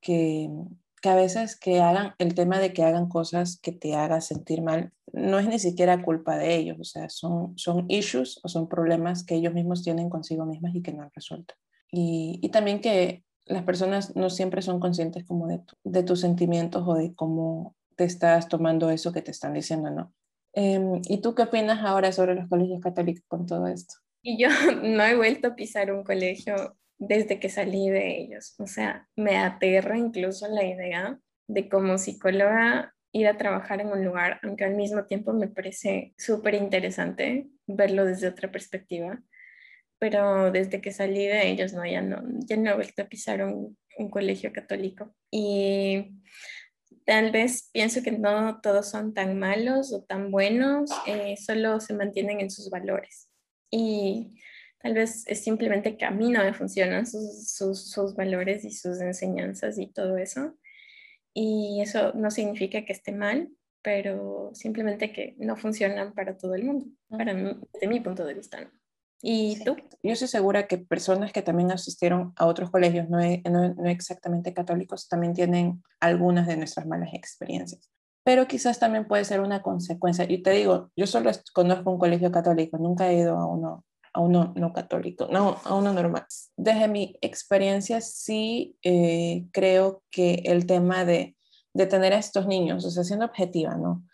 que, 0.00 0.50
que 1.02 1.08
a 1.08 1.14
veces 1.14 1.58
que 1.58 1.80
hagan 1.80 2.14
el 2.18 2.34
tema 2.34 2.58
de 2.58 2.72
que 2.72 2.84
hagan 2.84 3.08
cosas 3.08 3.58
que 3.60 3.72
te 3.72 3.94
hagan 3.94 4.22
sentir 4.22 4.62
mal, 4.62 4.92
no 5.12 5.38
es 5.38 5.48
ni 5.48 5.58
siquiera 5.58 6.02
culpa 6.02 6.36
de 6.36 6.56
ellos, 6.56 6.78
o 6.80 6.84
sea, 6.84 7.08
son, 7.08 7.56
son 7.56 7.86
issues 7.88 8.40
o 8.42 8.48
son 8.48 8.68
problemas 8.68 9.24
que 9.24 9.34
ellos 9.34 9.54
mismos 9.54 9.82
tienen 9.82 10.10
consigo 10.10 10.46
mismas 10.46 10.74
y 10.74 10.82
que 10.82 10.92
no 10.92 11.02
han 11.02 11.10
resuelto. 11.14 11.54
Y, 11.90 12.38
y 12.42 12.50
también 12.50 12.80
que 12.80 13.24
las 13.46 13.64
personas 13.64 14.14
no 14.14 14.30
siempre 14.30 14.62
son 14.62 14.78
conscientes 14.78 15.24
como 15.24 15.48
de, 15.48 15.58
tu, 15.58 15.76
de 15.84 16.02
tus 16.02 16.20
sentimientos 16.20 16.84
o 16.86 16.94
de 16.94 17.14
cómo 17.14 17.74
te 17.96 18.04
estás 18.04 18.48
tomando 18.48 18.90
eso 18.90 19.12
que 19.12 19.22
te 19.22 19.30
están 19.30 19.54
diciendo, 19.54 19.90
¿no? 19.90 20.12
Eh, 20.54 21.00
¿Y 21.08 21.20
tú 21.20 21.34
qué 21.34 21.42
opinas 21.42 21.80
ahora 21.84 22.12
sobre 22.12 22.34
los 22.34 22.48
colegios 22.48 22.80
católicos 22.80 23.24
con 23.28 23.46
todo 23.46 23.66
esto? 23.66 23.94
Y 24.22 24.40
yo 24.40 24.48
no 24.82 25.04
he 25.04 25.16
vuelto 25.16 25.48
a 25.48 25.54
pisar 25.54 25.92
un 25.92 26.04
colegio 26.04 26.76
desde 27.00 27.40
que 27.40 27.48
salí 27.48 27.88
de 27.88 28.18
ellos. 28.18 28.54
O 28.58 28.66
sea, 28.66 29.08
me 29.16 29.38
aterra 29.38 29.98
incluso 29.98 30.46
la 30.46 30.64
idea 30.64 31.18
de 31.48 31.68
como 31.68 31.98
psicóloga 31.98 32.94
ir 33.12 33.26
a 33.26 33.36
trabajar 33.36 33.80
en 33.80 33.88
un 33.88 34.04
lugar, 34.04 34.38
aunque 34.42 34.64
al 34.64 34.76
mismo 34.76 35.04
tiempo 35.06 35.32
me 35.32 35.48
parece 35.48 36.14
súper 36.16 36.54
interesante 36.54 37.48
verlo 37.66 38.04
desde 38.04 38.28
otra 38.28 38.52
perspectiva. 38.52 39.20
Pero 39.98 40.52
desde 40.52 40.80
que 40.80 40.92
salí 40.92 41.26
de 41.26 41.48
ellos, 41.48 41.72
no, 41.72 41.84
ya 41.84 42.02
no, 42.02 42.22
ya 42.46 42.56
no 42.56 42.70
he 42.70 42.74
vuelto 42.74 43.02
a 43.02 43.08
pisar 43.08 43.42
un, 43.42 43.76
colegio 44.10 44.50
católico. 44.50 45.14
Y 45.30 46.22
tal 47.04 47.32
vez 47.32 47.68
pienso 47.70 48.02
que 48.02 48.12
no 48.12 48.60
todos 48.62 48.88
son 48.90 49.12
tan 49.12 49.38
malos 49.38 49.92
o 49.92 50.04
tan 50.04 50.30
buenos, 50.30 50.90
eh, 51.06 51.36
solo 51.36 51.80
se 51.80 51.92
mantienen 51.92 52.40
en 52.40 52.50
sus 52.50 52.70
valores. 52.70 53.30
Y 53.70 54.40
Tal 54.82 54.94
vez 54.94 55.24
es 55.26 55.44
simplemente 55.44 55.96
que 55.96 56.04
a 56.04 56.10
mí 56.10 56.30
no 56.30 56.42
me 56.42 56.54
funcionan 56.54 57.06
sus, 57.06 57.50
sus, 57.50 57.90
sus, 57.90 58.14
valores 58.14 58.64
y 58.64 58.70
sus 58.70 59.00
enseñanzas 59.00 59.78
y 59.78 59.86
todo 59.86 60.16
eso. 60.16 60.54
Y 61.34 61.80
eso 61.82 62.12
no 62.14 62.30
significa 62.30 62.84
que 62.84 62.92
esté 62.92 63.12
mal, 63.12 63.50
pero 63.82 64.50
simplemente 64.54 65.12
que 65.12 65.36
no 65.38 65.56
funcionan 65.56 66.14
para 66.14 66.36
todo 66.36 66.54
el 66.54 66.64
mundo, 66.64 66.86
para 67.08 67.34
mí, 67.34 67.58
desde 67.72 67.88
mi 67.88 68.00
punto 68.00 68.24
de 68.24 68.34
vista. 68.34 68.60
¿no? 68.62 68.70
¿Y 69.22 69.56
sí. 69.56 69.64
tú? 69.64 69.76
Yo 70.02 70.12
estoy 70.12 70.28
segura 70.28 70.66
que 70.66 70.78
personas 70.78 71.32
que 71.32 71.42
también 71.42 71.70
asistieron 71.70 72.32
a 72.36 72.46
otros 72.46 72.70
colegios, 72.70 73.08
no, 73.10 73.18
no, 73.50 73.74
no 73.74 73.88
exactamente 73.88 74.54
católicos, 74.54 75.08
también 75.08 75.34
tienen 75.34 75.82
algunas 76.00 76.46
de 76.46 76.56
nuestras 76.56 76.86
malas 76.86 77.12
experiencias 77.12 77.90
pero 78.22 78.46
quizás 78.46 78.78
también 78.78 79.08
puede 79.08 79.24
ser 79.24 79.40
una 79.40 79.62
consecuencia. 79.62 80.24
Y 80.28 80.42
te 80.42 80.50
digo, 80.50 80.90
yo 80.94 81.06
solo 81.06 81.30
conozco 81.52 81.90
un 81.90 81.98
colegio 81.98 82.30
católico, 82.30 82.78
nunca 82.78 83.10
he 83.10 83.16
ido 83.16 83.36
a 83.36 83.46
uno 83.46 83.84
a 84.12 84.20
uno 84.20 84.52
no 84.56 84.72
católico, 84.72 85.28
no, 85.30 85.60
a 85.64 85.74
uno 85.74 85.92
normal. 85.92 86.26
Desde 86.56 86.88
mi 86.88 87.16
experiencia 87.20 88.00
sí 88.00 88.76
eh, 88.82 89.46
creo 89.52 90.02
que 90.10 90.42
el 90.46 90.66
tema 90.66 91.04
de, 91.04 91.36
de, 91.74 91.86
tener 91.86 92.12
a 92.12 92.18
estos 92.18 92.46
niños, 92.46 92.84
o 92.84 92.90
sea, 92.90 93.04
siendo 93.04 93.26
objetiva, 93.26 93.76
¿no? 93.76 94.04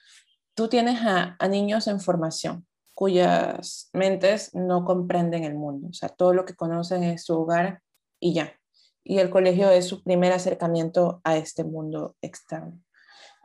Tú 0.55 0.69
tienes 0.69 1.01
a, 1.03 1.37
a 1.39 1.49
niños 1.49 1.87
en 1.87 2.01
formación 2.01 2.67
cuyas 2.95 3.91
mentes 3.93 4.55
no 4.55 4.87
comprenden 4.87 5.45
el 5.45 5.55
mundo, 5.55 5.89
o 5.91 5.93
sea, 5.93 6.09
todo 6.09 6.33
lo 6.33 6.47
que 6.47 6.55
conocen 6.55 7.03
es 7.03 7.25
su 7.25 7.39
hogar 7.39 7.83
y 8.19 8.33
ya. 8.33 8.55
Y 9.05 9.19
el 9.19 9.29
colegio 9.29 9.71
es 9.71 9.87
su 9.87 10.03
primer 10.03 10.33
acercamiento 10.33 11.21
a 11.23 11.37
este 11.37 11.63
mundo 11.63 12.17
externo. 12.23 12.81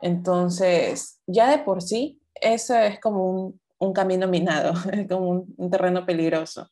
Entonces, 0.00 1.20
ya 1.26 1.50
de 1.50 1.58
por 1.58 1.82
sí, 1.82 2.20
eso 2.34 2.74
es 2.74 2.98
como 2.98 3.30
un, 3.30 3.60
un 3.82 3.92
camino 3.92 4.28
minado, 4.28 4.74
como 5.08 5.46
un, 5.56 5.70
terreno 5.70 6.06
peligroso. 6.06 6.70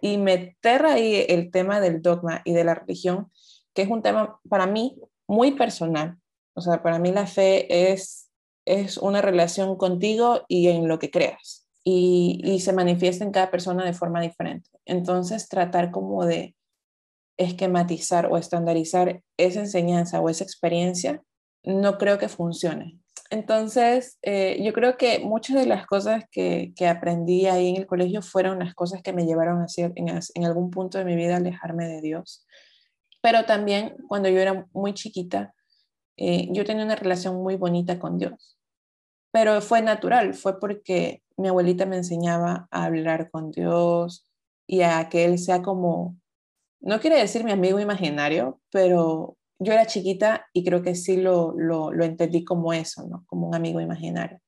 Y 0.00 0.18
meter 0.18 0.84
ahí 0.86 1.24
el 1.28 1.50
tema 1.50 1.80
del 1.80 2.02
dogma 2.02 2.42
y 2.44 2.52
de 2.52 2.64
la 2.64 2.74
religión, 2.74 3.30
que 3.74 3.82
es 3.82 3.88
un 3.88 4.02
tema 4.02 4.40
para 4.48 4.66
mí 4.66 4.98
muy 5.28 5.52
personal. 5.52 6.16
O 6.54 6.60
sea, 6.60 6.82
para 6.82 6.98
mí 6.98 7.12
la 7.12 7.26
fe 7.26 7.92
es, 7.92 8.30
es 8.64 8.98
una 8.98 9.22
relación 9.22 9.76
contigo 9.76 10.44
y 10.48 10.68
en 10.68 10.88
lo 10.88 10.98
que 10.98 11.10
creas. 11.10 11.68
Y 11.84 12.60
se 12.60 12.72
manifiesta 12.72 13.24
en 13.24 13.32
cada 13.32 13.50
persona 13.50 13.84
de 13.84 13.94
forma 13.94 14.20
diferente. 14.20 14.68
Entonces, 14.84 15.48
tratar 15.48 15.90
como 15.90 16.24
de 16.24 16.54
esquematizar 17.36 18.26
o 18.26 18.36
estandarizar 18.36 19.22
esa 19.38 19.60
enseñanza 19.60 20.20
o 20.20 20.28
esa 20.28 20.44
experiencia, 20.44 21.22
no 21.62 21.96
creo 21.96 22.18
que 22.18 22.28
funcione. 22.28 23.00
Entonces, 23.30 24.18
eh, 24.22 24.60
yo 24.60 24.72
creo 24.72 24.96
que 24.96 25.20
muchas 25.20 25.56
de 25.56 25.66
las 25.66 25.86
cosas 25.86 26.24
que, 26.32 26.72
que, 26.74 26.88
aprendí 26.88 27.46
ahí 27.46 27.68
en 27.68 27.76
el 27.76 27.86
colegio 27.86 28.22
fueron 28.22 28.58
las 28.58 28.74
cosas 28.74 29.02
que 29.02 29.12
me 29.12 29.24
llevaron 29.24 29.60
a 29.60 29.64
hacer 29.64 29.92
en, 29.94 30.44
algún 30.44 30.72
punto 30.72 30.98
de 30.98 31.04
mi 31.04 31.14
vida 31.14 31.36
alejarme 31.36 31.86
de 31.86 32.00
Dios. 32.00 32.44
Pero 33.22 33.44
también 33.46 33.96
cuando 34.08 34.28
yo 34.28 34.40
era 34.40 34.66
muy 34.72 34.94
chiquita, 34.94 35.54
eh, 36.16 36.48
yo 36.50 36.64
tenía 36.64 36.84
una 36.84 36.96
relación 36.96 37.36
muy 37.36 37.54
bonita 37.56 38.00
con 38.00 38.18
Dios. 38.18 38.58
Pero 39.32 39.60
fue 39.60 39.80
natural, 39.80 40.34
fue 40.34 40.58
porque 40.58 41.22
mi 41.36 41.48
abuelita 41.48 41.86
me 41.86 41.96
enseñaba 41.96 42.66
a 42.72 42.84
hablar 42.84 43.30
con 43.30 43.52
Dios 43.52 44.28
y 44.66 44.82
a 44.82 45.08
que 45.08 45.24
Él 45.24 45.38
sea 45.38 45.62
como, 45.62 46.16
no 46.80 46.98
quiere 46.98 47.18
decir 47.18 47.44
mi 47.44 47.52
amigo 47.52 47.78
imaginario, 47.78 48.60
pero 48.72 49.36
yo 49.60 49.72
era 49.74 49.86
chiquita 49.86 50.46
y 50.52 50.64
creo 50.64 50.82
que 50.82 50.94
sí 50.94 51.18
lo, 51.18 51.54
lo, 51.56 51.92
lo 51.92 52.04
entendí 52.04 52.44
como 52.44 52.72
eso, 52.72 53.06
¿no? 53.06 53.24
Como 53.26 53.46
un 53.46 53.54
amigo 53.54 53.80
imaginario. 53.80 54.40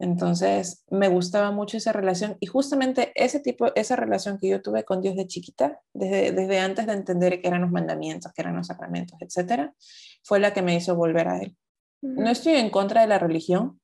Entonces, 0.00 0.84
me 0.90 1.08
gustaba 1.08 1.50
mucho 1.50 1.76
esa 1.76 1.92
relación 1.92 2.36
y 2.40 2.46
justamente 2.46 3.12
ese 3.14 3.40
tipo, 3.40 3.74
esa 3.74 3.96
relación 3.96 4.38
que 4.38 4.48
yo 4.48 4.62
tuve 4.62 4.84
con 4.84 5.02
Dios 5.02 5.16
de 5.16 5.26
chiquita, 5.26 5.80
desde, 5.92 6.32
desde 6.32 6.60
antes 6.60 6.86
de 6.86 6.92
entender 6.92 7.42
que 7.42 7.48
eran 7.48 7.62
los 7.62 7.70
mandamientos, 7.70 8.32
que 8.32 8.42
eran 8.42 8.56
los 8.56 8.68
sacramentos, 8.68 9.18
etcétera, 9.20 9.74
fue 10.22 10.38
la 10.40 10.54
que 10.54 10.62
me 10.62 10.76
hizo 10.76 10.96
volver 10.96 11.28
a 11.28 11.40
Él. 11.40 11.56
No 12.00 12.30
estoy 12.30 12.54
en 12.54 12.70
contra 12.70 13.00
de 13.02 13.08
la 13.08 13.18
religión, 13.18 13.80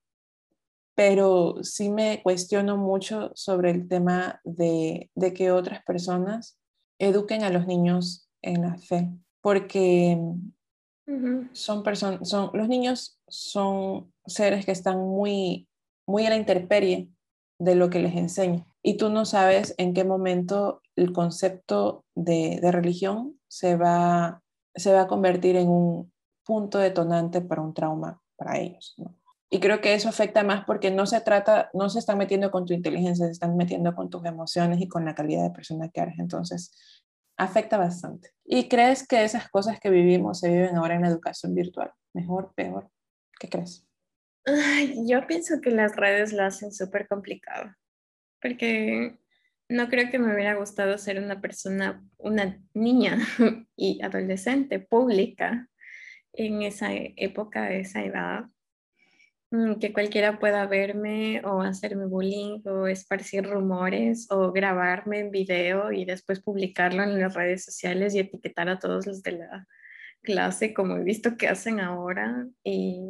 pero 0.94 1.56
sí 1.62 1.90
me 1.90 2.22
cuestiono 2.22 2.76
mucho 2.76 3.32
sobre 3.34 3.72
el 3.72 3.88
tema 3.88 4.40
de, 4.44 5.10
de 5.16 5.34
que 5.34 5.50
otras 5.50 5.82
personas 5.82 6.60
eduquen 7.00 7.42
a 7.42 7.50
los 7.50 7.66
niños 7.66 8.30
en 8.40 8.62
la 8.62 8.78
fe, 8.78 9.10
porque 9.44 10.18
son 11.52 11.82
personas, 11.82 12.26
son, 12.26 12.50
los 12.54 12.66
niños 12.66 13.20
son 13.28 14.10
seres 14.24 14.64
que 14.64 14.72
están 14.72 14.98
muy, 14.98 15.68
muy 16.06 16.24
a 16.24 16.30
la 16.30 16.36
intemperie 16.36 17.10
de 17.58 17.74
lo 17.74 17.90
que 17.90 17.98
les 17.98 18.16
enseña. 18.16 18.66
Y 18.82 18.96
tú 18.96 19.10
no 19.10 19.26
sabes 19.26 19.74
en 19.76 19.92
qué 19.92 20.02
momento 20.02 20.80
el 20.96 21.12
concepto 21.12 22.06
de, 22.14 22.58
de 22.62 22.72
religión 22.72 23.38
se 23.46 23.76
va, 23.76 24.42
se 24.74 24.94
va 24.94 25.02
a 25.02 25.08
convertir 25.08 25.56
en 25.56 25.68
un 25.68 26.10
punto 26.42 26.78
detonante 26.78 27.42
para 27.42 27.60
un 27.60 27.74
trauma 27.74 28.22
para 28.36 28.58
ellos. 28.60 28.94
¿no? 28.96 29.14
Y 29.50 29.60
creo 29.60 29.82
que 29.82 29.92
eso 29.92 30.08
afecta 30.08 30.42
más 30.42 30.64
porque 30.64 30.90
no 30.90 31.04
se 31.04 31.20
trata, 31.20 31.68
no 31.74 31.90
se 31.90 31.98
están 31.98 32.16
metiendo 32.16 32.50
con 32.50 32.64
tu 32.64 32.72
inteligencia, 32.72 33.26
se 33.26 33.32
están 33.32 33.58
metiendo 33.58 33.94
con 33.94 34.08
tus 34.08 34.24
emociones 34.24 34.80
y 34.80 34.88
con 34.88 35.04
la 35.04 35.14
calidad 35.14 35.42
de 35.42 35.50
persona 35.50 35.90
que 35.90 36.00
eres. 36.00 36.18
Entonces, 36.18 36.72
afecta 37.36 37.76
bastante. 37.76 38.33
¿Y 38.44 38.68
crees 38.68 39.06
que 39.06 39.24
esas 39.24 39.48
cosas 39.48 39.80
que 39.80 39.90
vivimos 39.90 40.40
se 40.40 40.50
viven 40.50 40.76
ahora 40.76 40.94
en 40.94 41.02
la 41.02 41.08
educación 41.08 41.54
virtual? 41.54 41.92
¿Mejor, 42.12 42.52
peor? 42.54 42.90
¿Qué 43.40 43.48
crees? 43.48 43.86
Ay, 44.44 44.96
yo 45.06 45.26
pienso 45.26 45.60
que 45.62 45.70
las 45.70 45.96
redes 45.96 46.32
lo 46.32 46.44
hacen 46.44 46.70
súper 46.70 47.08
complicado, 47.08 47.74
porque 48.42 49.18
no 49.68 49.88
creo 49.88 50.10
que 50.10 50.18
me 50.18 50.34
hubiera 50.34 50.54
gustado 50.54 50.98
ser 50.98 51.18
una 51.22 51.40
persona, 51.40 52.04
una 52.18 52.60
niña 52.74 53.18
y 53.76 54.02
adolescente 54.02 54.78
pública 54.78 55.68
en 56.34 56.62
esa 56.62 56.90
época, 56.92 57.72
esa 57.72 58.04
edad, 58.04 58.44
que 59.80 59.92
cualquiera 59.92 60.38
pueda 60.38 60.66
verme 60.66 61.42
o 61.44 61.62
hacerme 61.62 62.06
bullying 62.06 62.60
o 62.66 62.86
esparcir 62.86 63.44
rumores 63.44 64.26
o 64.30 64.52
grabarme 64.52 65.20
en 65.20 65.30
video 65.30 65.92
y 65.92 66.04
después 66.04 66.40
publicarlo 66.40 67.02
en 67.02 67.20
las 67.20 67.34
redes 67.34 67.64
sociales 67.64 68.14
y 68.14 68.20
etiquetar 68.20 68.68
a 68.68 68.78
todos 68.78 69.06
los 69.06 69.22
de 69.22 69.32
la 69.32 69.66
clase 70.22 70.74
como 70.74 70.96
he 70.96 71.04
visto 71.04 71.36
que 71.36 71.48
hacen 71.48 71.80
ahora 71.80 72.46
y 72.62 73.00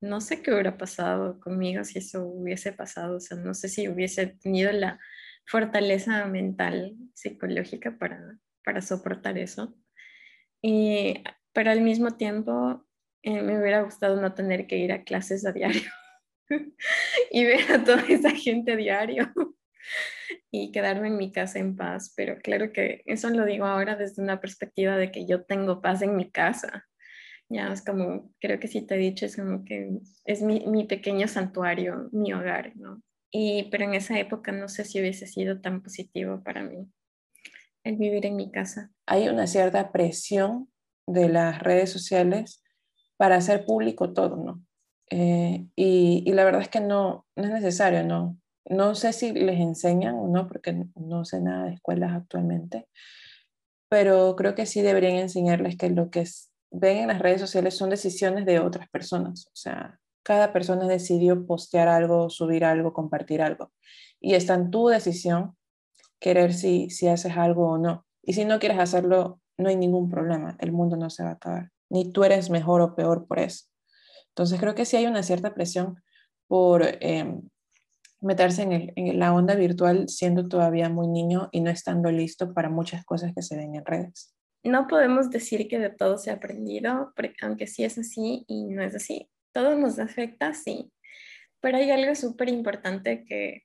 no 0.00 0.20
sé 0.20 0.42
qué 0.42 0.52
hubiera 0.52 0.76
pasado 0.76 1.40
conmigo 1.40 1.84
si 1.84 1.98
eso 1.98 2.24
hubiese 2.24 2.72
pasado, 2.72 3.16
o 3.16 3.20
sea, 3.20 3.36
no 3.36 3.54
sé 3.54 3.68
si 3.68 3.88
hubiese 3.88 4.26
tenido 4.26 4.70
la 4.72 4.98
fortaleza 5.46 6.24
mental, 6.26 6.96
psicológica 7.14 7.96
para, 7.98 8.38
para 8.64 8.80
soportar 8.80 9.38
eso. 9.38 9.74
Y, 10.62 11.22
pero 11.52 11.70
al 11.70 11.80
mismo 11.80 12.16
tiempo 12.16 12.87
eh, 13.36 13.42
me 13.42 13.60
hubiera 13.60 13.82
gustado 13.82 14.20
no 14.20 14.34
tener 14.34 14.66
que 14.66 14.78
ir 14.78 14.92
a 14.92 15.04
clases 15.04 15.46
a 15.46 15.52
diario 15.52 15.90
y 17.30 17.44
ver 17.44 17.70
a 17.72 17.84
toda 17.84 18.02
esa 18.08 18.30
gente 18.30 18.72
a 18.72 18.76
diario 18.76 19.32
y 20.50 20.72
quedarme 20.72 21.08
en 21.08 21.16
mi 21.16 21.32
casa 21.32 21.58
en 21.58 21.76
paz. 21.76 22.12
Pero 22.16 22.38
claro 22.38 22.72
que 22.72 23.02
eso 23.06 23.30
lo 23.30 23.44
digo 23.44 23.66
ahora 23.66 23.96
desde 23.96 24.22
una 24.22 24.40
perspectiva 24.40 24.96
de 24.96 25.10
que 25.10 25.26
yo 25.26 25.44
tengo 25.44 25.80
paz 25.80 26.02
en 26.02 26.16
mi 26.16 26.30
casa 26.30 26.88
ya 27.50 27.72
es 27.72 27.82
como, 27.82 28.30
creo 28.40 28.60
que 28.60 28.68
sí 28.68 28.82
te 28.82 28.94
he 28.94 28.98
dicho, 28.98 29.24
es 29.24 29.36
como 29.36 29.64
que 29.64 29.90
es 30.24 30.42
mi, 30.42 30.66
mi 30.66 30.84
pequeño 30.84 31.28
santuario, 31.28 32.08
mi 32.12 32.32
hogar, 32.32 32.76
¿no? 32.76 33.02
Y, 33.30 33.68
pero 33.70 33.84
en 33.84 33.94
esa 33.94 34.18
época 34.18 34.52
no 34.52 34.68
sé 34.68 34.84
si 34.84 35.00
hubiese 35.00 35.26
sido 35.26 35.60
tan 35.60 35.82
positivo 35.82 36.42
para 36.42 36.62
mí 36.62 36.90
el 37.84 37.96
vivir 37.96 38.26
en 38.26 38.36
mi 38.36 38.50
casa. 38.50 38.90
Hay 39.06 39.28
una 39.28 39.46
cierta 39.46 39.92
presión 39.92 40.70
de 41.06 41.28
las 41.28 41.60
redes 41.60 41.90
sociales 41.90 42.62
para 43.18 43.36
hacer 43.36 43.66
público 43.66 44.14
todo, 44.14 44.36
¿no? 44.36 44.62
Eh, 45.10 45.66
y, 45.76 46.32
la 46.32 46.44
verdad 46.44 46.62
es 46.62 46.68
que 46.68 46.80
no, 46.80 47.26
no 47.36 47.44
es 47.44 47.50
necesario, 47.50 48.04
¿no? 48.04 48.38
No 48.64 48.94
sé 48.94 49.12
si 49.12 49.32
les 49.32 49.58
enseñan 49.60 50.14
o 50.14 50.28
no, 50.28 50.46
porque 50.46 50.86
no 50.94 51.24
sé 51.24 51.40
nada 51.40 51.66
de 51.66 51.74
escuelas 51.74 52.12
actualmente, 52.12 52.86
pero 53.88 54.36
creo 54.36 54.54
que 54.54 54.66
sí 54.66 54.82
deberían 54.82 55.16
enseñarles 55.16 55.76
que 55.76 55.90
lo 55.90 56.10
que 56.10 56.24
ven 56.70 56.98
en 56.98 57.08
las 57.08 57.20
redes 57.20 57.40
sociales 57.40 57.76
son 57.76 57.90
decisiones 57.90 58.44
de 58.46 58.60
otras 58.60 58.88
personas. 58.90 59.46
O 59.48 59.56
sea, 59.56 59.98
cada 60.22 60.52
persona 60.52 60.86
decidió 60.86 61.46
postear 61.46 61.88
algo, 61.88 62.28
subir 62.30 62.64
algo, 62.64 62.92
compartir 62.92 63.42
algo. 63.42 63.72
Y 64.20 64.34
está 64.34 64.54
en 64.54 64.70
tu 64.70 64.88
decisión 64.88 65.56
querer 66.20 66.52
si, 66.52 66.90
si 66.90 67.08
haces 67.08 67.36
algo 67.36 67.70
o 67.70 67.78
no. 67.78 68.06
Y 68.22 68.34
si 68.34 68.44
no 68.44 68.58
quieres 68.58 68.78
hacerlo, 68.78 69.40
no 69.56 69.70
hay 69.70 69.76
ningún 69.76 70.10
problema. 70.10 70.56
El 70.60 70.72
mundo 70.72 70.96
no 70.96 71.08
se 71.08 71.24
va 71.24 71.30
a 71.30 71.34
acabar. 71.34 71.70
Ni 71.90 72.12
tú 72.12 72.24
eres 72.24 72.50
mejor 72.50 72.80
o 72.80 72.94
peor 72.94 73.26
por 73.26 73.38
eso. 73.38 73.66
Entonces 74.28 74.60
creo 74.60 74.74
que 74.74 74.84
sí 74.84 74.96
hay 74.96 75.06
una 75.06 75.22
cierta 75.22 75.54
presión 75.54 76.02
por 76.46 76.82
em, 77.00 77.42
meterse 78.20 78.62
en, 78.62 78.92
en 78.94 79.18
la 79.18 79.32
onda 79.32 79.54
virtual 79.54 80.08
siendo 80.08 80.48
todavía 80.48 80.88
muy 80.88 81.08
niño 81.08 81.48
y 81.52 81.60
no 81.60 81.70
estando 81.70 82.10
listo 82.10 82.52
para 82.54 82.68
muchas 82.68 83.04
cosas 83.04 83.32
que 83.34 83.42
se 83.42 83.56
ven 83.56 83.74
en 83.74 83.84
redes 83.84 84.34
no 84.64 84.86
podemos 84.86 85.30
decir 85.30 85.68
que 85.68 85.78
de 85.78 85.90
todo 85.90 86.18
se 86.18 86.30
ha 86.30 86.34
aprendido, 86.34 87.12
aunque 87.42 87.66
sí 87.66 87.84
es 87.84 87.98
así 87.98 88.44
y 88.46 88.64
no 88.64 88.82
es 88.82 88.94
así. 88.94 89.28
Todo 89.52 89.76
nos 89.76 89.98
afecta, 89.98 90.54
sí. 90.54 90.92
Pero 91.60 91.78
hay 91.78 91.90
algo 91.90 92.14
súper 92.14 92.48
importante 92.48 93.24
que 93.24 93.64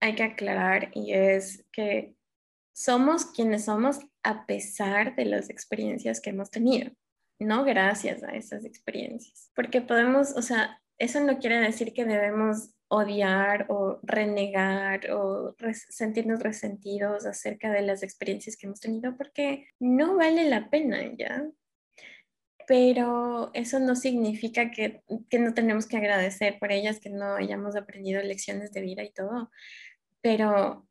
hay 0.00 0.14
que 0.14 0.22
aclarar 0.22 0.90
y 0.94 1.12
es 1.12 1.64
que 1.72 2.14
somos 2.74 3.26
quienes 3.26 3.64
somos 3.64 4.00
a 4.22 4.46
pesar 4.46 5.16
de 5.16 5.24
las 5.24 5.50
experiencias 5.50 6.20
que 6.20 6.30
hemos 6.30 6.50
tenido, 6.50 6.90
no 7.38 7.64
gracias 7.64 8.22
a 8.22 8.32
esas 8.34 8.64
experiencias. 8.64 9.50
Porque 9.54 9.80
podemos, 9.80 10.32
o 10.36 10.42
sea, 10.42 10.80
eso 10.98 11.20
no 11.20 11.38
quiere 11.38 11.60
decir 11.60 11.92
que 11.92 12.04
debemos 12.04 12.70
odiar 12.88 13.66
o 13.68 13.98
renegar 14.02 15.10
o 15.10 15.56
sentirnos 15.90 16.40
resentidos 16.40 17.26
acerca 17.26 17.72
de 17.72 17.82
las 17.82 18.02
experiencias 18.02 18.56
que 18.56 18.66
hemos 18.66 18.80
tenido 18.80 19.16
porque 19.16 19.66
no 19.80 20.16
vale 20.16 20.48
la 20.48 20.70
pena 20.70 20.98
ya. 21.16 21.44
Pero 22.68 23.50
eso 23.54 23.78
no 23.78 23.94
significa 23.94 24.70
que, 24.70 25.02
que 25.30 25.38
no 25.38 25.54
tenemos 25.54 25.86
que 25.86 25.96
agradecer 25.96 26.58
por 26.58 26.72
ellas, 26.72 26.98
que 26.98 27.10
no 27.10 27.36
hayamos 27.36 27.76
aprendido 27.76 28.22
lecciones 28.22 28.72
de 28.72 28.80
vida 28.80 29.04
y 29.04 29.12
todo. 29.12 29.50
Pero 30.20 30.88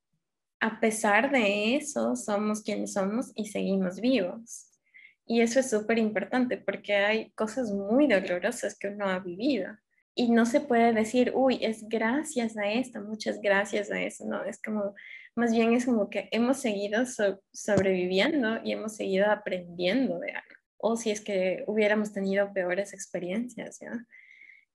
a 0.61 0.79
pesar 0.79 1.31
de 1.31 1.75
eso, 1.75 2.15
somos 2.15 2.61
quienes 2.61 2.93
somos 2.93 3.31
y 3.35 3.47
seguimos 3.47 3.99
vivos. 3.99 4.64
Y 5.25 5.41
eso 5.41 5.59
es 5.59 5.69
súper 5.69 5.97
importante 5.97 6.57
porque 6.57 6.95
hay 6.95 7.31
cosas 7.31 7.71
muy 7.71 8.07
dolorosas 8.07 8.77
que 8.77 8.89
uno 8.89 9.09
ha 9.09 9.19
vivido. 9.19 9.75
Y 10.17 10.31
no 10.31 10.45
se 10.45 10.61
puede 10.61 10.93
decir, 10.93 11.33
uy, 11.35 11.59
es 11.61 11.87
gracias 11.89 12.55
a 12.57 12.71
esto, 12.71 13.01
muchas 13.01 13.41
gracias 13.41 13.91
a 13.91 14.01
eso, 14.01 14.25
no, 14.25 14.45
es 14.45 14.61
como, 14.61 14.95
más 15.35 15.51
bien 15.51 15.73
es 15.73 15.85
como 15.85 16.09
que 16.09 16.29
hemos 16.31 16.61
seguido 16.61 17.03
sobreviviendo 17.51 18.61
y 18.63 18.71
hemos 18.71 18.95
seguido 18.95 19.29
aprendiendo 19.29 20.17
de 20.19 20.31
algo, 20.31 20.55
o 20.77 20.95
si 20.95 21.11
es 21.11 21.19
que 21.19 21.65
hubiéramos 21.67 22.13
tenido 22.13 22.53
peores 22.53 22.93
experiencias, 22.93 23.81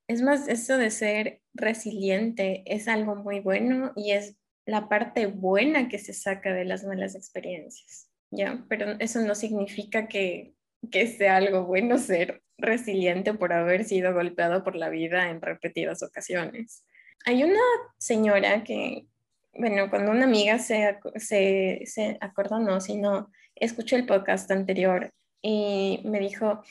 es 0.09 0.21
más, 0.21 0.47
eso 0.47 0.77
de 0.77 0.91
ser 0.91 1.41
resiliente 1.55 2.63
es 2.67 2.87
algo 2.87 3.17
muy 3.17 3.41
bueno 3.41 3.93
y 3.97 4.11
es 4.11 4.37
la 4.67 4.91
parte 4.91 5.27
buena 5.27 5.89
que 5.89 5.99
se 5.99 6.13
saca 6.13 6.53
de 6.53 6.67
las 6.67 6.85
malas 6.85 7.15
experiencias, 7.15 8.10
¿ya? 8.31 8.65
Pero 8.69 8.97
eso 8.99 9.21
no 9.21 9.35
significa 9.35 10.09
que, 10.09 10.55
que 10.91 11.07
sea 11.07 11.37
algo 11.37 11.65
bueno 11.65 11.99
ser 11.99 12.43
resiliente 12.59 13.35
por 13.35 13.53
haber 13.53 13.85
sido 13.85 14.13
golpeado 14.13 14.63
por 14.65 14.77
la 14.77 14.89
vida 14.89 15.31
en 15.31 15.41
repetidas 15.41 16.03
ocasiones. 16.03 16.85
Hay 17.27 17.43
una 17.43 17.61
señora 17.99 18.65
que, 18.65 19.07
bueno, 19.53 19.91
cuando 19.91 20.11
una 20.11 20.25
amiga 20.25 20.59
se, 20.59 20.99
se, 21.17 21.83
se 21.85 22.19
acordó, 22.21 22.59
no, 22.59 22.81
sino 22.81 23.31
escuchó 23.55 23.97
el 23.97 24.07
podcast 24.07 24.51
anterior 24.51 25.13
y 25.43 26.01
me 26.05 26.21
dijo, 26.21 26.63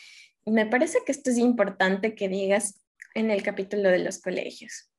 me 0.45 0.65
parece 0.65 0.99
que 1.05 1.11
esto 1.11 1.29
es 1.29 1.37
importante 1.37 2.15
que 2.15 2.29
digas 2.29 2.81
en 3.13 3.31
el 3.31 3.43
capítulo 3.43 3.89
de 3.89 3.99
los 3.99 4.21
colegios. 4.21 4.91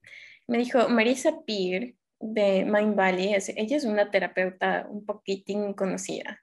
Me 0.46 0.58
dijo, 0.58 0.88
Marisa 0.88 1.40
Peer 1.46 1.94
de 2.18 2.64
Mind 2.64 2.96
Valley, 2.96 3.34
ella 3.34 3.76
es 3.76 3.84
una 3.84 4.10
terapeuta 4.10 4.86
un 4.88 5.04
poquitín 5.06 5.72
conocida 5.72 6.40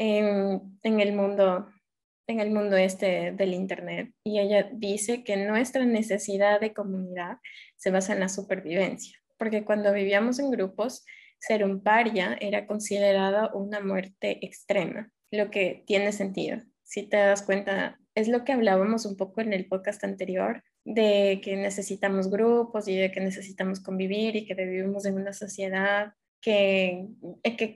en, 0.00 1.00
el 1.00 1.12
mundo 1.12 1.68
en 2.26 2.40
el 2.40 2.50
mundo 2.50 2.76
este 2.76 3.32
del 3.32 3.52
Internet 3.52 4.12
y 4.24 4.38
ella 4.38 4.70
dice 4.72 5.24
que 5.24 5.36
nuestra 5.36 5.84
necesidad 5.84 6.58
de 6.58 6.72
comunidad 6.72 7.36
se 7.76 7.90
basa 7.90 8.14
en 8.14 8.20
la 8.20 8.28
supervivencia, 8.28 9.18
porque 9.36 9.64
cuando 9.64 9.92
vivíamos 9.92 10.38
en 10.38 10.50
grupos, 10.50 11.04
ser 11.38 11.64
un 11.64 11.82
paria 11.82 12.36
era 12.40 12.66
considerado 12.66 13.50
una 13.52 13.80
muerte 13.80 14.44
extrema, 14.44 15.10
lo 15.30 15.50
que 15.50 15.84
tiene 15.86 16.12
sentido. 16.12 16.58
Si 16.82 17.02
te 17.02 17.18
das 17.18 17.42
cuenta, 17.42 17.98
es 18.14 18.28
lo 18.28 18.44
que 18.44 18.52
hablábamos 18.52 19.04
un 19.06 19.16
poco 19.16 19.40
en 19.40 19.52
el 19.52 19.66
podcast 19.66 20.02
anterior, 20.04 20.62
de 20.84 21.40
que 21.42 21.56
necesitamos 21.56 22.30
grupos 22.30 22.88
y 22.88 22.96
de 22.96 23.10
que 23.10 23.20
necesitamos 23.20 23.80
convivir 23.80 24.36
y 24.36 24.46
que 24.46 24.54
vivimos 24.54 25.04
en 25.04 25.14
una 25.14 25.32
sociedad 25.32 26.14
que, 26.40 27.06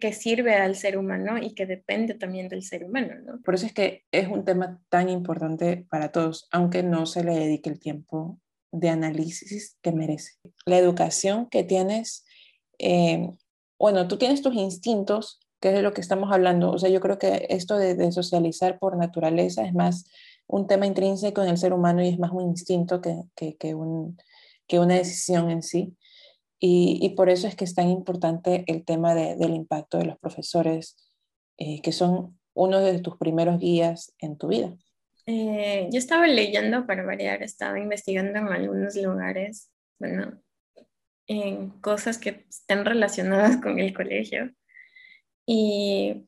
que, 0.00 0.12
sirve 0.12 0.54
al 0.54 0.74
ser 0.74 0.96
humano 0.96 1.38
y 1.38 1.54
que 1.54 1.66
depende 1.66 2.14
también 2.14 2.48
del 2.48 2.62
ser 2.62 2.84
humano. 2.84 3.14
¿no? 3.24 3.42
Por 3.42 3.54
eso 3.54 3.66
es 3.66 3.72
que 3.72 4.04
es 4.10 4.28
un 4.28 4.44
tema 4.44 4.80
tan 4.88 5.08
importante 5.08 5.86
para 5.90 6.12
todos, 6.12 6.48
aunque 6.50 6.82
no 6.82 7.06
se 7.06 7.24
le 7.24 7.34
dedique 7.34 7.70
el 7.70 7.78
tiempo 7.78 8.40
de 8.72 8.88
análisis 8.88 9.76
que 9.82 9.92
merece. 9.92 10.32
La 10.66 10.78
educación 10.78 11.48
que 11.48 11.62
tienes, 11.62 12.24
eh, 12.78 13.30
bueno, 13.78 14.08
tú 14.08 14.16
tienes 14.16 14.42
tus 14.42 14.54
instintos, 14.54 15.40
que 15.60 15.68
es 15.68 15.74
de 15.74 15.82
lo 15.82 15.92
que 15.92 16.00
estamos 16.00 16.32
hablando. 16.32 16.72
O 16.72 16.78
sea, 16.78 16.90
yo 16.90 17.00
creo 17.00 17.18
que 17.18 17.46
esto 17.50 17.76
de, 17.76 17.94
de 17.94 18.12
socializar 18.12 18.78
por 18.78 18.96
naturaleza 18.96 19.64
es 19.64 19.74
más 19.74 20.06
un 20.46 20.66
tema 20.66 20.86
intrínseco 20.86 21.42
en 21.42 21.48
el 21.48 21.58
ser 21.58 21.72
humano 21.72 22.02
y 22.02 22.08
es 22.08 22.18
más 22.18 22.30
un 22.32 22.42
instinto 22.42 23.00
que, 23.00 23.24
que, 23.34 23.74
un, 23.74 24.18
que 24.66 24.78
una 24.78 24.94
decisión 24.94 25.50
en 25.50 25.62
sí. 25.62 25.96
Y, 26.66 26.98
y, 27.02 27.10
por 27.10 27.28
eso 27.28 27.46
es 27.46 27.56
que 27.56 27.64
es 27.64 27.74
tan 27.74 27.90
importante 27.90 28.64
el 28.68 28.86
tema 28.86 29.14
de, 29.14 29.36
del 29.36 29.54
impacto 29.54 29.98
de 29.98 30.06
los 30.06 30.16
profesores, 30.16 30.96
eh, 31.58 31.82
que 31.82 31.92
son 31.92 32.40
uno 32.54 32.80
de 32.80 33.00
tus 33.00 33.18
primeros 33.18 33.58
guías 33.58 34.14
en 34.18 34.38
tu 34.38 34.48
vida. 34.48 34.74
Eh, 35.26 35.90
yo 35.92 35.98
estaba 35.98 36.26
leyendo 36.26 36.86
para 36.86 37.04
variar, 37.04 37.42
estaba 37.42 37.78
investigando 37.78 38.38
en 38.38 38.48
algunos 38.48 38.96
lugares, 38.96 39.70
bueno, 39.98 40.40
en 41.26 41.68
cosas 41.82 42.16
que 42.16 42.46
están 42.48 42.86
relacionadas 42.86 43.58
con 43.58 43.78
el 43.78 43.92
colegio. 43.92 44.50
Y 45.44 46.26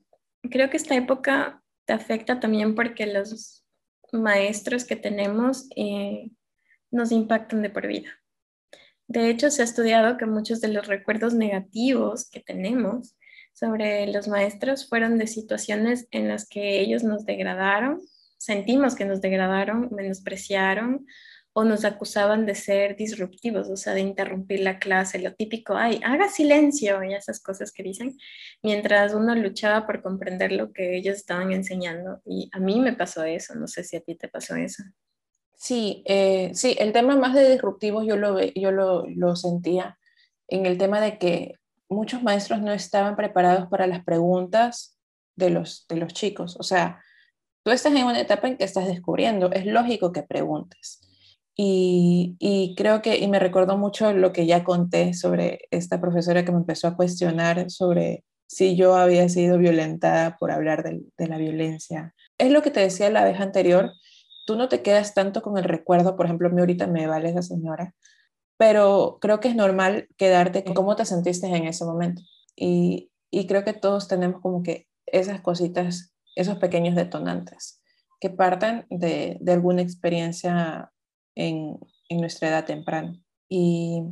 creo 0.50 0.68
que 0.68 0.76
esta 0.76 0.96
época 0.96 1.62
te 1.86 1.94
afecta 1.94 2.40
también 2.40 2.74
porque 2.74 3.06
los 3.06 3.64
maestros 4.12 4.84
que 4.84 4.96
tenemos 4.96 5.66
eh, 5.76 6.30
nos 6.90 7.10
impactan 7.10 7.62
de 7.62 7.70
por 7.70 7.86
vida. 7.86 8.10
De 9.08 9.30
hecho, 9.30 9.50
se 9.50 9.62
ha 9.62 9.64
estudiado 9.64 10.16
que 10.16 10.26
muchos 10.26 10.60
de 10.60 10.68
los 10.68 10.86
recuerdos 10.86 11.34
negativos 11.34 12.28
que 12.30 12.40
tenemos 12.40 13.16
sobre 13.52 14.06
los 14.08 14.28
maestros 14.28 14.88
fueron 14.88 15.16
de 15.18 15.26
situaciones 15.26 16.08
en 16.10 16.28
las 16.28 16.48
que 16.48 16.80
ellos 16.80 17.04
nos 17.04 17.24
degradaron, 17.24 18.00
sentimos 18.36 18.94
que 18.94 19.04
nos 19.04 19.20
degradaron, 19.20 19.88
menospreciaron 19.92 21.06
o 21.52 21.64
nos 21.64 21.86
acusaban 21.86 22.44
de 22.44 22.54
ser 22.54 22.96
disruptivos, 22.96 23.70
o 23.70 23.76
sea, 23.78 23.94
de 23.94 24.02
interrumpir 24.02 24.60
la 24.60 24.78
clase, 24.78 25.18
lo 25.18 25.32
típico, 25.34 25.74
ay, 25.74 26.00
haga 26.04 26.28
silencio 26.28 27.02
y 27.02 27.14
esas 27.14 27.40
cosas 27.40 27.72
que 27.72 27.82
dicen, 27.82 28.18
mientras 28.62 29.14
uno 29.14 29.34
luchaba 29.34 29.86
por 29.86 30.02
comprender 30.02 30.52
lo 30.52 30.70
que 30.72 30.98
ellos 30.98 31.16
estaban 31.16 31.52
enseñando. 31.52 32.20
Y 32.26 32.50
a 32.52 32.60
mí 32.60 32.78
me 32.80 32.92
pasó 32.92 33.24
eso, 33.24 33.54
no 33.54 33.68
sé 33.68 33.84
si 33.84 33.96
a 33.96 34.02
ti 34.02 34.16
te 34.16 34.28
pasó 34.28 34.54
eso. 34.56 34.82
Sí, 35.56 36.02
eh, 36.06 36.50
sí, 36.54 36.76
el 36.78 36.92
tema 36.92 37.16
más 37.16 37.34
de 37.34 37.50
disruptivos 37.50 38.06
yo 38.06 38.16
lo, 38.16 38.40
yo 38.40 38.70
lo, 38.70 39.06
lo 39.08 39.36
sentía 39.36 39.98
en 40.48 40.66
el 40.66 40.78
tema 40.78 41.00
de 41.00 41.18
que 41.18 41.54
muchos 41.88 42.22
maestros 42.22 42.60
no 42.60 42.72
estaban 42.72 43.16
preparados 43.16 43.68
para 43.68 43.86
las 43.86 44.04
preguntas 44.04 44.98
de 45.34 45.50
los, 45.50 45.86
de 45.88 45.96
los 45.96 46.12
chicos. 46.12 46.56
O 46.58 46.62
sea, 46.62 47.02
tú 47.64 47.70
estás 47.70 47.94
en 47.94 48.04
una 48.04 48.20
etapa 48.20 48.48
en 48.48 48.56
que 48.56 48.64
estás 48.64 48.86
descubriendo, 48.86 49.50
es 49.52 49.66
lógico 49.66 50.12
que 50.12 50.22
preguntes. 50.22 51.00
Y, 51.54 52.36
y, 52.38 52.74
creo 52.76 53.00
que, 53.00 53.16
y 53.16 53.28
me 53.28 53.38
recordó 53.38 53.78
mucho 53.78 54.12
lo 54.12 54.32
que 54.32 54.46
ya 54.46 54.62
conté 54.62 55.14
sobre 55.14 55.60
esta 55.70 56.00
profesora 56.00 56.44
que 56.44 56.52
me 56.52 56.58
empezó 56.58 56.86
a 56.88 56.96
cuestionar 56.96 57.70
sobre 57.70 58.24
si 58.46 58.76
yo 58.76 58.94
había 58.94 59.28
sido 59.30 59.56
violentada 59.56 60.36
por 60.36 60.50
hablar 60.50 60.82
de, 60.82 61.00
de 61.16 61.26
la 61.28 61.38
violencia. 61.38 62.14
Es 62.36 62.52
lo 62.52 62.60
que 62.62 62.70
te 62.70 62.80
decía 62.80 63.08
la 63.08 63.24
vez 63.24 63.40
anterior, 63.40 63.90
tú 64.46 64.56
no 64.56 64.68
te 64.68 64.82
quedas 64.82 65.12
tanto 65.12 65.42
con 65.42 65.58
el 65.58 65.64
recuerdo, 65.64 66.16
por 66.16 66.26
ejemplo, 66.26 66.48
a 66.48 66.50
mí 66.50 66.60
ahorita 66.60 66.86
me 66.86 67.06
vale 67.06 67.28
esa 67.28 67.42
señora, 67.42 67.94
pero 68.56 69.18
creo 69.20 69.40
que 69.40 69.48
es 69.48 69.56
normal 69.56 70.08
quedarte 70.16 70.64
con 70.64 70.74
cómo 70.74 70.96
te 70.96 71.04
sentiste 71.04 71.46
en 71.46 71.66
ese 71.66 71.84
momento. 71.84 72.22
Y, 72.56 73.10
creo 73.48 73.64
que 73.64 73.74
todos 73.74 74.08
tenemos 74.08 74.40
como 74.40 74.62
que 74.62 74.86
esas 75.04 75.42
cositas, 75.42 76.14
esos 76.36 76.56
pequeños 76.56 76.94
detonantes 76.94 77.82
que 78.18 78.30
partan 78.30 78.86
de, 78.88 79.38
alguna 79.46 79.82
experiencia 79.82 80.90
en, 81.34 81.78
en 82.08 82.20
nuestra 82.20 82.48
edad 82.48 82.64
temprana. 82.64 83.20
Y, 83.50 84.02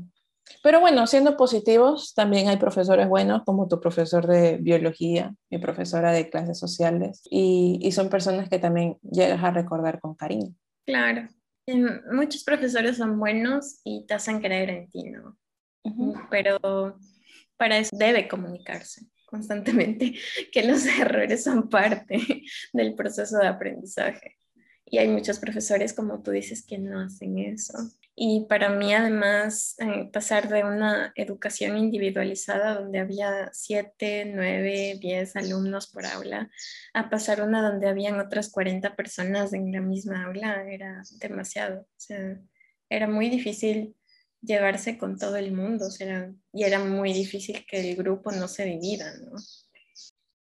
pero 0.62 0.80
bueno, 0.80 1.06
siendo 1.06 1.36
positivos, 1.36 2.14
también 2.14 2.48
hay 2.48 2.56
profesores 2.56 3.08
buenos, 3.08 3.42
como 3.44 3.68
tu 3.68 3.80
profesor 3.80 4.26
de 4.26 4.58
biología, 4.58 5.34
mi 5.50 5.58
profesora 5.58 6.12
de 6.12 6.30
clases 6.30 6.58
sociales, 6.58 7.22
y, 7.30 7.78
y 7.82 7.92
son 7.92 8.08
personas 8.08 8.48
que 8.48 8.58
también 8.58 8.98
llegas 9.02 9.42
a 9.42 9.50
recordar 9.50 10.00
con 10.00 10.14
cariño. 10.14 10.54
Claro, 10.86 11.28
muchos 12.12 12.44
profesores 12.44 12.96
son 12.96 13.18
buenos 13.18 13.80
y 13.84 14.04
te 14.06 14.14
hacen 14.14 14.40
creer 14.40 14.70
en 14.70 14.88
ti, 14.88 15.04
¿no? 15.10 15.36
Pero 16.30 16.98
para 17.56 17.78
eso 17.78 17.96
debe 17.96 18.28
comunicarse 18.28 19.06
constantemente 19.26 20.14
que 20.52 20.62
los 20.64 20.86
errores 20.86 21.42
son 21.42 21.68
parte 21.68 22.44
del 22.72 22.94
proceso 22.94 23.38
de 23.38 23.48
aprendizaje. 23.48 24.36
Y 24.86 24.98
hay 24.98 25.08
muchos 25.08 25.38
profesores, 25.38 25.92
como 25.92 26.22
tú 26.22 26.30
dices, 26.30 26.64
que 26.64 26.78
no 26.78 27.00
hacen 27.00 27.38
eso. 27.38 27.74
Y 28.16 28.46
para 28.48 28.68
mí, 28.68 28.94
además, 28.94 29.74
eh, 29.78 30.08
pasar 30.12 30.48
de 30.48 30.62
una 30.62 31.12
educación 31.16 31.76
individualizada 31.76 32.74
donde 32.76 33.00
había 33.00 33.50
siete, 33.52 34.30
nueve, 34.32 34.98
diez 35.00 35.34
alumnos 35.34 35.88
por 35.88 36.06
aula, 36.06 36.48
a 36.92 37.10
pasar 37.10 37.42
una 37.42 37.68
donde 37.68 37.88
habían 37.88 38.20
otras 38.20 38.50
40 38.50 38.94
personas 38.94 39.52
en 39.52 39.72
la 39.72 39.80
misma 39.80 40.24
aula, 40.26 40.64
era 40.70 41.02
demasiado. 41.18 41.80
O 41.80 41.86
sea, 41.96 42.38
era 42.88 43.08
muy 43.08 43.28
difícil 43.28 43.96
llevarse 44.40 44.96
con 44.98 45.18
todo 45.18 45.36
el 45.36 45.52
mundo, 45.52 45.86
o 45.86 45.90
sea, 45.90 46.30
y 46.52 46.64
era 46.64 46.78
muy 46.78 47.12
difícil 47.12 47.64
que 47.68 47.90
el 47.90 47.96
grupo 47.96 48.30
no 48.30 48.46
se 48.46 48.64
divida, 48.64 49.12
¿no? 49.18 49.36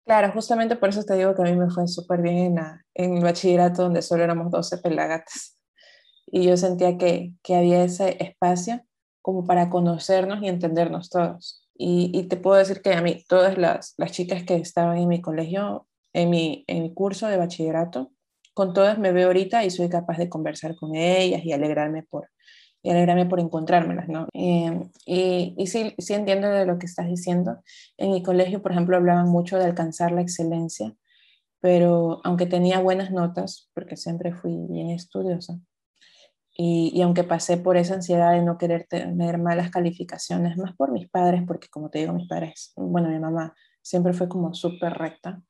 Claro, 0.06 0.32
justamente 0.32 0.76
por 0.76 0.90
eso 0.90 1.04
te 1.04 1.16
digo 1.16 1.36
que 1.36 1.44
a 1.44 1.46
mí 1.46 1.56
me 1.56 1.70
fue 1.70 1.88
súper 1.88 2.22
bien 2.22 2.58
en, 2.96 3.18
el 3.18 3.24
bachillerato 3.24 3.84
donde 3.84 4.02
solo 4.02 4.24
éramos 4.24 4.50
12 4.50 4.80
pelagatas. 4.80 5.59
Y 6.32 6.44
yo 6.46 6.58
sentía 6.58 6.98
que, 6.98 7.34
que 7.44 7.56
había 7.56 7.84
ese 7.84 8.18
espacio 8.24 8.82
como 9.22 9.46
para 9.46 9.70
conocernos 9.70 10.42
y 10.42 10.48
entendernos 10.48 11.10
todos. 11.10 11.68
Y, 11.76 12.12
y, 12.14 12.24
te 12.24 12.38
puedo 12.38 12.58
decir 12.58 12.82
que 12.82 12.94
a 12.94 13.02
mí, 13.02 13.24
todas 13.28 13.58
las, 13.58 13.94
las 13.98 14.12
chicas 14.12 14.44
que 14.44 14.56
estaban 14.56 14.98
en 14.98 15.08
mi 15.08 15.22
colegio, 15.22 15.88
en 16.14 16.30
mi, 16.30 16.66
en 16.68 16.84
mi 16.84 16.94
curso 16.94 17.28
de 17.28 17.38
bachillerato, 17.38 18.12
con 18.54 18.74
todas 18.74 19.00
me 19.00 19.14
veo 19.14 19.28
ahorita 19.28 19.64
y 19.64 19.70
soy 19.70 19.88
capaz 19.88 20.18
de 20.18 20.30
conversar 20.30 20.76
con 20.76 20.96
ellas 20.96 21.46
y 21.46 21.54
alegrarme 21.54 22.04
por, 22.04 22.30
y 22.84 22.90
alegrarme 22.90 23.26
por 23.26 23.40
encontrármelas, 23.40 24.10
¿no? 24.10 24.28
Em, 24.34 24.90
y, 25.06 25.56
y 25.58 25.68
sí, 25.68 25.94
sí 25.98 26.14
entiendo 26.14 26.50
de 26.50 26.66
lo 26.66 26.78
que 26.80 26.86
estás 26.86 27.08
diciendo. 27.08 27.62
En 27.98 28.12
mi 28.12 28.24
colegio, 28.24 28.62
por 28.62 28.72
ejemplo, 28.72 28.98
hablaban 28.98 29.30
mucho 29.30 29.58
de 29.58 29.66
alcanzar 29.66 30.12
la 30.12 30.22
excelencia, 30.22 30.94
pero 31.62 32.22
aunque 32.24 32.46
tenía 32.46 32.80
buenas 32.80 33.12
notas, 33.12 33.70
porque 33.74 33.98
siempre 33.98 34.34
fui 34.34 34.66
bien 34.70 34.90
estudiosa, 34.90 35.60
y, 36.62 36.92
y, 36.94 37.02
aunque 37.04 37.24
pasé 37.24 37.56
por 37.56 37.78
esa 37.78 37.94
ansiedad 37.94 38.34
de 38.34 38.42
no 38.42 38.58
querer 38.58 38.86
tener 38.86 39.38
malas 39.38 39.70
calificaciones, 39.72 40.58
más 40.58 40.76
por 40.76 40.92
mis 40.92 41.10
padres, 41.10 41.44
porque 41.48 41.70
como 41.70 41.90
te 41.90 42.00
digo, 42.00 42.12
mis 42.12 42.28
padres, 42.28 42.74
bueno, 42.76 43.08
mi 43.08 43.18
mamá 43.18 43.56
siempre 43.82 44.12
fue 44.12 44.28
como 44.28 44.54
súper 44.54 44.94
recta, 44.94 45.42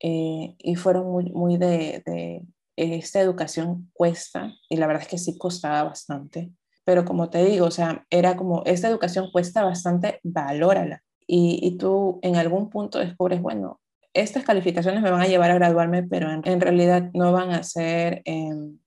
eh, 0.00 0.54
y 0.58 0.76
fueron 0.76 1.10
muy, 1.10 1.32
muy 1.32 1.56
de, 1.56 2.00
de, 2.06 2.42
esta 2.76 3.20
educación 3.20 3.90
cuesta, 3.92 4.52
y 4.68 4.76
la 4.76 4.86
verdad 4.86 5.02
es 5.02 5.08
que 5.08 5.18
sí 5.18 5.36
costaba 5.36 5.82
bastante, 5.82 6.52
pero 6.84 7.04
como 7.04 7.28
te 7.28 7.44
digo, 7.44 7.66
o 7.66 7.70
sea, 7.72 8.06
era 8.08 8.36
como, 8.36 8.62
esta 8.66 8.86
educación 8.88 9.30
cuesta 9.32 9.64
bastante, 9.64 10.20
valórala. 10.22 11.02
Y, 11.26 11.58
y 11.60 11.76
tú 11.76 12.20
en 12.22 12.36
algún 12.36 12.70
punto 12.70 13.00
descubres, 13.00 13.42
bueno, 13.42 13.80
estas 14.14 14.44
calificaciones 14.44 15.02
me 15.02 15.10
van 15.10 15.22
a 15.22 15.26
llevar 15.26 15.50
a 15.50 15.56
graduarme, 15.56 16.04
pero 16.04 16.30
en, 16.30 16.60
realidad 16.60 17.10
no 17.14 17.32
van 17.32 17.50
a 17.50 17.64
ser, 17.64 18.22
em, 18.24 18.78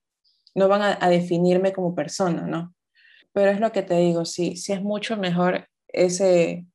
no 0.54 0.68
van 0.68 0.82
a, 0.82 1.08
definirme 1.08 1.72
como 1.72 1.94
persona, 1.94 2.42
¿no? 2.46 2.74
Pero 3.32 3.50
es 3.50 3.60
lo 3.60 3.72
que 3.72 3.82
te 3.82 3.94
digo, 3.94 4.24
sí, 4.24 4.56
sí 4.56 4.72
es 4.72 4.82
mucho 4.82 5.16
mejor 5.16 5.68
ese, 5.88 6.66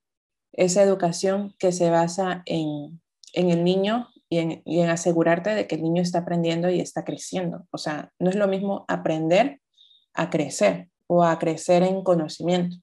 esa 0.54 0.82
educación 0.82 1.54
que 1.60 1.72
se 1.72 1.90
basa 1.90 2.44
en, 2.46 3.02
en 3.34 3.50
el 3.50 3.64
niño 3.64 4.10
y 4.30 4.40
en, 4.40 4.62
y 4.66 4.80
en, 4.80 4.90
asegurarte 4.90 5.52
de 5.52 5.68
que 5.68 5.76
el 5.76 5.84
niño 5.84 6.02
está 6.02 6.20
aprendiendo 6.20 6.70
y 6.70 6.80
está 6.80 7.04
creciendo. 7.04 7.68
O 7.72 7.78
sea, 7.78 8.12
no 8.20 8.30
es 8.30 8.36
lo 8.36 8.48
mismo 8.48 8.86
aprender 8.88 9.60
a 10.14 10.30
crecer 10.30 10.90
o 11.08 11.24
a 11.24 11.38
crecer 11.38 11.84
en 11.84 12.04
conocimiento. 12.04 12.78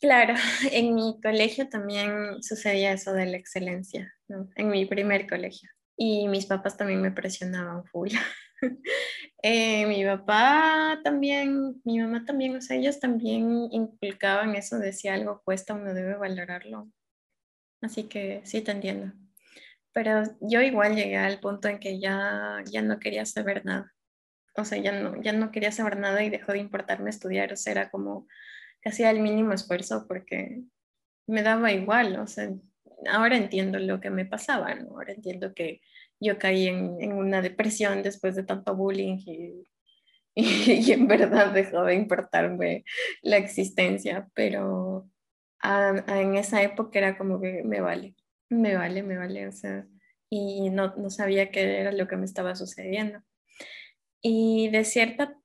Claro, 0.00 0.34
en 0.72 0.94
mi 0.94 1.20
colegio 1.20 1.68
también 1.68 2.42
sucedía 2.42 2.92
eso 2.92 3.12
de 3.12 3.26
la 3.26 3.36
excelencia, 3.36 4.12
¿no? 4.28 4.48
En 4.56 4.68
mi 4.70 4.86
primer 4.86 5.28
colegio. 5.28 5.68
Y 5.96 6.28
mis 6.28 6.46
papás 6.46 6.76
también 6.76 7.02
me 7.02 7.10
presionaban 7.10 7.84
full. 7.84 8.10
eh, 9.42 9.86
mi 9.86 10.04
papá 10.04 11.00
también, 11.04 11.80
mi 11.84 12.00
mamá 12.00 12.24
también, 12.24 12.56
o 12.56 12.60
sea, 12.60 12.76
ellos 12.76 13.00
también 13.00 13.68
inculcaban 13.72 14.54
eso 14.56 14.78
de 14.78 14.92
si 14.92 15.08
algo 15.08 15.42
cuesta 15.44 15.74
uno 15.74 15.94
debe 15.94 16.16
valorarlo. 16.16 16.90
Así 17.80 18.04
que 18.04 18.40
sí 18.44 18.60
te 18.62 18.72
entiendo. 18.72 19.12
Pero 19.92 20.24
yo 20.40 20.60
igual 20.60 20.96
llegué 20.96 21.16
al 21.16 21.40
punto 21.40 21.68
en 21.68 21.78
que 21.80 22.00
ya, 22.00 22.62
ya 22.70 22.82
no 22.82 22.98
quería 22.98 23.26
saber 23.26 23.64
nada. 23.64 23.94
O 24.56 24.64
sea, 24.64 24.78
ya 24.78 24.92
no, 24.92 25.20
ya 25.22 25.32
no 25.32 25.50
quería 25.52 25.72
saber 25.72 25.98
nada 25.98 26.22
y 26.24 26.30
dejó 26.30 26.52
de 26.52 26.58
importarme 26.58 27.10
estudiar. 27.10 27.52
O 27.52 27.56
sea, 27.56 27.72
era 27.72 27.90
como, 27.90 28.26
hacía 28.84 29.10
el 29.10 29.20
mínimo 29.20 29.52
esfuerzo 29.52 30.06
porque 30.08 30.62
me 31.26 31.42
daba 31.42 31.72
igual, 31.72 32.18
o 32.18 32.26
sea, 32.26 32.50
ahora 33.10 33.36
entiendo 33.36 33.78
lo 33.78 34.00
que 34.00 34.10
me 34.10 34.24
pasaba. 34.26 34.74
Ahora 34.90 35.12
entiendo 35.12 35.54
que 35.54 35.80
yo 36.20 36.38
caí 36.38 36.68
en, 36.68 37.00
en 37.00 37.12
una 37.12 37.42
depresión 37.42 38.02
después 38.02 38.34
de 38.36 38.42
tanto 38.42 38.74
bullying 38.74 39.18
y, 39.26 39.66
y, 40.34 40.92
en 40.92 41.08
verdad 41.08 41.52
dejó 41.52 41.84
de 41.84 41.94
importarme 41.94 42.84
la 43.22 43.38
existencia, 43.38 44.28
pero 44.34 45.08
en 45.62 46.36
esa 46.36 46.62
época 46.62 46.98
era 46.98 47.18
como 47.18 47.40
que 47.40 47.62
me 47.64 47.80
vale, 47.80 48.14
me 48.48 48.76
vale, 48.76 49.02
me 49.02 49.18
vale, 49.18 49.48
o 49.48 49.52
sea, 49.52 49.84
y 50.30 50.70
no, 50.70 50.94
no 50.96 51.10
sabía 51.10 51.50
qué 51.50 51.80
era 51.80 51.92
lo 51.92 52.06
que 52.06 52.16
me 52.16 52.24
estaba 52.24 52.54
sucediendo. 52.54 53.20
Y 54.22 54.68
de 54.68 54.84
cierta 54.84 55.36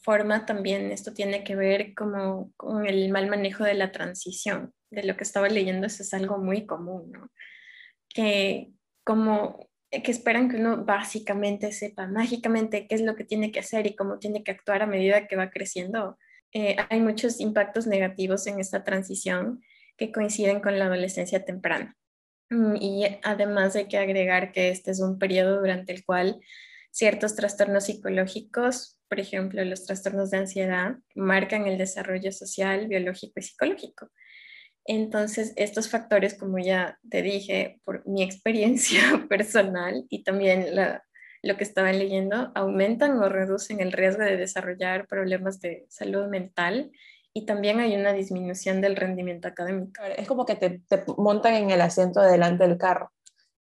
forma 0.00 0.44
también 0.44 0.92
esto 0.92 1.14
tiene 1.14 1.44
que 1.44 1.56
ver 1.56 1.94
como 1.94 2.52
con 2.56 2.86
el 2.86 3.10
mal 3.10 3.28
manejo 3.28 3.64
de 3.64 3.74
la 3.74 3.92
transición. 3.92 4.74
De 4.90 5.04
lo 5.04 5.16
que 5.16 5.24
estaba 5.24 5.48
leyendo, 5.48 5.86
eso 5.86 6.02
es 6.02 6.12
algo 6.14 6.38
muy 6.38 6.66
común, 6.66 7.10
¿no? 7.10 7.30
Que 8.10 8.72
como 9.04 9.70
que 10.02 10.10
esperan 10.10 10.48
que 10.48 10.56
uno 10.56 10.84
básicamente 10.84 11.72
sepa 11.72 12.06
mágicamente 12.06 12.86
qué 12.86 12.94
es 12.94 13.00
lo 13.00 13.16
que 13.16 13.24
tiene 13.24 13.52
que 13.52 13.60
hacer 13.60 13.86
y 13.86 13.94
cómo 13.94 14.18
tiene 14.18 14.42
que 14.42 14.50
actuar 14.50 14.82
a 14.82 14.86
medida 14.86 15.26
que 15.26 15.36
va 15.36 15.50
creciendo. 15.50 16.18
Eh, 16.52 16.76
hay 16.88 17.00
muchos 17.00 17.40
impactos 17.40 17.86
negativos 17.86 18.46
en 18.46 18.60
esta 18.60 18.84
transición 18.84 19.62
que 19.96 20.12
coinciden 20.12 20.60
con 20.60 20.78
la 20.78 20.86
adolescencia 20.86 21.44
temprana. 21.44 21.96
Mm, 22.50 22.76
y 22.80 23.06
además 23.22 23.76
hay 23.76 23.86
que 23.86 23.98
agregar 23.98 24.52
que 24.52 24.70
este 24.70 24.90
es 24.90 25.00
un 25.00 25.18
periodo 25.18 25.60
durante 25.60 25.92
el 25.92 26.04
cual 26.04 26.40
ciertos 26.90 27.34
trastornos 27.34 27.84
psicológicos 27.84 28.94
por 29.14 29.20
ejemplo, 29.20 29.64
los 29.64 29.84
trastornos 29.84 30.32
de 30.32 30.38
ansiedad 30.38 30.96
marcan 31.14 31.68
el 31.68 31.78
desarrollo 31.78 32.32
social, 32.32 32.88
biológico 32.88 33.34
y 33.36 33.42
psicológico. 33.42 34.10
Entonces, 34.86 35.52
estos 35.56 35.88
factores, 35.88 36.34
como 36.34 36.58
ya 36.58 36.98
te 37.08 37.22
dije, 37.22 37.80
por 37.84 38.06
mi 38.06 38.22
experiencia 38.24 39.26
personal 39.28 40.04
y 40.08 40.24
también 40.24 40.66
lo 41.42 41.56
que 41.56 41.64
estaba 41.64 41.92
leyendo, 41.92 42.52
aumentan 42.54 43.18
o 43.18 43.28
reducen 43.28 43.80
el 43.80 43.92
riesgo 43.92 44.22
de 44.22 44.36
desarrollar 44.36 45.06
problemas 45.06 45.60
de 45.60 45.86
salud 45.88 46.26
mental 46.28 46.90
y 47.34 47.46
también 47.46 47.80
hay 47.80 47.96
una 47.96 48.12
disminución 48.12 48.80
del 48.80 48.96
rendimiento 48.96 49.48
académico. 49.48 50.02
Es 50.16 50.28
como 50.28 50.46
que 50.46 50.54
te, 50.54 50.80
montan 51.18 51.54
en 51.54 51.70
el 51.70 51.80
asiento 51.80 52.20
de 52.20 52.30
delante 52.30 52.66
del 52.66 52.78
carro. 52.78 53.10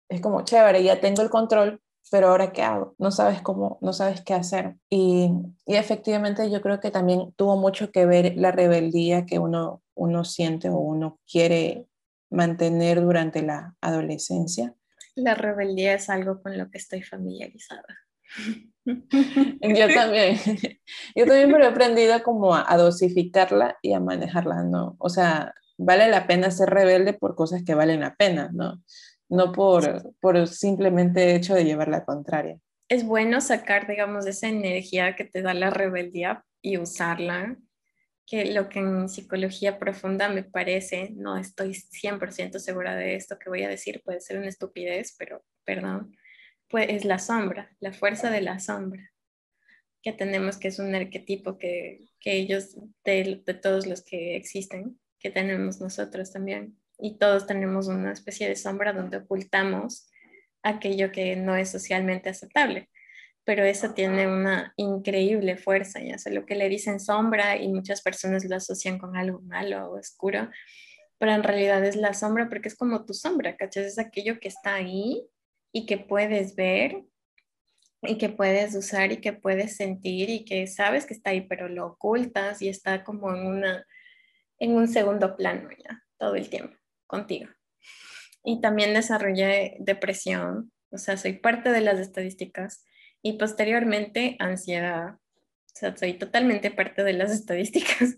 Es 0.07 0.21
como, 0.21 0.45
chévere, 0.45 0.84
ya 0.84 1.01
tengo 1.01 1.24
el 1.24 1.32
control, 1.32 1.82
pero 2.12 2.30
ahora 2.30 2.51
qué 2.51 2.62
hago, 2.62 2.95
no 2.97 3.12
sabes 3.12 3.41
cómo, 3.41 3.78
no 3.82 3.93
sabes 3.93 4.22
qué 4.22 4.34
hacer. 4.34 4.76
Y, 4.89 5.32
y, 5.66 5.76
efectivamente 5.76 6.49
yo 6.51 6.62
creo 6.62 6.80
que 6.80 6.91
también 6.91 7.34
tuvo 7.36 7.58
mucho 7.58 7.91
que 7.91 8.06
ver 8.06 8.34
la 8.36 8.51
rebeldía 8.51 9.26
que 9.26 9.39
uno, 9.39 9.82
uno 9.95 10.24
siente 10.24 10.70
o 10.70 10.78
uno 10.78 11.20
quiere 11.30 11.88
mantener 12.30 13.01
durante 13.01 13.41
la 13.41 13.76
adolescencia. 13.82 14.74
La 15.16 15.36
rebeldía 15.36 15.93
es 15.93 16.10
algo 16.10 16.41
con 16.41 16.58
lo 16.58 16.70
que 16.70 16.78
estoy 16.78 17.04
familiarizada. 17.04 17.86
Yo 18.86 19.88
también, 19.93 20.36
yo 21.16 21.26
también 21.26 21.51
pero 21.51 21.64
he 21.64 21.68
aprendido 21.68 22.22
como 22.22 22.54
a, 22.54 22.66
a 22.70 22.76
dosificarla 22.76 23.78
y 23.82 23.93
a 23.93 24.01
manejarla, 24.01 24.64
¿no? 24.64 24.97
O 24.99 25.08
sea, 25.08 25.54
vale 25.78 26.10
la 26.10 26.28
pena 26.28 26.51
ser 26.51 26.70
rebelde 26.70 27.14
por 27.14 27.36
cosas 27.36 27.64
que 27.64 27.76
valen 27.76 28.01
la 28.01 28.16
pena, 28.16 28.49
¿no? 28.54 28.82
No 29.34 29.51
por, 29.51 30.13
por 30.19 30.47
simplemente 30.47 31.36
hecho 31.36 31.55
de 31.55 31.65
llevar 31.65 31.88
la 31.88 32.05
contraria. 32.05 32.59
Es 32.88 33.03
bueno 33.03 33.41
sacar, 33.41 33.88
digamos, 33.88 34.27
esa 34.27 34.47
energía 34.47 35.15
que 35.15 35.25
te 35.25 35.41
da 35.41 35.55
la 35.55 35.71
rebeldía 35.71 36.45
y 36.61 36.77
usarla, 36.77 37.57
que 38.27 38.45
lo 38.53 38.69
que 38.69 38.79
en 38.79 39.09
psicología 39.09 39.79
profunda 39.79 40.29
me 40.29 40.43
parece, 40.43 41.09
no 41.15 41.38
estoy 41.38 41.71
100% 41.71 42.59
segura 42.59 42.95
de 42.95 43.15
esto 43.15 43.39
que 43.39 43.49
voy 43.49 43.63
a 43.63 43.69
decir, 43.69 44.01
puede 44.05 44.21
ser 44.21 44.38
una 44.38 44.49
estupidez, 44.49 45.15
pero 45.17 45.43
perdón, 45.65 46.15
pues 46.69 46.88
es 46.89 47.03
la 47.03 47.17
sombra, 47.17 47.75
la 47.79 47.91
fuerza 47.91 48.29
de 48.29 48.41
la 48.41 48.59
sombra 48.59 49.11
que 50.03 50.13
tenemos, 50.13 50.57
que 50.57 50.67
es 50.67 50.77
un 50.79 50.93
arquetipo 50.93 51.57
que, 51.57 52.09
que 52.19 52.34
ellos, 52.34 52.75
de, 53.03 53.41
de 53.43 53.53
todos 53.55 53.88
los 53.88 54.03
que 54.03 54.36
existen, 54.36 54.99
que 55.17 55.31
tenemos 55.31 55.79
nosotros 55.79 56.31
también 56.31 56.77
y 57.00 57.18
todos 57.18 57.48
tenemos 57.48 57.88
una 57.88 58.12
especie 58.12 58.48
de 58.48 58.56
sombra 58.56 58.94
donde 58.94 59.18
ocultamos 59.18 60.10
aquello 60.64 61.12
que 61.12 61.36
no 61.36 61.56
es 61.56 61.70
socialmente 61.70 62.30
aceptable. 62.30 62.89
Pero 63.46 63.66
eso 63.66 63.94
tiene 63.94 64.28
una 64.28 64.74
increíble 64.78 65.58
fuerza, 65.58 66.02
ya 66.02 66.18
sé 66.18 66.32
lo 66.32 66.46
que 66.46 66.56
le 66.56 66.70
dicen 66.70 67.02
sombra 67.02 67.58
y 67.58 67.68
muchas 67.68 68.02
personas 68.02 68.46
lo 68.46 68.56
asocian 68.56 68.98
con 68.98 69.18
algo 69.18 69.41
malo 69.41 69.91
o 69.91 70.00
oscuro, 70.00 70.50
pero 71.18 71.34
en 71.34 71.44
realidad 71.44 71.84
es 71.84 71.98
la 71.98 72.14
sombra 72.14 72.48
porque 72.48 72.70
es 72.70 72.76
como 72.76 73.06
tu 73.06 73.14
sombra, 73.14 73.58
¿cachas? 73.58 73.86
Es 73.86 74.00
aquello 74.00 74.39
que 74.39 74.48
está 74.48 74.76
ahí 74.76 75.28
y 75.74 75.86
que 75.86 75.98
puedes 75.98 76.56
ver 76.56 77.04
y 78.02 78.18
que 78.18 78.30
puedes 78.30 78.76
usar 78.76 79.12
y 79.12 79.18
que 79.18 79.34
puedes 79.34 79.76
sentir 79.76 80.30
y 80.30 80.46
que 80.46 80.68
sabes 80.68 81.06
que 81.06 81.14
está 81.14 81.32
ahí, 81.32 81.41
pero 81.41 81.68
lo 81.68 81.86
ocultas 81.88 82.62
y 82.62 82.70
está 82.70 83.04
como 83.04 83.34
en, 83.36 83.46
una, 83.46 83.86
en 84.60 84.72
un 84.76 84.88
segundo 84.88 85.36
plano 85.36 85.70
ya 85.72 86.02
todo 86.18 86.36
el 86.36 86.50
tiempo 86.50 86.78
contigo. 87.14 87.47
Y 88.43 88.59
también 88.59 88.95
desarrollé 88.95 89.78
depresión, 89.80 90.72
o 90.89 90.97
sea, 90.97 91.16
soy 91.16 91.34
parte 91.34 91.70
de 91.70 91.82
las 91.82 91.99
estadísticas 91.99 92.84
y 93.22 93.34
posteriormente 93.34 94.36
ansiedad. 94.39 95.14
O 95.14 95.76
sea, 95.76 95.95
soy 95.95 96.14
totalmente 96.14 96.72
parte 96.72 97.03
de 97.03 97.14
las 97.14 97.32
estadísticas 97.39 98.18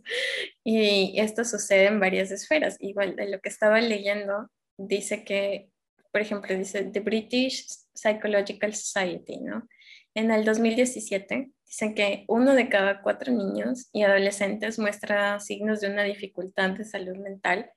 y 0.63 1.19
esto 1.19 1.43
sucede 1.43 1.87
en 1.87 1.99
varias 1.99 2.31
esferas. 2.31 2.77
Igual 2.79 3.17
de 3.17 3.29
lo 3.29 3.41
que 3.41 3.49
estaba 3.49 3.81
leyendo, 3.81 4.49
dice 4.77 5.25
que, 5.25 5.69
por 6.11 6.21
ejemplo, 6.21 6.55
dice 6.57 6.83
The 6.85 7.01
British 7.01 7.65
Psychological 7.93 8.73
Society, 8.73 9.39
¿no? 9.41 9.67
En 10.13 10.31
el 10.31 10.45
2017 10.45 11.51
dicen 11.65 11.93
que 11.95 12.23
uno 12.29 12.55
de 12.55 12.69
cada 12.69 13.01
cuatro 13.01 13.33
niños 13.33 13.89
y 13.91 14.03
adolescentes 14.03 14.79
muestra 14.79 15.41
signos 15.41 15.81
de 15.81 15.89
una 15.89 16.03
dificultad 16.03 16.71
de 16.71 16.85
salud 16.85 17.17
mental 17.17 17.69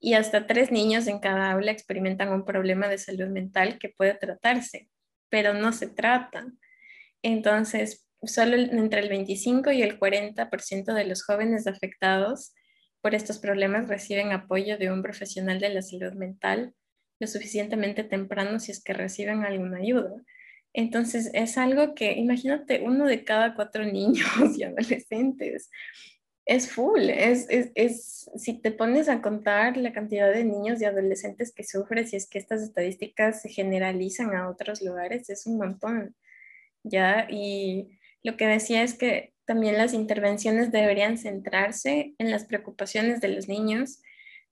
y 0.00 0.14
hasta 0.14 0.46
tres 0.46 0.70
niños 0.70 1.06
en 1.06 1.18
cada 1.18 1.52
aula 1.52 1.72
experimentan 1.72 2.32
un 2.32 2.44
problema 2.44 2.88
de 2.88 2.98
salud 2.98 3.28
mental 3.28 3.78
que 3.78 3.88
puede 3.88 4.14
tratarse, 4.14 4.88
pero 5.28 5.54
no 5.54 5.72
se 5.72 5.88
trata. 5.88 6.46
Entonces, 7.22 8.08
solo 8.22 8.56
entre 8.56 9.00
el 9.00 9.08
25 9.08 9.72
y 9.72 9.82
el 9.82 9.98
40% 9.98 10.94
de 10.94 11.04
los 11.04 11.24
jóvenes 11.24 11.66
afectados 11.66 12.54
por 13.00 13.14
estos 13.14 13.38
problemas 13.38 13.88
reciben 13.88 14.32
apoyo 14.32 14.78
de 14.78 14.90
un 14.90 15.02
profesional 15.02 15.60
de 15.60 15.68
la 15.70 15.82
salud 15.82 16.12
mental 16.14 16.74
lo 17.20 17.26
suficientemente 17.26 18.04
temprano 18.04 18.60
si 18.60 18.70
es 18.70 18.82
que 18.82 18.92
reciben 18.92 19.44
alguna 19.44 19.78
ayuda. 19.78 20.22
Entonces, 20.72 21.30
es 21.34 21.58
algo 21.58 21.94
que, 21.94 22.12
imagínate, 22.12 22.80
uno 22.82 23.06
de 23.06 23.24
cada 23.24 23.54
cuatro 23.54 23.84
niños 23.92 24.56
y 24.56 24.62
adolescentes 24.62 25.70
es 26.48 26.72
full, 26.72 27.10
es, 27.10 27.46
es, 27.50 27.70
es, 27.74 28.30
si 28.36 28.54
te 28.54 28.72
pones 28.72 29.10
a 29.10 29.20
contar 29.20 29.76
la 29.76 29.92
cantidad 29.92 30.32
de 30.32 30.44
niños 30.44 30.80
y 30.80 30.86
adolescentes 30.86 31.52
que 31.52 31.62
sufren, 31.62 32.08
si 32.08 32.16
es 32.16 32.26
que 32.26 32.38
estas 32.38 32.62
estadísticas 32.62 33.42
se 33.42 33.50
generalizan 33.50 34.34
a 34.34 34.48
otros 34.48 34.80
lugares, 34.80 35.28
es 35.28 35.46
un 35.46 35.58
montón. 35.58 36.16
¿ya? 36.82 37.26
Y 37.30 37.98
lo 38.22 38.38
que 38.38 38.46
decía 38.46 38.82
es 38.82 38.94
que 38.94 39.34
también 39.44 39.76
las 39.76 39.92
intervenciones 39.92 40.72
deberían 40.72 41.18
centrarse 41.18 42.14
en 42.16 42.30
las 42.30 42.46
preocupaciones 42.46 43.20
de 43.20 43.28
los 43.28 43.46
niños, 43.46 44.00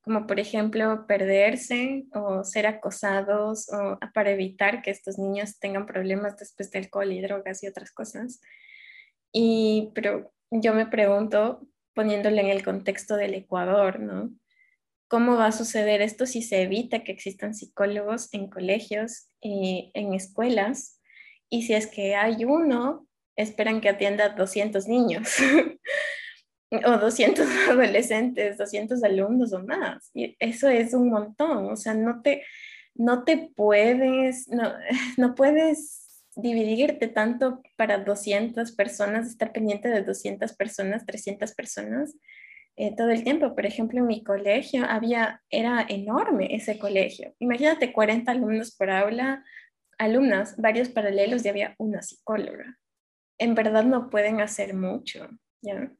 como 0.03 0.27
por 0.27 0.39
ejemplo 0.39 1.07
perderse 1.07 2.05
o 2.13 2.45
ser 2.45 2.67
acosados 2.67 3.69
o 3.73 3.99
para 4.13 4.33
evitar 4.33 4.83
que 4.83 4.91
estos 4.91 5.19
niños 5.19 5.59
tengan 5.59 5.87
problemas 5.87 6.37
después 6.37 6.71
de 6.71 6.79
alcohol 6.81 7.11
y 7.11 7.23
drogas 7.23 7.63
y 7.63 7.69
otras 7.69 7.91
cosas. 7.91 8.43
Y 9.33 9.93
pero 9.95 10.31
yo 10.51 10.75
me 10.75 10.87
pregunto, 10.87 11.67
poniéndole 11.97 12.43
en 12.43 12.49
el 12.49 12.63
contexto 12.63 13.17
del 13.17 13.33
Ecuador, 13.33 13.99
¿no? 13.99 14.31
¿Cómo 15.09 15.37
va 15.37 15.47
a 15.47 15.53
suceder 15.53 16.03
esto 16.03 16.27
si 16.27 16.43
se 16.43 16.61
evita 16.63 17.03
que 17.03 17.13
existan 17.13 17.55
psicólogos 17.55 18.29
en 18.33 18.51
colegios, 18.51 19.31
y 19.41 19.91
en 19.95 20.13
escuelas? 20.13 21.01
Y 21.49 21.63
si 21.63 21.73
es 21.73 21.87
que 21.87 22.15
hay 22.15 22.45
uno, 22.45 23.09
esperan 23.35 23.81
que 23.81 23.89
atienda 23.89 24.29
200 24.29 24.87
niños 24.89 25.37
o 26.71 26.99
200 26.99 27.47
adolescentes, 27.71 28.59
200 28.59 29.03
alumnos 29.03 29.55
o 29.55 29.65
más. 29.65 30.11
Y 30.13 30.37
eso 30.39 30.69
es 30.69 30.93
un 30.93 31.09
montón, 31.09 31.71
o 31.71 31.77
sea, 31.77 31.95
no 31.95 32.21
te, 32.21 32.45
no 32.95 33.25
te 33.25 33.53
puedes, 33.57 34.49
no, 34.49 34.75
no 35.17 35.35
puedes 35.35 36.06
dividirte 36.37 37.09
tanto 37.09 37.63
para 37.77 37.99
200 37.99 38.73
personas, 38.73 39.27
estar 39.27 39.53
pendiente 39.53 39.89
de 39.89 40.03
200 40.03 40.55
personas, 40.55 41.05
300 41.05 41.55
personas 41.55 42.15
eh, 42.77 42.95
todo 42.95 43.11
el 43.11 43.25
tiempo. 43.25 43.55
Por 43.55 43.67
ejemplo, 43.67 43.99
en 43.99 44.07
mi 44.07 44.23
colegio 44.23 44.85
había, 44.89 45.43
era 45.51 45.85
enorme 45.89 46.55
ese 46.55 46.79
colegio. 46.79 47.35
Imagínate 47.39 47.93
40 47.93 48.31
alumnos 48.31 48.77
por 48.77 48.91
aula, 48.91 49.45
alumnas, 49.99 50.57
varios 50.59 50.91
paralelos 50.91 51.45
y 51.45 51.49
había 51.49 51.75
una 51.79 52.03
psicóloga 52.03 52.79
en 53.39 53.55
verdad 53.55 53.85
no 53.85 54.11
pueden 54.11 54.41
hacer 54.41 54.75
mucho, 54.75 55.29
¿ya? 55.63 55.93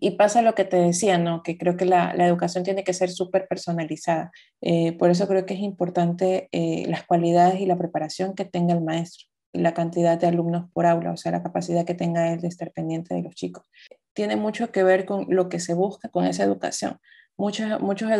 Y 0.00 0.12
pasa 0.12 0.42
lo 0.42 0.54
que 0.54 0.64
te 0.64 0.76
decía, 0.76 1.18
¿no? 1.18 1.42
Que 1.42 1.56
creo 1.56 1.76
que 1.76 1.84
la, 1.84 2.12
educación 2.26 2.64
tiene 2.64 2.84
que 2.84 2.92
ser 2.92 3.10
súper 3.10 3.46
personalizada. 3.48 4.32
Eh, 4.60 4.92
por 4.98 5.10
eso 5.10 5.26
creo 5.28 5.46
que 5.46 5.54
es 5.54 5.60
importante 5.60 6.48
eh, 6.52 6.84
las 6.88 7.04
cualidades 7.04 7.60
y 7.60 7.66
la 7.66 7.78
preparación 7.78 8.34
que 8.34 8.44
tenga 8.44 8.74
el 8.74 8.82
maestro 8.82 9.28
la 9.54 9.72
cantidad 9.72 10.18
de 10.18 10.26
alumnos 10.26 10.70
por 10.72 10.86
aula, 10.86 11.12
o 11.12 11.16
sea, 11.16 11.32
la 11.32 11.42
capacidad 11.42 11.86
que 11.86 11.94
tenga 11.94 12.32
él 12.32 12.40
de 12.40 12.48
estar 12.48 12.72
pendiente 12.72 13.14
de 13.14 13.22
los 13.22 13.34
chicos. 13.34 13.64
Tiene 14.12 14.36
mucho 14.36 14.70
que 14.70 14.82
ver 14.82 15.06
con 15.06 15.26
lo 15.28 15.48
que 15.48 15.60
se 15.60 15.74
busca 15.74 16.08
con 16.08 16.26
esa 16.26 16.44
educación. 16.44 16.98
Muchos, 17.36 17.80
muchos 17.80 18.10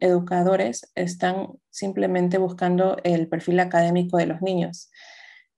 educadores 0.00 0.90
están 0.94 1.48
simplemente 1.70 2.38
buscando 2.38 2.96
el 3.04 3.28
perfil 3.28 3.60
académico 3.60 4.16
de 4.16 4.26
los 4.26 4.40
niños 4.40 4.90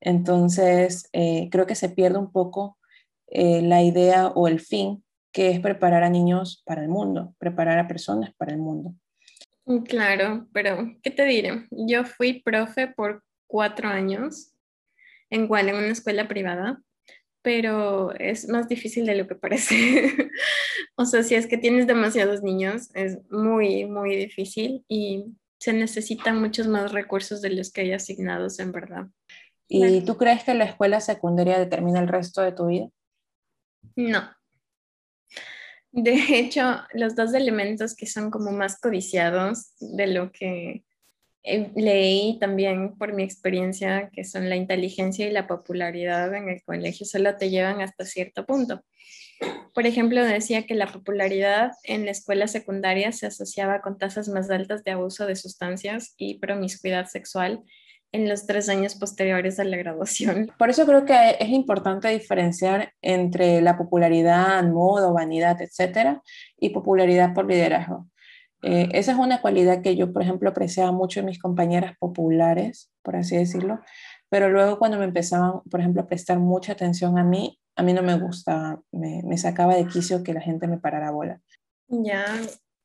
entonces, 0.05 1.09
eh, 1.13 1.49
creo 1.51 1.67
que 1.67 1.75
se 1.75 1.89
pierde 1.89 2.19
un 2.19 2.31
poco 2.31 2.79
eh, 3.27 3.63
la 3.63 3.83
idea 3.83 4.29
o 4.29 4.47
el 4.47 4.61
fin 4.61 5.03
que 5.33 5.51
es 5.51 5.61
preparar 5.61 6.05
a 6.05 6.11
niños 6.11 6.63
para 6.65 6.83
el 6.83 6.89
mundo, 6.89 7.35
preparar 7.39 7.79
a 7.79 7.89
personas 7.89 8.33
para 8.37 8.53
el 8.53 8.59
mundo. 8.59 8.95
Claro, 9.89 10.47
pero 10.53 10.93
¿qué 11.03 11.11
te 11.11 11.25
diré? 11.25 11.67
Yo 11.71 12.05
fui 12.05 12.43
profe 12.43 12.87
por 12.87 13.25
cuatro 13.49 13.89
años, 13.89 14.54
en 15.35 15.45
igual 15.45 15.69
en 15.69 15.77
una 15.77 15.89
escuela 15.89 16.29
privada, 16.29 16.81
pero 17.43 18.15
es 18.15 18.49
más 18.49 18.69
difícil 18.69 19.05
de 19.05 19.17
lo 19.17 19.27
que 19.27 19.35
parece. 19.35 19.75
o 20.97 21.05
sea, 21.05 21.23
si 21.23 21.35
es 21.35 21.47
que 21.47 21.59
tienes 21.59 21.87
demasiados 21.87 22.43
niños, 22.43 22.89
es 22.95 23.19
muy, 23.31 23.85
muy 23.85 24.17
difícil 24.17 24.85
y 24.89 25.27
se 25.59 25.73
necesitan 25.73 26.41
muchos 26.41 26.69
más 26.69 26.93
recursos 26.93 27.43
de 27.43 27.51
los 27.51 27.73
que 27.73 27.83
hay 27.83 27.93
asignados 27.93 28.61
en 28.61 28.73
verdad. 28.73 29.07
¿Y 29.67 30.05
tú 30.05 30.17
crees 30.17 30.45
que 30.45 30.55
la 30.55 30.65
escuela 30.65 31.01
secundaria 31.01 31.59
determina 31.59 31.99
el 31.99 32.09
resto 32.09 32.43
de 32.43 32.53
tu 32.53 32.67
vida? 32.67 32.89
No. 33.97 34.31
De 35.91 36.15
hecho, 36.39 36.63
los 36.93 37.17
dos 37.17 37.35
elementos 37.35 37.97
que 37.97 38.07
son 38.07 38.31
como 38.31 38.53
más 38.53 38.79
codiciados 38.79 39.75
de 39.81 40.07
lo 40.07 40.31
que 40.31 40.85
leí 41.45 42.39
también 42.39 42.97
por 42.97 43.13
mi 43.13 43.23
experiencia, 43.23 44.11
que 44.13 44.25
son 44.25 44.49
la 44.49 44.57
inteligencia 44.57 45.27
y 45.27 45.31
la 45.31 45.47
popularidad 45.47 46.35
en 46.35 46.49
el 46.49 46.63
colegio, 46.63 47.07
solo 47.07 47.37
te 47.37 47.51
llevan 47.51 47.81
hasta 47.81 48.05
cierto 48.05 48.47
punto. 48.47 48.83
Por 49.75 49.87
ejemplo, 49.87 50.25
decía 50.25 50.67
que 50.67 50.75
la 50.75 50.87
popularidad 50.87 51.73
en 51.83 52.05
la 52.05 52.13
escuela 52.13 52.47
secundaria 52.47 53.13
se 53.13 53.27
asociaba 53.27 53.81
con 53.81 53.99
tasas 53.99 54.29
más 54.29 54.51
altas 54.51 54.85
de 54.85 54.93
abuso 54.93 55.27
de 55.27 55.37
sustancias 55.37 56.15
y 56.17 56.39
promiscuidad 56.39 57.07
sexual 57.07 57.63
en 58.13 58.29
los 58.29 58.47
tres 58.47 58.69
años 58.69 58.95
posteriores 58.95 59.59
a 59.59 59.65
la 59.65 59.77
graduación. 59.77 60.53
Por 60.59 60.71
eso 60.71 60.87
creo 60.87 61.05
que 61.05 61.37
es 61.41 61.49
importante 61.49 62.09
diferenciar 62.09 62.93
entre 63.03 63.61
la 63.61 63.77
popularidad, 63.77 64.63
modo, 64.63 65.13
vanidad, 65.13 65.61
etcétera, 65.61 66.23
y 66.57 66.71
popularidad 66.71 67.35
por 67.35 67.47
liderazgo. 67.47 68.07
Eh, 68.67 68.89
esa 68.93 69.13
es 69.13 69.19
una 69.19 69.43
cualidad 69.43 69.83
que 69.83 69.95
yo, 69.95 70.11
por 70.11 70.23
ejemplo, 70.23 70.49
apreciaba 70.49 70.91
mucho 70.91 71.21
en 71.21 71.27
mis 71.27 71.39
compañeras 71.39 71.99
populares, 71.99 72.91
por 73.03 73.15
así 73.15 73.37
decirlo, 73.37 73.81
pero 74.31 74.49
luego 74.49 74.79
cuando 74.79 74.97
me 74.99 75.05
empezaban, 75.05 75.61
por 75.71 75.81
ejemplo, 75.81 76.01
a 76.01 76.07
prestar 76.07 76.39
mucha 76.39 76.73
atención 76.73 77.19
a 77.19 77.25
mí, 77.25 77.61
a 77.77 77.83
mí 77.83 77.93
no 77.93 78.03
me 78.03 78.19
gusta, 78.19 78.81
me, 78.91 79.23
me 79.23 79.37
sacaba 79.37 79.75
de 79.75 79.87
quicio 79.87 80.23
que 80.23 80.33
la 80.33 80.41
gente 80.41 80.67
me 80.67 80.79
parara 80.79 81.11
bola. 81.11 81.43
Ya, 81.89 82.25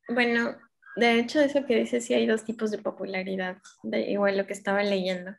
bueno, 0.10 0.54
de 0.98 1.18
hecho, 1.18 1.40
eso 1.40 1.66
que 1.66 1.78
dices, 1.78 2.04
sí 2.04 2.14
hay 2.14 2.28
dos 2.28 2.44
tipos 2.44 2.72
de 2.72 2.80
popularidad, 2.80 3.60
igual 4.06 4.38
lo 4.38 4.46
que 4.48 4.54
estaba 4.54 4.84
leyendo. 4.84 5.34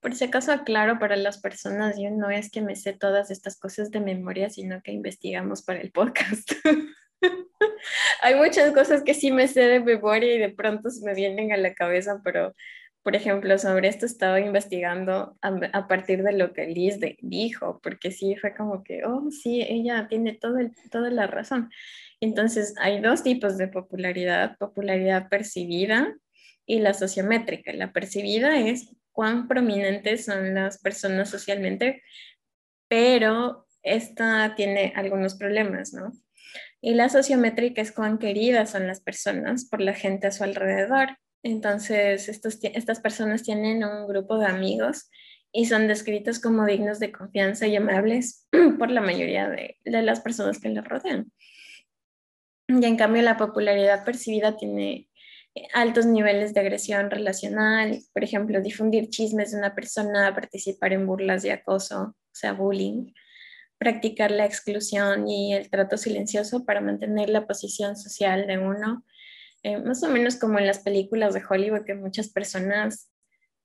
Por 0.00 0.14
si 0.14 0.24
acaso 0.24 0.50
aclaro 0.50 0.98
para 0.98 1.16
las 1.16 1.42
personas, 1.42 1.96
yo 1.98 2.10
no 2.10 2.30
es 2.30 2.50
que 2.50 2.62
me 2.62 2.74
sé 2.74 2.94
todas 2.94 3.30
estas 3.30 3.58
cosas 3.58 3.90
de 3.90 4.00
memoria, 4.00 4.48
sino 4.48 4.80
que 4.82 4.92
investigamos 4.92 5.60
para 5.60 5.80
el 5.80 5.92
podcast. 5.92 6.52
hay 8.22 8.34
muchas 8.34 8.72
cosas 8.72 9.02
que 9.02 9.14
sí 9.14 9.32
me 9.32 9.48
sé 9.48 9.62
de 9.62 9.80
memoria 9.80 10.34
y 10.34 10.38
de 10.38 10.50
pronto 10.50 10.90
se 10.90 11.04
me 11.04 11.14
vienen 11.14 11.52
a 11.52 11.56
la 11.56 11.74
cabeza, 11.74 12.20
pero 12.24 12.54
por 13.02 13.16
ejemplo, 13.16 13.58
sobre 13.58 13.88
esto 13.88 14.06
estaba 14.06 14.38
investigando 14.38 15.36
a, 15.42 15.88
partir 15.88 16.22
de 16.22 16.32
lo 16.32 16.52
que 16.52 16.66
Liz 16.66 17.00
dijo, 17.20 17.80
porque 17.82 18.12
sí 18.12 18.36
fue 18.36 18.54
como 18.54 18.84
que, 18.84 19.04
oh, 19.04 19.28
sí, 19.30 19.60
ella 19.60 20.06
tiene 20.08 20.34
todo 20.34 20.58
toda 20.90 21.10
la 21.10 21.26
razón. 21.26 21.68
Entonces, 22.20 22.74
hay 22.78 23.00
dos 23.00 23.24
tipos 23.24 23.58
de 23.58 23.66
popularidad, 23.66 24.56
popularidad 24.56 25.28
percibida 25.28 26.14
y 26.64 26.78
la 26.78 26.94
sociométrica. 26.94 27.72
La 27.72 27.92
percibida 27.92 28.56
es 28.60 28.94
cuán 29.10 29.48
prominentes 29.48 30.24
son 30.24 30.54
las 30.54 30.78
personas 30.78 31.28
socialmente, 31.28 32.02
pero 32.88 33.66
esta 33.82 34.54
tiene 34.54 34.92
algunos 34.94 35.34
problemas, 35.34 35.92
¿no? 35.92 36.12
Y 36.84 36.94
la 36.94 37.08
sociométrica 37.08 37.80
es 37.80 37.92
cuán 37.92 38.18
queridas 38.18 38.70
son 38.70 38.88
las 38.88 39.00
personas 39.00 39.66
por 39.68 39.80
la 39.80 39.94
gente 39.94 40.26
a 40.26 40.32
su 40.32 40.42
alrededor. 40.42 41.16
Entonces, 41.44 42.28
estas 42.28 43.00
personas 43.00 43.44
tienen 43.44 43.84
un 43.84 44.08
grupo 44.08 44.36
de 44.38 44.46
amigos 44.46 45.08
y 45.52 45.66
son 45.66 45.86
descritos 45.86 46.40
como 46.40 46.66
dignos 46.66 46.98
de 46.98 47.12
confianza 47.12 47.68
y 47.68 47.76
amables 47.76 48.48
por 48.78 48.90
la 48.90 49.00
mayoría 49.00 49.48
de, 49.48 49.78
de 49.84 50.02
las 50.02 50.20
personas 50.20 50.58
que 50.58 50.70
les 50.70 50.84
rodean. 50.84 51.30
Y 52.66 52.84
en 52.84 52.96
cambio 52.96 53.22
la 53.22 53.36
popularidad 53.36 54.04
percibida 54.04 54.56
tiene 54.56 55.08
eh, 55.54 55.68
altos 55.74 56.06
niveles 56.06 56.54
de 56.54 56.60
agresión 56.60 57.10
relacional, 57.10 58.00
por 58.12 58.24
ejemplo, 58.24 58.60
difundir 58.60 59.08
chismes 59.08 59.52
de 59.52 59.58
una 59.58 59.74
persona, 59.74 60.34
participar 60.34 60.92
en 60.94 61.06
burlas 61.06 61.42
de 61.42 61.52
acoso, 61.52 62.02
o 62.02 62.34
sea, 62.34 62.54
bullying, 62.54 63.12
practicar 63.82 64.30
la 64.30 64.46
exclusión 64.46 65.26
y 65.26 65.54
el 65.54 65.68
trato 65.68 65.96
silencioso 65.96 66.64
para 66.64 66.80
mantener 66.80 67.28
la 67.28 67.48
posición 67.48 67.96
social 67.96 68.46
de 68.46 68.58
uno, 68.58 69.04
eh, 69.64 69.76
más 69.78 70.04
o 70.04 70.08
menos 70.08 70.36
como 70.36 70.60
en 70.60 70.68
las 70.68 70.78
películas 70.78 71.34
de 71.34 71.42
Hollywood 71.48 71.84
que 71.84 71.96
muchas 71.96 72.28
personas 72.28 73.10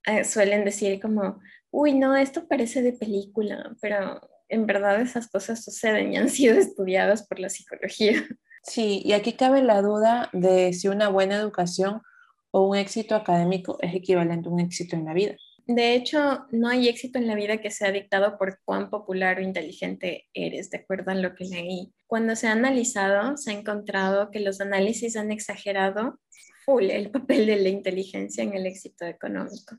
eh, 0.08 0.24
suelen 0.24 0.66
decir 0.66 1.00
como, 1.00 1.40
uy, 1.70 1.94
no, 1.94 2.16
esto 2.16 2.48
parece 2.48 2.82
de 2.82 2.94
película, 2.94 3.76
pero 3.80 4.20
en 4.50 4.66
verdad 4.66 5.00
esas 5.00 5.28
cosas 5.28 5.64
suceden 5.64 6.14
y 6.14 6.18
han 6.18 6.30
sido 6.30 6.56
estudiadas 6.60 7.28
por 7.28 7.40
la 7.40 7.50
psicología. 7.50 8.26
Sí, 8.64 9.04
y 9.06 9.14
aquí 9.14 9.34
cabe 9.34 9.62
la 9.62 9.84
duda 9.84 10.32
de 10.34 10.74
si 10.74 10.88
una 10.88 11.10
buena 11.10 11.36
educación 11.36 12.02
o 12.50 12.68
un 12.68 12.76
éxito 12.76 13.14
académico 13.14 13.78
es 13.82 13.94
equivalente 13.94 14.50
a 14.50 14.52
un 14.52 14.62
éxito 14.62 14.96
en 14.96 15.06
la 15.06 15.14
vida. 15.14 15.36
De 15.68 15.96
hecho, 15.96 16.46
no 16.52 16.70
hay 16.70 16.88
éxito 16.88 17.20
en 17.20 17.28
la 17.28 17.36
vida 17.36 17.58
que 17.58 17.72
sea 17.72 17.92
dictado 17.92 18.38
por 18.38 18.60
cuán 18.64 18.90
popular 18.90 19.38
o 19.38 19.42
inteligente 19.42 20.26
eres, 20.34 20.70
de 20.70 20.78
acuerdo 20.78 21.12
a 21.12 21.16
lo 21.16 21.36
que 21.36 21.44
leí. 21.44 21.94
Cuando 22.08 22.38
se 22.38 22.48
ha 22.48 22.54
analizado, 22.54 23.36
se 23.36 23.52
ha 23.52 23.54
encontrado 23.54 24.32
que 24.32 24.40
los 24.40 24.62
análisis 24.62 25.18
han 25.18 25.30
exagerado 25.30 26.20
full 26.64 26.90
el 26.90 27.12
papel 27.12 27.48
de 27.48 27.58
la 27.58 27.68
inteligencia 27.68 28.46
en 28.46 28.54
el 28.54 28.66
éxito 28.66 29.06
económico. 29.06 29.76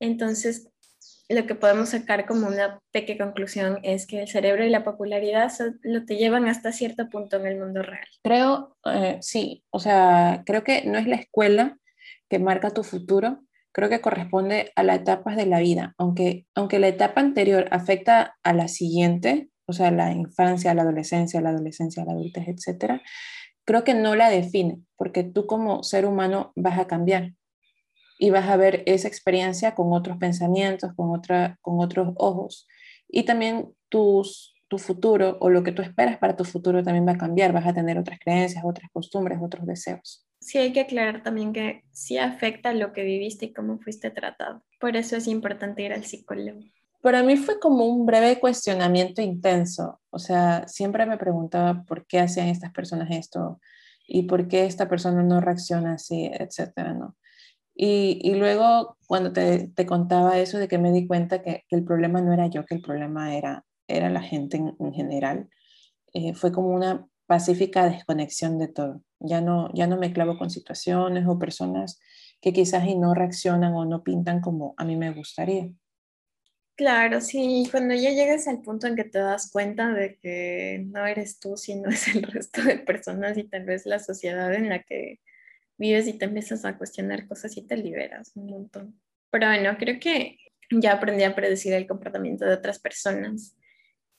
Entonces, 0.00 0.68
lo 1.30 1.46
que 1.46 1.54
podemos 1.54 1.88
sacar 1.88 2.26
como 2.26 2.46
una 2.46 2.78
pequeña 2.92 3.24
conclusión 3.24 3.78
es 3.82 4.06
que 4.06 4.20
el 4.20 4.28
cerebro 4.28 4.64
y 4.64 4.70
la 4.70 4.84
popularidad 4.84 5.50
lo 5.82 6.04
te 6.04 6.16
llevan 6.16 6.46
hasta 6.46 6.72
cierto 6.72 7.08
punto 7.08 7.36
en 7.38 7.46
el 7.46 7.58
mundo 7.58 7.82
real. 7.82 8.06
Creo, 8.22 8.76
eh, 8.84 9.18
sí, 9.22 9.64
o 9.70 9.80
sea, 9.80 10.42
creo 10.44 10.62
que 10.62 10.84
no 10.84 10.98
es 10.98 11.06
la 11.06 11.16
escuela 11.16 11.78
que 12.28 12.38
marca 12.38 12.70
tu 12.70 12.84
futuro, 12.84 13.45
creo 13.76 13.90
que 13.90 14.00
corresponde 14.00 14.72
a 14.74 14.82
las 14.82 15.00
etapas 15.00 15.36
de 15.36 15.44
la 15.44 15.58
vida, 15.58 15.94
aunque, 15.98 16.46
aunque 16.54 16.78
la 16.78 16.88
etapa 16.88 17.20
anterior 17.20 17.68
afecta 17.70 18.34
a 18.42 18.54
la 18.54 18.68
siguiente, 18.68 19.50
o 19.66 19.74
sea, 19.74 19.90
la 19.90 20.12
infancia, 20.12 20.72
la 20.72 20.80
adolescencia, 20.80 21.42
la 21.42 21.50
adolescencia, 21.50 22.02
la 22.06 22.12
adultez, 22.12 22.48
etcétera, 22.48 23.02
creo 23.66 23.84
que 23.84 23.92
no 23.92 24.16
la 24.16 24.30
define, 24.30 24.80
porque 24.96 25.24
tú 25.24 25.44
como 25.46 25.82
ser 25.82 26.06
humano 26.06 26.54
vas 26.56 26.78
a 26.78 26.86
cambiar 26.86 27.34
y 28.18 28.30
vas 28.30 28.48
a 28.48 28.56
ver 28.56 28.82
esa 28.86 29.08
experiencia 29.08 29.74
con 29.74 29.92
otros 29.92 30.16
pensamientos, 30.16 30.94
con, 30.96 31.14
otra, 31.14 31.58
con 31.60 31.78
otros 31.78 32.14
ojos. 32.16 32.66
Y 33.08 33.24
también 33.24 33.74
tus, 33.90 34.54
tu 34.68 34.78
futuro 34.78 35.36
o 35.42 35.50
lo 35.50 35.62
que 35.62 35.72
tú 35.72 35.82
esperas 35.82 36.16
para 36.16 36.34
tu 36.34 36.46
futuro 36.46 36.82
también 36.82 37.06
va 37.06 37.12
a 37.12 37.18
cambiar, 37.18 37.52
vas 37.52 37.66
a 37.66 37.74
tener 37.74 37.98
otras 37.98 38.18
creencias, 38.20 38.64
otras 38.64 38.90
costumbres, 38.90 39.38
otros 39.42 39.66
deseos. 39.66 40.25
Sí, 40.46 40.58
hay 40.58 40.72
que 40.72 40.82
aclarar 40.82 41.24
también 41.24 41.52
que 41.52 41.82
sí 41.90 42.18
afecta 42.18 42.72
lo 42.72 42.92
que 42.92 43.02
viviste 43.02 43.46
y 43.46 43.52
cómo 43.52 43.80
fuiste 43.80 44.12
tratado. 44.12 44.62
Por 44.78 44.94
eso 44.94 45.16
es 45.16 45.26
importante 45.26 45.82
ir 45.82 45.92
al 45.92 46.04
psicólogo. 46.04 46.60
Para 47.02 47.24
mí 47.24 47.36
fue 47.36 47.58
como 47.58 47.84
un 47.86 48.06
breve 48.06 48.38
cuestionamiento 48.38 49.20
intenso. 49.20 50.00
O 50.08 50.20
sea, 50.20 50.68
siempre 50.68 51.04
me 51.04 51.18
preguntaba 51.18 51.82
por 51.82 52.06
qué 52.06 52.20
hacían 52.20 52.46
estas 52.46 52.70
personas 52.72 53.10
esto 53.10 53.60
y 54.06 54.22
por 54.22 54.46
qué 54.46 54.66
esta 54.66 54.88
persona 54.88 55.24
no 55.24 55.40
reacciona 55.40 55.94
así, 55.94 56.30
etcétera, 56.32 56.94
¿no? 56.94 57.16
Y, 57.74 58.20
y 58.22 58.36
luego 58.36 58.98
cuando 59.08 59.32
te, 59.32 59.66
te, 59.74 59.84
contaba 59.84 60.38
eso 60.38 60.58
de 60.58 60.68
que 60.68 60.78
me 60.78 60.92
di 60.92 61.08
cuenta 61.08 61.42
que, 61.42 61.64
el 61.70 61.82
problema 61.82 62.20
no 62.20 62.32
era 62.32 62.46
yo, 62.46 62.64
que 62.64 62.76
el 62.76 62.82
problema 62.82 63.36
era, 63.36 63.64
era 63.88 64.10
la 64.10 64.22
gente 64.22 64.58
en, 64.58 64.76
en 64.78 64.92
general, 64.92 65.48
eh, 66.14 66.34
fue 66.34 66.52
como 66.52 66.68
una 66.68 67.04
pacífica 67.26 67.88
desconexión 67.88 68.58
de 68.58 68.68
todo. 68.68 69.02
Ya 69.20 69.40
no, 69.40 69.70
ya 69.74 69.86
no 69.86 69.96
me 69.96 70.12
clavo 70.12 70.38
con 70.38 70.50
situaciones 70.50 71.26
o 71.26 71.38
personas 71.38 71.98
que 72.40 72.52
quizás 72.52 72.86
y 72.86 72.96
no 72.96 73.14
reaccionan 73.14 73.72
o 73.74 73.84
no 73.84 74.02
pintan 74.02 74.40
como 74.40 74.74
a 74.76 74.84
mí 74.84 74.96
me 74.96 75.12
gustaría. 75.12 75.70
Claro, 76.76 77.22
sí, 77.22 77.66
cuando 77.70 77.94
ya 77.94 78.10
llegas 78.10 78.46
al 78.48 78.60
punto 78.60 78.86
en 78.86 78.96
que 78.96 79.04
te 79.04 79.18
das 79.18 79.50
cuenta 79.50 79.94
de 79.94 80.18
que 80.18 80.84
no 80.86 81.06
eres 81.06 81.40
tú, 81.40 81.56
sino 81.56 81.88
es 81.90 82.14
el 82.14 82.22
resto 82.22 82.62
de 82.62 82.78
personas 82.78 83.38
y 83.38 83.44
tal 83.44 83.64
vez 83.64 83.86
la 83.86 83.98
sociedad 83.98 84.52
en 84.54 84.68
la 84.68 84.82
que 84.82 85.20
vives 85.78 86.06
y 86.06 86.18
te 86.18 86.26
empiezas 86.26 86.64
a 86.64 86.76
cuestionar 86.76 87.26
cosas 87.26 87.56
y 87.56 87.66
te 87.66 87.76
liberas 87.76 88.32
un 88.34 88.46
montón. 88.46 89.00
Pero 89.30 89.46
bueno, 89.46 89.76
creo 89.78 89.98
que 89.98 90.38
ya 90.70 90.92
aprendí 90.92 91.24
a 91.24 91.34
predecir 91.34 91.72
el 91.72 91.86
comportamiento 91.86 92.44
de 92.44 92.54
otras 92.54 92.78
personas, 92.78 93.56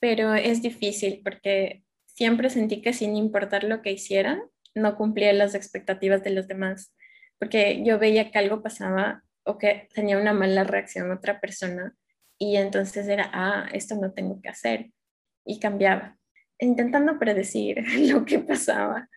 pero 0.00 0.34
es 0.34 0.60
difícil 0.60 1.20
porque 1.22 1.84
siempre 2.18 2.50
sentí 2.50 2.82
que 2.82 2.92
sin 2.92 3.14
importar 3.14 3.62
lo 3.62 3.80
que 3.80 3.92
hiciera, 3.92 4.42
no 4.74 4.96
cumplía 4.96 5.32
las 5.32 5.54
expectativas 5.54 6.24
de 6.24 6.30
los 6.30 6.48
demás, 6.48 6.92
porque 7.38 7.84
yo 7.84 8.00
veía 8.00 8.32
que 8.32 8.40
algo 8.40 8.60
pasaba 8.60 9.22
o 9.44 9.56
que 9.56 9.88
tenía 9.94 10.18
una 10.18 10.32
mala 10.32 10.64
reacción 10.64 11.12
otra 11.12 11.40
persona 11.40 11.94
y 12.36 12.56
entonces 12.56 13.06
era, 13.06 13.30
ah, 13.32 13.68
esto 13.72 13.94
no 13.94 14.10
tengo 14.10 14.40
que 14.42 14.48
hacer. 14.48 14.90
Y 15.44 15.60
cambiaba, 15.60 16.18
intentando 16.58 17.20
predecir 17.20 17.84
lo 18.12 18.24
que 18.24 18.40
pasaba. 18.40 19.08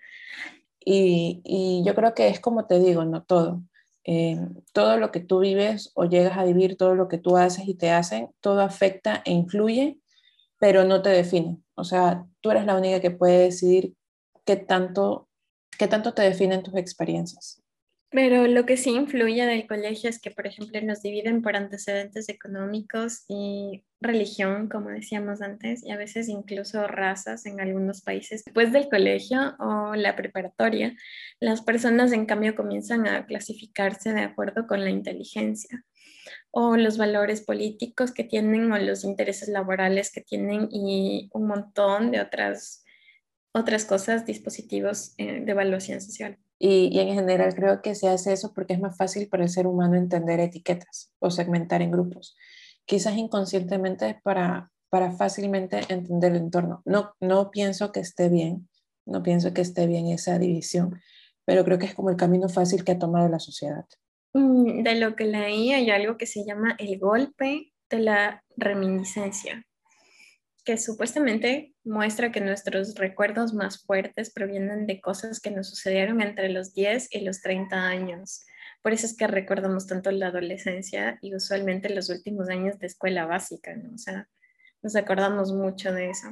Y, 0.79 1.41
y 1.43 1.83
yo 1.83 1.95
creo 1.95 2.13
que 2.13 2.27
es 2.27 2.39
como 2.39 2.67
te 2.67 2.77
digo, 2.79 3.03
no 3.03 3.23
todo. 3.23 3.63
Eh, 4.03 4.37
todo 4.73 4.97
lo 4.97 5.11
que 5.11 5.21
tú 5.21 5.39
vives 5.39 5.91
o 5.95 6.05
llegas 6.05 6.37
a 6.37 6.43
vivir, 6.43 6.77
todo 6.77 6.93
lo 6.93 7.07
que 7.07 7.17
tú 7.17 7.35
haces 7.35 7.67
y 7.67 7.73
te 7.73 7.89
hacen, 7.89 8.29
todo 8.41 8.61
afecta 8.61 9.23
e 9.25 9.31
influye, 9.31 9.97
pero 10.59 10.83
no 10.83 11.01
te 11.01 11.09
define. 11.09 11.57
O 11.81 11.83
sea, 11.83 12.27
tú 12.41 12.51
eres 12.51 12.65
la 12.65 12.77
única 12.77 13.01
que 13.01 13.09
puede 13.09 13.39
decidir 13.39 13.95
qué 14.45 14.55
tanto, 14.55 15.27
qué 15.79 15.87
tanto 15.87 16.13
te 16.13 16.21
definen 16.21 16.61
tus 16.61 16.75
experiencias. 16.75 17.59
Pero 18.11 18.45
lo 18.45 18.65
que 18.65 18.77
sí 18.77 18.91
influye 18.91 19.45
del 19.45 19.65
colegio 19.65 20.09
es 20.09 20.19
que, 20.19 20.29
por 20.29 20.45
ejemplo, 20.45 20.79
nos 20.81 21.01
dividen 21.01 21.41
por 21.41 21.55
antecedentes 21.55 22.29
económicos 22.29 23.23
y 23.27 23.83
religión, 23.99 24.69
como 24.69 24.89
decíamos 24.89 25.41
antes, 25.41 25.83
y 25.83 25.91
a 25.91 25.97
veces 25.97 26.29
incluso 26.29 26.87
razas 26.87 27.47
en 27.47 27.59
algunos 27.61 28.01
países. 28.01 28.43
Después 28.43 28.71
del 28.73 28.89
colegio 28.89 29.55
o 29.57 29.95
la 29.95 30.15
preparatoria, 30.15 30.95
las 31.39 31.61
personas 31.61 32.11
en 32.11 32.27
cambio 32.27 32.53
comienzan 32.53 33.07
a 33.07 33.25
clasificarse 33.25 34.13
de 34.13 34.21
acuerdo 34.21 34.67
con 34.67 34.83
la 34.83 34.91
inteligencia 34.91 35.83
o 36.51 36.75
los 36.75 36.97
valores 36.97 37.41
políticos 37.41 38.11
que 38.11 38.23
tienen 38.23 38.71
o 38.71 38.77
los 38.77 39.03
intereses 39.03 39.47
laborales 39.47 40.11
que 40.11 40.21
tienen 40.21 40.67
y 40.69 41.29
un 41.33 41.47
montón 41.47 42.11
de 42.11 42.21
otras, 42.21 42.83
otras 43.53 43.85
cosas, 43.85 44.25
dispositivos 44.25 45.13
eh, 45.17 45.41
de 45.41 45.51
evaluación 45.51 46.01
social. 46.01 46.37
Y, 46.59 46.99
en 46.99 47.15
general 47.15 47.55
creo 47.55 47.81
que 47.81 47.95
se 47.95 48.07
hace 48.07 48.33
eso 48.33 48.53
porque 48.53 48.73
es 48.73 48.79
más 48.79 48.95
fácil 48.95 49.27
para 49.29 49.43
el 49.43 49.49
ser 49.49 49.65
humano 49.65 49.95
entender 49.95 50.39
etiquetas 50.39 51.11
o 51.19 51.31
segmentar 51.31 51.81
en 51.81 51.89
grupos. 51.89 52.35
Quizás 52.85 53.17
inconscientemente 53.17 54.19
para, 54.21 54.71
para 54.89 55.11
fácilmente 55.13 55.81
entender 55.89 56.33
el 56.33 56.37
entorno. 56.37 56.83
No, 56.85 57.13
no 57.19 57.49
pienso 57.49 57.91
que 57.91 58.01
esté 58.01 58.29
bien, 58.29 58.69
no 59.07 59.23
pienso 59.23 59.53
que 59.53 59.61
esté 59.61 59.87
bien 59.87 60.07
esa 60.07 60.37
división, 60.37 61.01
pero 61.45 61.63
creo 61.63 61.79
que 61.79 61.87
es 61.87 61.95
como 61.95 62.11
el 62.11 62.17
camino 62.17 62.47
fácil 62.47 62.83
que 62.83 62.91
ha 62.91 62.99
tomado 62.99 63.27
la 63.27 63.39
sociedad. 63.39 63.85
Mm, 64.33 64.83
de 64.83 64.95
lo 64.95 65.15
que 65.15 65.25
leí 65.25 65.73
hay 65.73 65.89
algo 65.89 66.17
que 66.17 66.25
se 66.25 66.45
llama 66.45 66.75
el 66.79 66.99
golpe 66.99 67.73
de 67.89 67.99
la 67.99 68.43
reminiscencia 68.55 69.65
que 70.63 70.77
supuestamente 70.77 71.73
muestra 71.83 72.31
que 72.31 72.41
nuestros 72.41 72.95
recuerdos 72.95 73.53
más 73.53 73.83
fuertes 73.83 74.31
provienen 74.31 74.85
de 74.85 75.01
cosas 75.01 75.39
que 75.39 75.51
nos 75.51 75.69
sucedieron 75.69 76.21
entre 76.21 76.49
los 76.49 76.73
10 76.73 77.07
y 77.11 77.21
los 77.21 77.41
30 77.41 77.87
años. 77.87 78.45
Por 78.83 78.93
eso 78.93 79.05
es 79.05 79.17
que 79.17 79.27
recordamos 79.27 79.87
tanto 79.87 80.11
la 80.11 80.27
adolescencia 80.27 81.17
y 81.21 81.35
usualmente 81.35 81.89
los 81.89 82.09
últimos 82.09 82.49
años 82.49 82.77
de 82.79 82.87
escuela 82.87 83.25
básica, 83.25 83.75
¿no? 83.75 83.93
O 83.95 83.97
sea, 83.97 84.27
nos 84.81 84.95
acordamos 84.95 85.51
mucho 85.51 85.93
de 85.93 86.09
eso. 86.09 86.27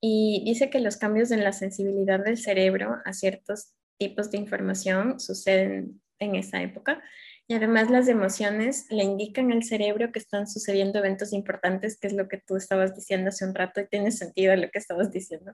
Y 0.00 0.42
dice 0.44 0.68
que 0.70 0.80
los 0.80 0.96
cambios 0.96 1.30
en 1.30 1.42
la 1.42 1.52
sensibilidad 1.52 2.22
del 2.22 2.38
cerebro 2.38 2.96
a 3.04 3.12
ciertos 3.12 3.72
tipos 3.98 4.30
de 4.30 4.38
información 4.38 5.18
suceden 5.20 6.00
en 6.18 6.34
esa 6.34 6.62
época 6.62 7.02
y 7.48 7.54
además 7.54 7.90
las 7.90 8.08
emociones 8.08 8.86
le 8.90 9.04
indican 9.04 9.52
al 9.52 9.62
cerebro 9.62 10.10
que 10.10 10.18
están 10.18 10.48
sucediendo 10.48 10.98
eventos 10.98 11.32
importantes, 11.32 11.98
que 11.98 12.08
es 12.08 12.12
lo 12.12 12.28
que 12.28 12.38
tú 12.38 12.56
estabas 12.56 12.96
diciendo 12.96 13.28
hace 13.28 13.44
un 13.44 13.54
rato 13.54 13.80
y 13.80 13.88
tiene 13.88 14.10
sentido 14.10 14.56
lo 14.56 14.68
que 14.70 14.78
estabas 14.78 15.12
diciendo 15.12 15.52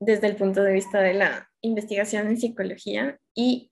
desde 0.00 0.26
el 0.26 0.34
punto 0.34 0.62
de 0.62 0.72
vista 0.72 1.00
de 1.00 1.14
la 1.14 1.50
investigación 1.60 2.26
en 2.26 2.36
psicología. 2.36 3.18
Y 3.32 3.70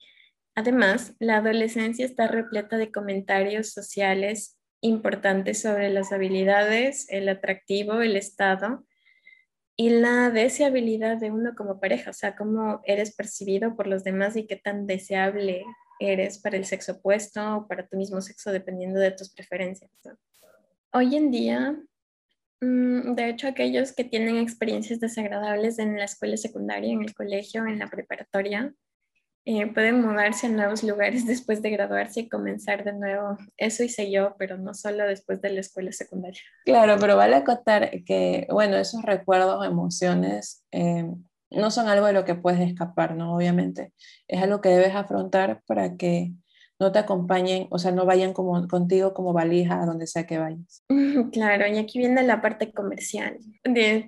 además 0.55 1.15
la 1.19 1.39
adolescencia 1.39 2.07
está 2.07 2.29
repleta 2.29 2.77
de 2.77 2.93
comentarios 2.93 3.71
sociales 3.71 4.57
importantes 4.81 5.61
sobre 5.61 5.91
las 5.91 6.13
habilidades, 6.13 7.07
el 7.11 7.29
atractivo, 7.29 8.03
el 8.03 8.17
estado 8.17 8.87
y 9.77 9.91
la 9.91 10.31
deseabilidad 10.31 11.17
de 11.17 11.33
uno 11.33 11.55
como 11.57 11.81
pareja, 11.81 12.11
o 12.11 12.15
sea, 12.15 12.37
cómo 12.37 12.83
eres 12.85 13.17
percibido 13.17 13.75
por 13.75 13.89
los 13.89 14.05
demás 14.05 14.37
y 14.37 14.47
qué 14.47 14.57
tan 14.57 14.87
deseable 14.87 15.65
eres 15.99 16.39
para 16.39 16.57
el 16.57 16.65
sexo 16.65 16.93
opuesto 16.93 17.57
o 17.57 17.69
para 17.69 17.87
tu 17.87 17.97
mismo 17.97 18.21
sexo, 18.21 18.53
dependiendo 18.53 19.01
de 19.01 19.13
tus 19.13 19.31
preferencias. 19.31 19.91
Hoy 20.93 21.17
en 21.17 21.31
día, 21.31 21.77
mm, 22.61 23.15
de 23.15 23.29
hecho, 23.29 23.49
aquellos 23.49 23.93
que 23.93 24.05
tienen 24.05 24.37
experiencias 24.37 25.01
desagradables 25.01 25.79
en 25.79 25.97
la 25.97 26.05
escuela 26.05 26.37
secundaria, 26.37 26.93
en 26.93 27.03
el 27.03 27.15
colegio, 27.15 27.67
en 27.67 27.79
la 27.79 27.89
preparatoria, 27.89 28.75
eh, 29.45 29.67
pueden 29.67 30.01
mudarse 30.01 30.47
a 30.47 30.51
nuevos 30.51 30.85
lugares 30.85 31.27
después 31.27 31.63
de 31.63 31.71
graduarse 31.71 32.21
y 32.21 32.29
comenzar 32.29 32.85
de 32.85 32.93
nuevo. 32.93 33.37
Eso 33.57 33.83
hice 33.83 34.11
yo, 34.11 34.37
pero 34.39 34.57
no 34.57 34.75
solo 34.75 35.05
después 35.07 35.41
de 35.41 35.51
la 35.51 35.61
escuela 35.61 35.93
secundaria. 35.93 36.41
Claro, 36.65 36.97
pero 37.01 37.17
vale 37.17 37.37
acotar 37.37 37.91
que, 38.05 38.47
bueno, 38.51 38.77
esos 38.77 39.03
recuerdos, 39.03 39.67
emociones, 39.67 40.65
eh, 40.71 41.11
no 41.55 41.71
son 41.71 41.89
algo 41.89 42.07
de 42.07 42.13
lo 42.13 42.25
que 42.25 42.35
puedes 42.35 42.61
escapar, 42.61 43.17
¿no? 43.17 43.35
Obviamente, 43.35 43.93
es 44.29 44.43
algo 44.43 44.61
que 44.61 44.71
debes 44.71 44.95
afrontar 44.95 45.63
para 45.67 45.97
que 45.97 46.33
no 46.83 46.91
te 46.91 46.99
acompañen, 46.99 47.69
o 47.71 47.79
sea, 47.79 47.93
no 47.93 48.05
vayan 48.05 48.33
como, 48.33 48.67
contigo 48.67 49.15
como 49.15 49.33
valija 49.33 49.81
a 49.81 49.87
donde 49.87 50.07
sea 50.07 50.27
que 50.27 50.39
vayas. 50.39 50.85
Claro, 51.33 51.67
y 51.67 51.79
aquí 51.79 51.99
viene 51.99 52.23
la 52.23 52.41
parte 52.41 52.73
comercial. 52.73 53.39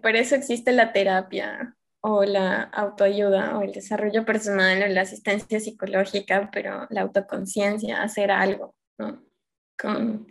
por 0.02 0.16
eso 0.16 0.34
existe 0.34 0.72
la 0.72 0.92
terapia 0.92 1.76
o 2.00 2.24
la 2.24 2.62
autoayuda 2.62 3.58
o 3.58 3.62
el 3.62 3.72
desarrollo 3.72 4.24
personal 4.24 4.82
o 4.82 4.86
la 4.88 5.02
asistencia 5.02 5.60
psicológica, 5.60 6.50
pero 6.52 6.86
la 6.90 7.02
autoconciencia, 7.02 8.02
hacer 8.02 8.30
algo, 8.30 8.74
¿no? 8.98 9.22
Con, 9.78 10.26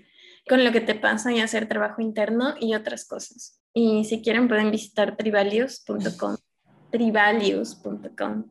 con 0.47 0.63
lo 0.63 0.71
que 0.71 0.81
te 0.81 0.95
pasa 0.95 1.31
y 1.31 1.39
hacer 1.39 1.67
trabajo 1.67 2.01
interno 2.01 2.55
y 2.59 2.75
otras 2.75 3.07
cosas. 3.07 3.61
Y 3.73 4.03
si 4.03 4.21
quieren 4.21 4.47
pueden 4.47 4.69
visitar 4.71 5.15
tribalios.com 5.15 6.35
trivalius.com 6.93 8.45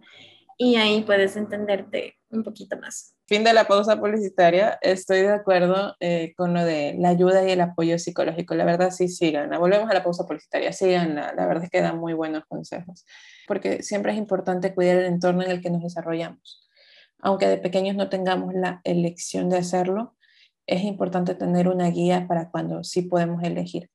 y 0.58 0.74
ahí 0.74 1.02
puedes 1.02 1.36
entenderte 1.36 2.18
un 2.30 2.42
poquito 2.42 2.76
más. 2.76 3.14
Fin 3.26 3.44
de 3.44 3.52
la 3.52 3.68
pausa 3.68 3.98
publicitaria. 3.98 4.78
Estoy 4.82 5.20
de 5.20 5.32
acuerdo 5.32 5.94
eh, 6.00 6.34
con 6.36 6.52
lo 6.52 6.64
de 6.64 6.96
la 6.98 7.10
ayuda 7.10 7.46
y 7.46 7.52
el 7.52 7.60
apoyo 7.60 7.98
psicológico. 7.98 8.54
La 8.54 8.64
verdad, 8.64 8.90
sí, 8.90 9.08
síganla. 9.08 9.58
Volvemos 9.58 9.88
a 9.88 9.94
la 9.94 10.02
pausa 10.02 10.26
publicitaria. 10.26 10.72
Síganla. 10.72 11.32
La 11.36 11.46
verdad 11.46 11.64
es 11.64 11.70
que 11.70 11.80
da 11.80 11.92
muy 11.92 12.14
buenos 12.14 12.44
consejos. 12.46 13.06
Porque 13.46 13.82
siempre 13.82 14.12
es 14.12 14.18
importante 14.18 14.74
cuidar 14.74 14.98
el 14.98 15.06
entorno 15.06 15.42
en 15.42 15.52
el 15.52 15.62
que 15.62 15.70
nos 15.70 15.82
desarrollamos. 15.82 16.68
Aunque 17.20 17.46
de 17.46 17.58
pequeños 17.58 17.94
no 17.94 18.08
tengamos 18.08 18.52
la 18.54 18.80
elección 18.82 19.48
de 19.48 19.58
hacerlo, 19.58 20.16
es 20.66 20.82
importante 20.82 21.34
tener 21.34 21.68
una 21.68 21.88
guía 21.90 22.26
para 22.26 22.50
cuando 22.50 22.82
sí 22.82 23.02
podemos 23.02 23.42
elegir. 23.44 23.91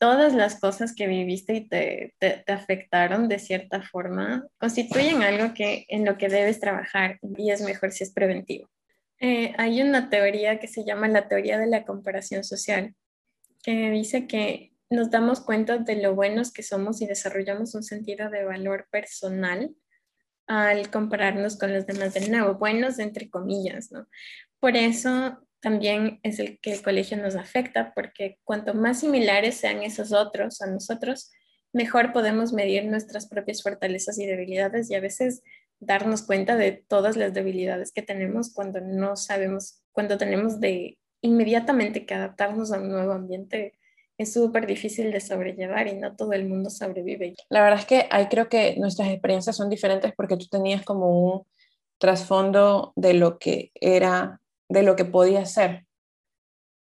Todas 0.00 0.32
las 0.32 0.58
cosas 0.58 0.94
que 0.94 1.06
viviste 1.06 1.54
y 1.54 1.68
te, 1.68 2.14
te, 2.18 2.42
afectaron 2.50 3.28
de 3.28 3.38
cierta 3.38 3.82
forma 3.82 4.46
constituyen 4.58 5.22
algo 5.22 5.52
que, 5.52 5.84
en 5.88 6.06
lo 6.06 6.16
que 6.16 6.30
debes 6.30 6.58
trabajar 6.58 7.18
y 7.36 7.50
es 7.50 7.60
mejor 7.60 7.92
si 7.92 8.04
es 8.04 8.12
preventivo. 8.12 8.70
Eh, 9.20 9.52
hay 9.58 9.82
una 9.82 10.08
teoría 10.08 10.58
que 10.58 10.68
se 10.68 10.86
llama 10.86 11.06
la 11.06 11.28
teoría 11.28 11.58
de 11.58 11.66
la 11.66 11.84
comparación 11.84 12.44
social, 12.44 12.94
que 13.62 13.90
dice 13.90 14.26
que 14.26 14.72
nos 14.88 15.10
damos 15.10 15.40
cuenta 15.40 15.76
de 15.76 16.02
lo 16.02 16.14
buenos 16.14 16.50
que 16.50 16.62
somos 16.62 17.02
y 17.02 17.06
desarrollamos 17.06 17.74
un 17.74 17.82
sentido 17.82 18.30
de 18.30 18.44
valor 18.44 18.88
personal 18.90 19.74
al 20.46 20.90
compararnos 20.90 21.58
con 21.58 21.74
los 21.74 21.86
demás 21.86 22.14
de 22.14 22.28
nuevo, 22.28 22.54
buenos 22.54 22.98
entre 22.98 23.28
comillas, 23.28 23.92
¿no? 23.92 24.08
Por 24.58 24.76
eso 24.76 25.38
también 25.60 26.20
es 26.22 26.38
el 26.38 26.58
que 26.60 26.72
el 26.72 26.82
colegio 26.82 27.16
nos 27.16 27.36
afecta, 27.36 27.92
porque 27.94 28.38
cuanto 28.44 28.74
más 28.74 29.00
similares 29.00 29.56
sean 29.56 29.82
esos 29.82 30.12
otros 30.12 30.60
a 30.62 30.66
nosotros, 30.66 31.30
mejor 31.72 32.12
podemos 32.12 32.52
medir 32.52 32.86
nuestras 32.86 33.28
propias 33.28 33.62
fortalezas 33.62 34.18
y 34.18 34.26
debilidades 34.26 34.90
y 34.90 34.94
a 34.94 35.00
veces 35.00 35.42
darnos 35.78 36.22
cuenta 36.22 36.56
de 36.56 36.72
todas 36.72 37.16
las 37.16 37.32
debilidades 37.32 37.92
que 37.92 38.02
tenemos 38.02 38.52
cuando 38.52 38.80
no 38.80 39.16
sabemos, 39.16 39.82
cuando 39.92 40.18
tenemos 40.18 40.60
de 40.60 40.98
inmediatamente 41.22 42.06
que 42.06 42.14
adaptarnos 42.14 42.72
a 42.72 42.78
un 42.78 42.90
nuevo 42.90 43.12
ambiente 43.12 43.74
es 44.18 44.34
súper 44.34 44.66
difícil 44.66 45.12
de 45.12 45.20
sobrellevar 45.20 45.88
y 45.88 45.94
no 45.94 46.14
todo 46.14 46.34
el 46.34 46.46
mundo 46.46 46.68
sobrevive. 46.68 47.34
La 47.48 47.62
verdad 47.62 47.80
es 47.80 47.86
que 47.86 48.06
ahí 48.10 48.26
creo 48.26 48.50
que 48.50 48.76
nuestras 48.76 49.08
experiencias 49.08 49.56
son 49.56 49.70
diferentes 49.70 50.12
porque 50.14 50.36
tú 50.36 50.46
tenías 50.46 50.84
como 50.84 51.24
un 51.24 51.46
trasfondo 51.98 52.92
de 52.96 53.14
lo 53.14 53.38
que 53.38 53.70
era, 53.74 54.40
de 54.70 54.82
lo 54.82 54.96
que 54.96 55.04
podía 55.04 55.44
ser. 55.44 55.84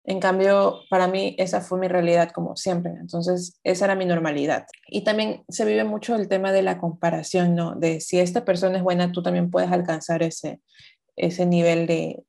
En 0.07 0.20
cambio, 0.20 0.80
para 0.91 1.07
mí 1.07 1.35
esa 1.39 1.61
fue 1.61 1.78
mi 1.78 1.89
realidad 1.89 2.30
como 2.30 2.57
siempre. 2.57 2.93
Entonces, 2.93 3.59
esa 3.62 3.85
era 3.87 3.95
mi 3.95 4.05
normalidad. 4.05 4.66
Y 4.89 5.05
también 5.05 5.45
se 5.49 5.64
vive 5.64 5.85
mucho 5.85 6.14
el 6.14 6.28
tema 6.28 6.53
de 6.53 6.62
la 6.62 6.78
comparación, 6.78 7.55
¿no? 7.55 7.74
De 7.74 8.01
si 8.01 8.18
esta 8.18 8.45
persona 8.45 8.78
es 8.78 8.82
buena, 8.82 9.12
tú 9.12 9.22
también 9.22 9.51
puedes 9.51 9.70
alcanzar 9.70 10.22
ese, 10.22 10.61
ese 11.16 11.47
nivel 11.47 11.87
de, 11.87 12.22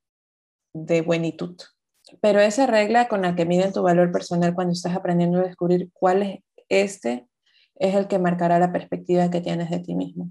de 0.73 1.01
buenitud. 1.01 1.57
Pero 2.21 2.39
esa 2.39 2.67
regla 2.67 3.07
con 3.07 3.23
la 3.23 3.35
que 3.35 3.45
miden 3.45 3.73
tu 3.73 3.81
valor 3.81 4.11
personal 4.11 4.53
cuando 4.53 4.73
estás 4.73 4.95
aprendiendo 4.95 5.39
a 5.39 5.43
descubrir 5.43 5.89
cuál 5.93 6.21
es 6.21 6.39
este, 6.69 7.27
es 7.75 7.95
el 7.95 8.07
que 8.07 8.19
marcará 8.19 8.59
la 8.59 8.71
perspectiva 8.71 9.29
que 9.29 9.41
tienes 9.41 9.69
de 9.69 9.79
ti 9.79 9.95
mismo. 9.95 10.29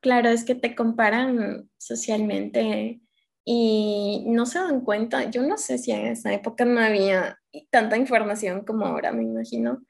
Claro, 0.00 0.28
es 0.28 0.44
que 0.44 0.54
te 0.54 0.74
comparan 0.74 1.70
socialmente 1.78 3.00
y 3.44 4.24
no 4.26 4.46
se 4.46 4.58
dan 4.58 4.82
cuenta. 4.82 5.30
Yo 5.30 5.42
no 5.42 5.58
sé 5.58 5.78
si 5.78 5.92
en 5.92 6.06
esa 6.06 6.32
época 6.32 6.64
no 6.64 6.80
había 6.80 7.38
tanta 7.70 7.96
información 7.96 8.64
como 8.64 8.86
ahora, 8.86 9.12
me 9.12 9.22
imagino, 9.24 9.82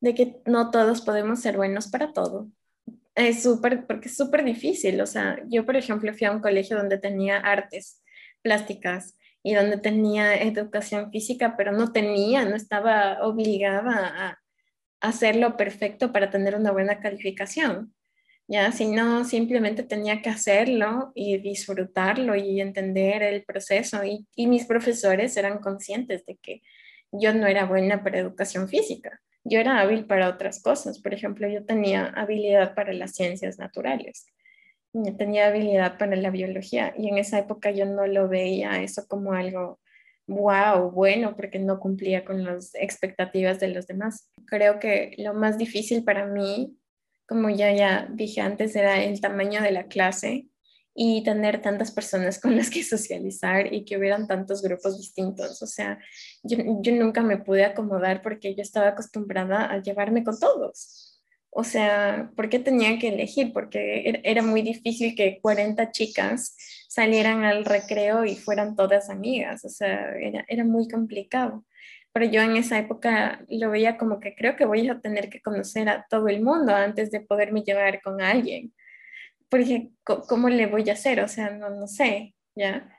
de 0.00 0.14
que 0.14 0.36
no 0.46 0.70
todos 0.70 1.00
podemos 1.02 1.40
ser 1.40 1.56
buenos 1.56 1.88
para 1.88 2.12
todo. 2.12 2.48
Es 3.14 3.42
súper, 3.42 3.86
porque 3.86 4.08
es 4.08 4.16
súper 4.16 4.44
difícil. 4.44 5.00
O 5.00 5.06
sea, 5.06 5.40
yo, 5.48 5.64
por 5.64 5.76
ejemplo, 5.76 6.12
fui 6.14 6.26
a 6.26 6.32
un 6.32 6.40
colegio 6.40 6.76
donde 6.76 6.98
tenía 6.98 7.38
artes 7.38 8.02
plásticas 8.42 9.16
y 9.42 9.54
donde 9.54 9.78
tenía 9.78 10.34
educación 10.42 11.10
física, 11.10 11.56
pero 11.56 11.72
no 11.72 11.92
tenía, 11.92 12.44
no 12.44 12.56
estaba 12.56 13.18
obligada 13.22 14.28
a 14.28 14.38
hacerlo 15.00 15.56
perfecto 15.56 16.12
para 16.12 16.30
tener 16.30 16.56
una 16.56 16.72
buena 16.72 17.00
calificación, 17.00 17.94
¿ya? 18.48 18.72
Sino 18.72 19.24
simplemente 19.24 19.82
tenía 19.82 20.22
que 20.22 20.30
hacerlo 20.30 21.12
y 21.14 21.38
disfrutarlo 21.38 22.34
y 22.36 22.60
entender 22.60 23.22
el 23.22 23.44
proceso. 23.44 24.04
Y, 24.04 24.26
y 24.34 24.46
mis 24.46 24.66
profesores 24.66 25.36
eran 25.36 25.58
conscientes 25.58 26.24
de 26.26 26.36
que 26.36 26.62
yo 27.12 27.34
no 27.34 27.46
era 27.46 27.66
buena 27.66 28.02
para 28.02 28.18
educación 28.18 28.68
física, 28.68 29.20
yo 29.44 29.60
era 29.60 29.80
hábil 29.80 30.06
para 30.06 30.28
otras 30.28 30.62
cosas. 30.62 31.00
Por 31.00 31.14
ejemplo, 31.14 31.48
yo 31.48 31.64
tenía 31.64 32.06
habilidad 32.06 32.74
para 32.74 32.92
las 32.92 33.12
ciencias 33.14 33.58
naturales 33.58 34.26
tenía 35.18 35.48
habilidad 35.48 35.98
para 35.98 36.16
la 36.16 36.30
biología 36.30 36.94
y 36.96 37.08
en 37.08 37.18
esa 37.18 37.38
época 37.38 37.70
yo 37.70 37.84
no 37.84 38.06
lo 38.06 38.28
veía 38.28 38.82
eso 38.82 39.06
como 39.06 39.32
algo 39.32 39.78
wow, 40.26 40.90
bueno, 40.90 41.36
porque 41.36 41.58
no 41.58 41.78
cumplía 41.78 42.24
con 42.24 42.44
las 42.44 42.74
expectativas 42.74 43.60
de 43.60 43.68
los 43.68 43.86
demás. 43.86 44.30
Creo 44.46 44.78
que 44.78 45.14
lo 45.18 45.34
más 45.34 45.56
difícil 45.56 46.02
para 46.02 46.26
mí, 46.26 46.76
como 47.26 47.50
ya, 47.50 47.72
ya 47.72 48.08
dije 48.10 48.40
antes, 48.40 48.76
era 48.76 49.02
el 49.02 49.20
tamaño 49.20 49.62
de 49.62 49.72
la 49.72 49.86
clase 49.86 50.48
y 50.94 51.22
tener 51.22 51.60
tantas 51.60 51.92
personas 51.92 52.40
con 52.40 52.56
las 52.56 52.70
que 52.70 52.82
socializar 52.82 53.72
y 53.72 53.84
que 53.84 53.98
hubieran 53.98 54.26
tantos 54.26 54.62
grupos 54.62 54.98
distintos. 54.98 55.62
O 55.62 55.66
sea, 55.66 55.98
yo, 56.42 56.58
yo 56.80 56.92
nunca 56.92 57.22
me 57.22 57.38
pude 57.38 57.64
acomodar 57.64 58.22
porque 58.22 58.54
yo 58.54 58.62
estaba 58.62 58.88
acostumbrada 58.88 59.70
a 59.70 59.82
llevarme 59.82 60.24
con 60.24 60.38
todos. 60.40 61.20
O 61.50 61.64
sea, 61.64 62.30
¿por 62.36 62.50
qué 62.50 62.58
tenía 62.58 62.98
que 62.98 63.08
elegir? 63.08 63.52
Porque 63.52 64.08
er, 64.08 64.20
era 64.24 64.42
muy 64.42 64.62
difícil 64.62 65.14
que 65.14 65.38
40 65.40 65.90
chicas 65.90 66.54
salieran 66.88 67.44
al 67.44 67.64
recreo 67.64 68.24
y 68.24 68.36
fueran 68.36 68.76
todas 68.76 69.08
amigas. 69.10 69.64
O 69.64 69.68
sea, 69.68 70.16
era, 70.18 70.44
era 70.48 70.64
muy 70.64 70.88
complicado. 70.88 71.64
Pero 72.16 72.30
yo 72.30 72.40
en 72.40 72.56
esa 72.56 72.78
época 72.78 73.44
lo 73.50 73.68
veía 73.68 73.98
como 73.98 74.20
que 74.20 74.34
creo 74.34 74.56
que 74.56 74.64
voy 74.64 74.88
a 74.88 75.00
tener 75.00 75.28
que 75.28 75.42
conocer 75.42 75.90
a 75.90 76.06
todo 76.08 76.28
el 76.28 76.40
mundo 76.40 76.74
antes 76.74 77.10
de 77.10 77.20
poderme 77.20 77.60
llevar 77.60 78.00
con 78.00 78.22
alguien. 78.22 78.72
Porque, 79.50 79.90
¿cómo 80.02 80.48
le 80.48 80.64
voy 80.64 80.88
a 80.88 80.94
hacer? 80.94 81.20
O 81.20 81.28
sea, 81.28 81.50
no, 81.50 81.68
no 81.68 81.86
sé, 81.86 82.34
¿ya? 82.54 82.90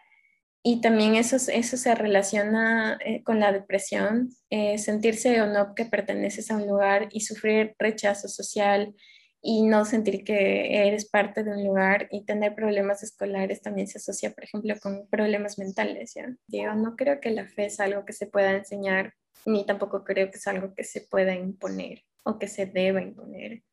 Y 0.62 0.82
también 0.82 1.16
eso, 1.16 1.38
eso 1.52 1.78
se 1.78 1.96
relaciona 1.96 3.00
eh, 3.04 3.24
con 3.24 3.40
la 3.40 3.52
depresión, 3.52 4.30
eh, 4.52 4.78
sentirse 4.78 5.42
o 5.42 5.48
no 5.48 5.74
que 5.74 5.86
perteneces 5.86 6.52
a 6.52 6.58
un 6.58 6.68
lugar 6.68 7.10
y 7.12 7.22
sufrir 7.22 7.74
rechazo 7.80 8.28
social 8.28 8.94
y 9.42 9.64
no 9.64 9.86
sentir 9.86 10.24
que 10.24 10.88
eres 10.88 11.10
parte 11.10 11.44
de 11.44 11.52
un 11.52 11.64
lugar 11.64 12.08
y 12.12 12.26
tener 12.26 12.56
problemas 12.56 13.04
escolares 13.04 13.62
también 13.62 13.88
se 13.88 14.00
asocia, 14.00 14.32
por 14.32 14.44
ejemplo, 14.44 14.76
con 14.82 15.08
problemas 15.08 15.58
mentales. 15.58 16.14
¿ya? 16.16 16.36
Yo 16.48 16.74
no 16.76 16.96
creo 16.96 17.20
que 17.20 17.32
la 17.32 17.46
fe 17.48 17.66
es 17.66 17.80
algo 17.80 18.06
que 18.06 18.14
se 18.14 18.28
pueda 18.28 18.54
enseñar, 18.54 19.14
ni 19.46 19.66
tampoco 19.66 20.04
creo 20.04 20.30
que 20.32 20.38
es 20.38 20.48
algo 20.48 20.74
que 20.74 20.84
se 20.84 21.02
pueda 21.02 21.36
imponer 21.36 22.04
o 22.24 22.40
que 22.40 22.48
se 22.48 22.66
deba 22.66 23.02
imponer. 23.02 23.64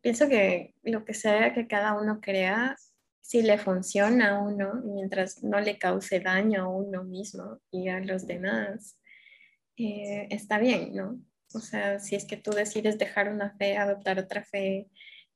Pienso 0.00 0.28
que 0.28 0.74
lo 0.82 1.04
que 1.04 1.14
sea 1.14 1.52
que 1.52 1.66
cada 1.66 2.00
uno 2.00 2.20
crea 2.20 2.76
si 3.20 3.42
le 3.42 3.58
funciona 3.58 4.30
a 4.30 4.40
uno, 4.40 4.80
mientras 4.84 5.42
no 5.44 5.60
le 5.60 5.78
cause 5.78 6.18
daño 6.18 6.64
a 6.64 6.68
uno 6.68 7.04
mismo 7.04 7.60
y 7.70 7.88
a 7.88 8.00
los 8.00 8.26
demás, 8.26 8.98
eh, 9.76 10.26
está 10.30 10.58
bien, 10.58 10.94
¿no? 10.94 11.20
O 11.54 11.60
sea, 11.60 11.98
si 11.98 12.14
es 12.14 12.24
que 12.24 12.36
tú 12.36 12.50
decides 12.52 12.98
dejar 12.98 13.30
una 13.32 13.50
fe, 13.56 13.76
adoptar 13.76 14.18
otra 14.18 14.44
fe, 14.44 14.88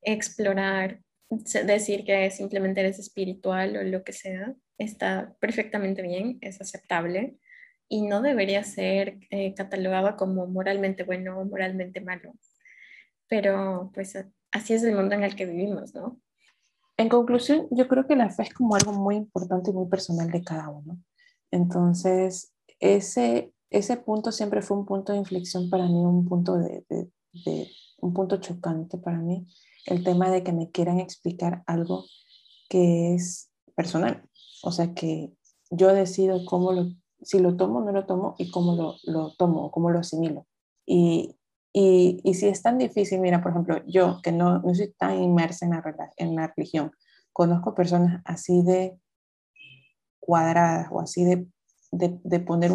explorar, 0.03 1.01
decir 1.29 2.05
que 2.05 2.31
simplemente 2.31 2.81
eres 2.81 2.99
espiritual 2.99 3.77
o 3.77 3.83
lo 3.83 4.05
que 4.05 4.12
sea, 4.12 4.55
está 4.79 5.35
perfectamente 5.41 6.03
bien, 6.03 6.39
es 6.41 6.61
aceptable 6.61 7.37
y 7.89 8.03
no 8.03 8.23
debería 8.23 8.65
ser 8.65 9.19
eh, 9.31 9.55
catalogado 9.55 10.17
como 10.17 10.47
moralmente 10.47 11.03
bueno 11.03 11.39
o 11.39 11.45
moralmente 11.45 12.01
malo. 12.01 12.35
Pero 13.29 13.91
pues 13.95 14.17
así 14.53 14.75
es 14.75 14.83
el 14.85 14.95
mundo 14.95 15.15
en 15.15 15.25
el 15.25 15.35
que 15.35 15.47
vivimos, 15.47 15.95
¿no? 15.95 16.21
En 16.97 17.09
conclusión, 17.09 17.67
yo 17.71 17.89
creo 17.89 18.07
que 18.07 18.15
la 18.15 18.31
fe 18.31 18.45
es 18.45 18.55
como 18.55 18.77
algo 18.77 18.93
muy 18.93 19.17
importante 19.17 19.71
y 19.71 19.75
muy 19.75 19.89
personal 19.89 20.31
de 20.31 20.45
cada 20.45 20.69
uno. 20.69 20.99
Entonces, 21.51 22.53
ese, 22.79 23.53
ese 23.75 23.97
punto 23.97 24.31
siempre 24.31 24.62
fue 24.62 24.77
un 24.77 24.87
punto 24.87 25.12
de 25.12 25.18
inflexión 25.18 25.68
para 25.68 25.87
mí, 25.87 26.05
un 26.05 26.25
punto, 26.27 26.57
de, 26.57 26.85
de, 26.89 27.70
un 27.99 28.14
punto 28.14 28.37
chocante 28.37 28.99
para 28.99 29.18
mí, 29.18 29.47
el 29.87 30.05
tema 30.05 30.31
de 30.31 30.43
que 30.43 30.53
me 30.53 30.70
quieran 30.70 31.01
explicar 31.01 31.62
algo 31.66 32.05
que 32.68 33.14
es 33.14 33.51
personal. 33.75 34.22
O 34.62 34.70
sea, 34.70 34.95
que 34.95 35.33
yo 35.70 35.93
decido 35.93 36.45
cómo 36.45 36.72
lo, 36.72 36.87
si 37.22 37.41
lo 37.41 37.57
tomo 37.57 37.81
o 37.81 37.85
no 37.85 37.93
lo 37.93 38.07
tomo 38.07 38.37
y 38.39 38.51
cómo 38.51 38.77
lo, 38.77 38.95
lo 39.05 39.35
tomo, 39.37 39.70
cómo 39.70 39.91
lo 39.91 39.99
asimilo. 39.99 40.47
Y, 40.87 41.37
y, 41.72 42.20
y, 42.22 42.35
si 42.35 42.47
es 42.47 42.62
tan 42.62 42.79
difícil, 42.79 43.20
mira, 43.20 43.43
por 43.43 43.51
ejemplo, 43.51 43.83
yo 43.87 44.20
que 44.22 44.31
no, 44.31 44.61
no 44.61 44.75
soy 44.75 44.93
tan 44.93 45.20
inmersa 45.20 45.66
en 45.66 45.72
la, 45.72 46.12
en 46.16 46.37
la 46.37 46.53
religión, 46.57 46.93
conozco 47.33 47.75
personas 47.75 48.22
así 48.25 48.62
de 48.62 48.97
cuadradas 50.20 50.89
o 50.93 51.01
así 51.01 51.25
de, 51.25 51.47
de, 51.99 52.41
poner 52.41 52.73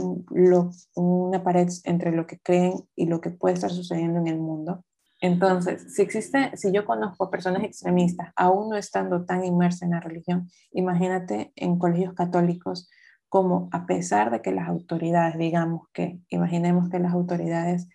una 0.96 1.44
pared 1.44 1.70
entre 1.84 2.12
lo 2.12 2.26
que 2.26 2.40
creen 2.40 2.74
y 2.96 3.06
lo 3.06 3.22
que 3.22 3.30
puede 3.30 3.56
estar 3.56 3.72
sucediendo 3.72 4.20
en 4.20 4.28
el 4.28 4.40
mundo. 4.40 4.84
Entonces, 5.22 5.94
si 5.94 6.02
existe, 6.02 6.56
si 6.56 6.72
yo 6.72 6.86
conozco 6.86 7.30
personas 7.30 7.64
extremistas, 7.64 8.32
aún 8.36 8.70
no 8.70 8.78
estando 8.78 9.26
tan 9.26 9.44
inmersas 9.44 9.84
en 9.84 9.92
la 9.92 10.00
religión, 10.00 10.50
imagínate 10.72 11.52
en 11.56 11.78
colegios 11.78 12.14
católicos 12.14 12.90
como 13.28 13.70
a 13.72 13.86
pesar 13.86 14.32
de 14.32 14.42
que 14.42 14.52
las 14.52 14.70
autoridades, 14.70 15.38
digamos 15.38 15.88
que, 15.94 16.20
imaginemos 16.30 16.90
que 16.90 17.00
las 17.00 17.14
autoridades 17.14 17.90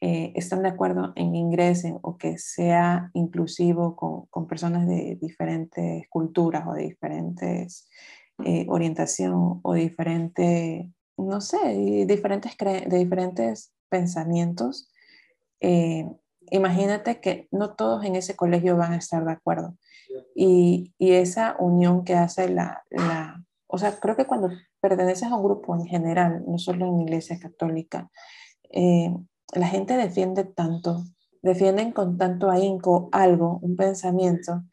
eh, 0.00 0.32
están 0.34 0.62
de 0.62 0.68
acuerdo 0.68 1.12
en 1.14 1.34
ingresen 1.34 1.98
o 2.02 2.18
que 2.18 2.36
sea 2.38 3.10
inclusivo 3.14 3.96
con 3.96 4.46
personas 4.46 4.86
de 4.86 5.16
diferentes 5.20 6.06
culturas 6.10 6.66
o 6.66 6.74
de 6.74 6.82
diferentes 6.82 7.88
eh, 8.44 8.66
orientación 8.68 9.60
o 9.62 9.74
diferente 9.74 10.90
no 11.16 11.40
sé, 11.40 11.58
diferentes, 12.06 12.56
de 12.58 12.98
diferentes 12.98 13.72
pensamientos. 13.88 14.90
Eh, 15.60 16.08
imagínate 16.50 17.20
que 17.20 17.48
no 17.50 17.74
todos 17.74 18.04
en 18.04 18.16
ese 18.16 18.36
colegio 18.36 18.76
van 18.76 18.92
a 18.92 18.96
estar 18.98 19.24
de 19.24 19.32
acuerdo. 19.32 19.76
Y, 20.34 20.92
y 20.98 21.12
esa 21.12 21.56
unión 21.58 22.04
que 22.04 22.14
hace 22.14 22.48
la, 22.48 22.84
la, 22.90 23.42
o 23.66 23.78
sea, 23.78 23.98
creo 23.98 24.16
que 24.16 24.26
cuando 24.26 24.50
perteneces 24.80 25.30
a 25.30 25.36
un 25.36 25.44
grupo 25.44 25.74
en 25.74 25.86
general, 25.86 26.44
no 26.46 26.58
solo 26.58 26.86
en 26.86 27.00
iglesia 27.00 27.38
católica, 27.38 28.10
eh, 28.70 29.14
la 29.54 29.68
gente 29.68 29.96
defiende 29.96 30.44
tanto, 30.44 31.04
defienden 31.42 31.92
con 31.92 32.18
tanto 32.18 32.50
ahínco 32.50 33.08
algo, 33.12 33.58
un 33.62 33.76
pensamiento, 33.76 34.64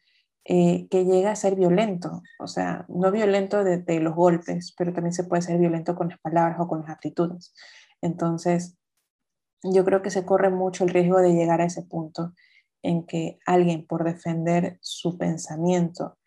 eh, 0.44 0.88
que 0.90 1.04
llega 1.04 1.30
a 1.30 1.36
ser 1.36 1.54
violento. 1.54 2.22
O 2.40 2.46
sea, 2.46 2.84
no 2.88 3.10
violento 3.12 3.62
de, 3.64 3.78
de, 3.78 4.00
los 4.00 4.14
golpes, 4.14 4.74
pero 4.76 4.92
también 4.92 5.12
se 5.12 5.24
puede 5.24 5.42
ser 5.42 5.58
violento 5.58 5.94
con 5.94 6.08
las 6.08 6.18
palabras 6.18 6.58
o 6.60 6.68
con 6.68 6.80
las 6.80 6.90
actitudes. 6.90 7.54
Entonces, 8.00 8.76
yo 9.62 9.84
creo 9.84 10.02
que 10.02 10.10
se 10.10 10.24
corre 10.24 10.50
mucho 10.50 10.84
el 10.84 10.90
riesgo 10.90 11.20
de 11.20 11.32
llegar 11.32 11.60
a 11.60 11.66
ese 11.66 11.82
punto 11.82 12.34
en 12.82 13.06
que 13.06 13.38
alguien 13.46 13.86
por 13.86 14.04
defender 14.04 14.78
su 14.80 15.16
pensamiento 15.16 16.18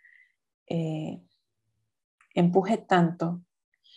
eh, 0.67 1.21
empuje 2.33 2.77
tanto 2.77 3.41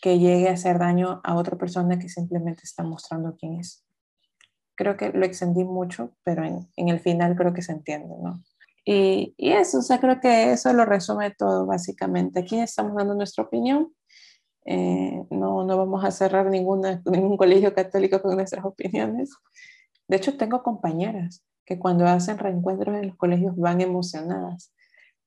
que 0.02 0.18
llegue 0.18 0.48
a 0.48 0.52
hacer 0.52 0.78
daño 0.78 1.20
a 1.24 1.36
otra 1.36 1.56
persona 1.56 1.98
que 1.98 2.08
simplemente 2.08 2.62
está 2.64 2.82
mostrando 2.82 3.36
quién 3.36 3.60
es. 3.60 3.84
Creo 4.74 4.96
que 4.96 5.10
lo 5.10 5.24
extendí 5.24 5.64
mucho, 5.64 6.16
pero 6.22 6.44
en, 6.44 6.68
en 6.76 6.88
el 6.88 7.00
final 7.00 7.36
creo 7.36 7.52
que 7.52 7.62
se 7.62 7.72
entiende, 7.72 8.14
¿no? 8.20 8.42
Y, 8.84 9.34
y, 9.36 9.52
eso, 9.52 9.78
o 9.78 9.82
sea, 9.82 10.00
creo 10.00 10.20
que 10.20 10.52
eso 10.52 10.72
lo 10.72 10.84
resume 10.84 11.30
todo, 11.32 11.66
básicamente. 11.66 12.40
Aquí 12.40 12.58
estamos 12.58 12.96
dando 12.96 13.14
nuestra 13.14 13.44
opinión. 13.44 13.92
Eh, 14.64 15.24
no, 15.30 15.64
no 15.64 15.76
vamos 15.78 16.04
a 16.04 16.10
cerrar 16.10 16.46
ninguna, 16.46 17.02
ningún 17.06 17.36
colegio 17.36 17.74
católico 17.74 18.20
con 18.22 18.36
nuestras 18.36 18.64
opiniones. 18.64 19.30
De 20.08 20.16
hecho, 20.16 20.36
tengo 20.36 20.62
compañeras 20.62 21.44
que 21.64 21.78
cuando 21.78 22.06
hacen 22.06 22.38
reencuentros 22.38 22.96
en 22.96 23.08
los 23.08 23.16
colegios 23.16 23.56
van 23.56 23.80
emocionadas 23.80 24.72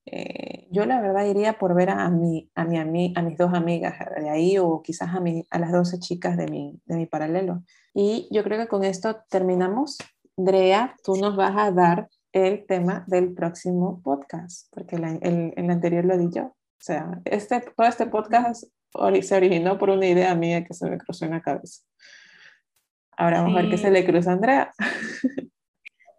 eh, 0.06 0.68
yo 0.72 0.86
la 0.86 1.00
verdad 1.00 1.26
iría 1.26 1.60
por 1.60 1.76
ver 1.76 1.92
a, 1.92 2.10
mi, 2.10 2.50
a, 2.56 2.66
mi, 2.66 3.14
a 3.16 3.22
mis 3.22 3.38
dos 3.38 3.54
amigas 3.54 3.96
de 4.20 4.30
ahí 4.30 4.58
o 4.58 4.82
quizás 4.82 5.16
a, 5.16 5.20
mi, 5.20 5.46
a 5.50 5.60
las 5.60 5.72
12 5.72 6.00
chicas 6.00 6.38
de 6.38 6.48
mi, 6.48 6.80
de 6.86 6.96
mi 6.96 7.06
paralelo. 7.06 7.64
Y 7.94 8.28
yo 8.32 8.44
creo 8.44 8.60
que 8.60 8.68
con 8.68 8.84
esto 8.84 9.18
terminamos. 9.30 9.98
Drea, 10.38 10.96
tú 11.04 11.16
nos 11.18 11.36
vas 11.36 11.56
a 11.56 11.72
dar 11.72 12.10
el 12.34 12.66
tema 12.66 13.04
del 13.08 13.34
próximo 13.34 14.02
podcast, 14.04 14.68
porque 14.74 14.96
el, 14.96 15.20
el, 15.22 15.54
el 15.56 15.70
anterior 15.70 16.06
lo 16.06 16.18
di 16.18 16.30
yo. 16.34 16.44
O 16.44 16.84
sea, 16.84 17.22
este, 17.26 17.62
todo 17.62 17.88
este 17.88 18.08
podcast 18.08 18.64
se 19.22 19.36
originó 19.36 19.78
por 19.78 19.90
una 19.90 20.08
idea 20.08 20.34
mía 20.36 20.66
que 20.66 20.74
se 20.74 20.90
me 20.90 20.98
cruzó 20.98 21.26
en 21.26 21.32
la 21.32 21.42
cabeza. 21.42 21.84
Ahora 23.18 23.42
vamos 23.42 23.58
a 23.58 23.62
ver 23.62 23.72
qué 23.72 23.78
se 23.78 23.92
le 23.92 24.06
cruza 24.06 24.32
a 24.32 24.34
Andrea. 24.34 24.74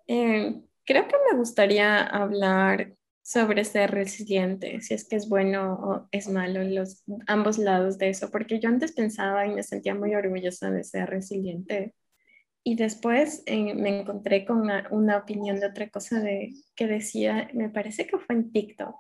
Eh, 0.09 0.61
creo 0.85 1.07
que 1.07 1.15
me 1.31 1.39
gustaría 1.39 2.03
hablar 2.03 2.93
sobre 3.23 3.65
ser 3.65 3.93
resiliente, 3.93 4.81
si 4.81 4.93
es 4.93 5.09
que 5.09 5.17
es 5.17 5.29
bueno 5.29 5.75
o 5.75 6.09
es 6.11 6.29
malo, 6.29 6.63
los 6.65 7.05
ambos 7.29 7.57
lados 7.57 7.97
de 7.97 8.11
eso, 8.11 8.31
porque 8.31 8.61
yo 8.61 8.69
antes 8.69 8.93
pensaba 8.93 9.47
y 9.47 9.55
me 9.55 9.63
sentía 9.63 9.95
muy 9.95 10.15
orgullosa 10.15 10.71
de 10.71 10.85
ser 10.85 11.09
resiliente. 11.09 11.95
Y 12.65 12.77
después 12.77 13.43
eh, 13.47 13.75
me 13.75 14.01
encontré 14.01 14.45
con 14.45 14.71
una, 14.91 15.17
opinión 15.17 15.59
de 15.59 15.67
otra 15.67 15.89
cosa 15.89 16.21
de, 16.21 16.55
que 16.77 16.87
decía, 16.87 17.49
me 17.55 17.69
parece 17.69 18.07
que 18.07 18.19
fue 18.19 18.37
en 18.37 18.53
TikTok, 18.53 18.95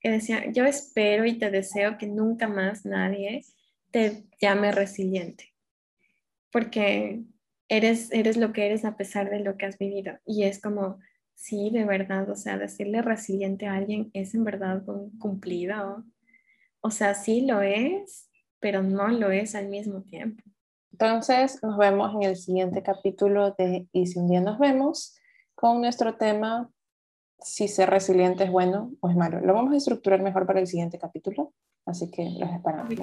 que 0.00 0.10
decía, 0.10 0.50
yo 0.50 0.64
espero 0.66 1.24
y 1.24 1.38
te 1.38 1.50
deseo 1.50 1.96
que 1.96 2.06
nunca 2.06 2.48
más 2.48 2.84
nadie 2.84 3.44
te 3.90 4.24
llame 4.40 4.72
resiliente, 4.72 5.54
porque 6.50 7.22
eres, 7.68 8.10
eres 8.12 8.36
lo 8.36 8.52
que 8.52 8.66
eres 8.66 8.84
a 8.84 8.96
pesar 8.96 9.30
de 9.30 9.40
lo 9.40 9.56
que 9.56 9.66
has 9.66 9.78
vivido. 9.78 10.18
Y 10.26 10.42
es 10.42 10.60
como, 10.60 10.98
Sí, 11.34 11.70
de 11.70 11.84
verdad, 11.84 12.30
o 12.30 12.36
sea, 12.36 12.58
decirle 12.58 13.02
resiliente 13.02 13.66
a 13.66 13.74
alguien 13.74 14.10
es 14.14 14.34
en 14.34 14.44
verdad 14.44 14.82
cumplido. 15.18 16.04
O 16.80 16.90
sea, 16.90 17.14
sí 17.14 17.42
lo 17.42 17.60
es, 17.60 18.30
pero 18.60 18.82
no 18.82 19.08
lo 19.08 19.30
es 19.30 19.54
al 19.54 19.68
mismo 19.68 20.02
tiempo. 20.02 20.42
Entonces, 20.94 21.60
nos 21.60 21.76
vemos 21.76 22.14
en 22.14 22.22
el 22.22 22.36
siguiente 22.36 22.80
capítulo 22.80 23.50
de 23.58 23.88
Y 23.90 24.06
si 24.06 24.20
un 24.20 24.28
día 24.28 24.40
nos 24.40 24.60
vemos 24.60 25.16
con 25.56 25.80
nuestro 25.80 26.14
tema 26.14 26.70
si 27.40 27.66
ser 27.66 27.90
resiliente 27.90 28.44
es 28.44 28.52
bueno 28.52 28.92
o 29.00 29.10
es 29.10 29.16
malo. 29.16 29.40
Lo 29.40 29.54
vamos 29.54 29.74
a 29.74 29.76
estructurar 29.76 30.22
mejor 30.22 30.46
para 30.46 30.60
el 30.60 30.68
siguiente 30.68 31.00
capítulo, 31.00 31.52
así 31.84 32.12
que 32.12 32.30
los 32.38 32.48
esperamos. 32.48 32.94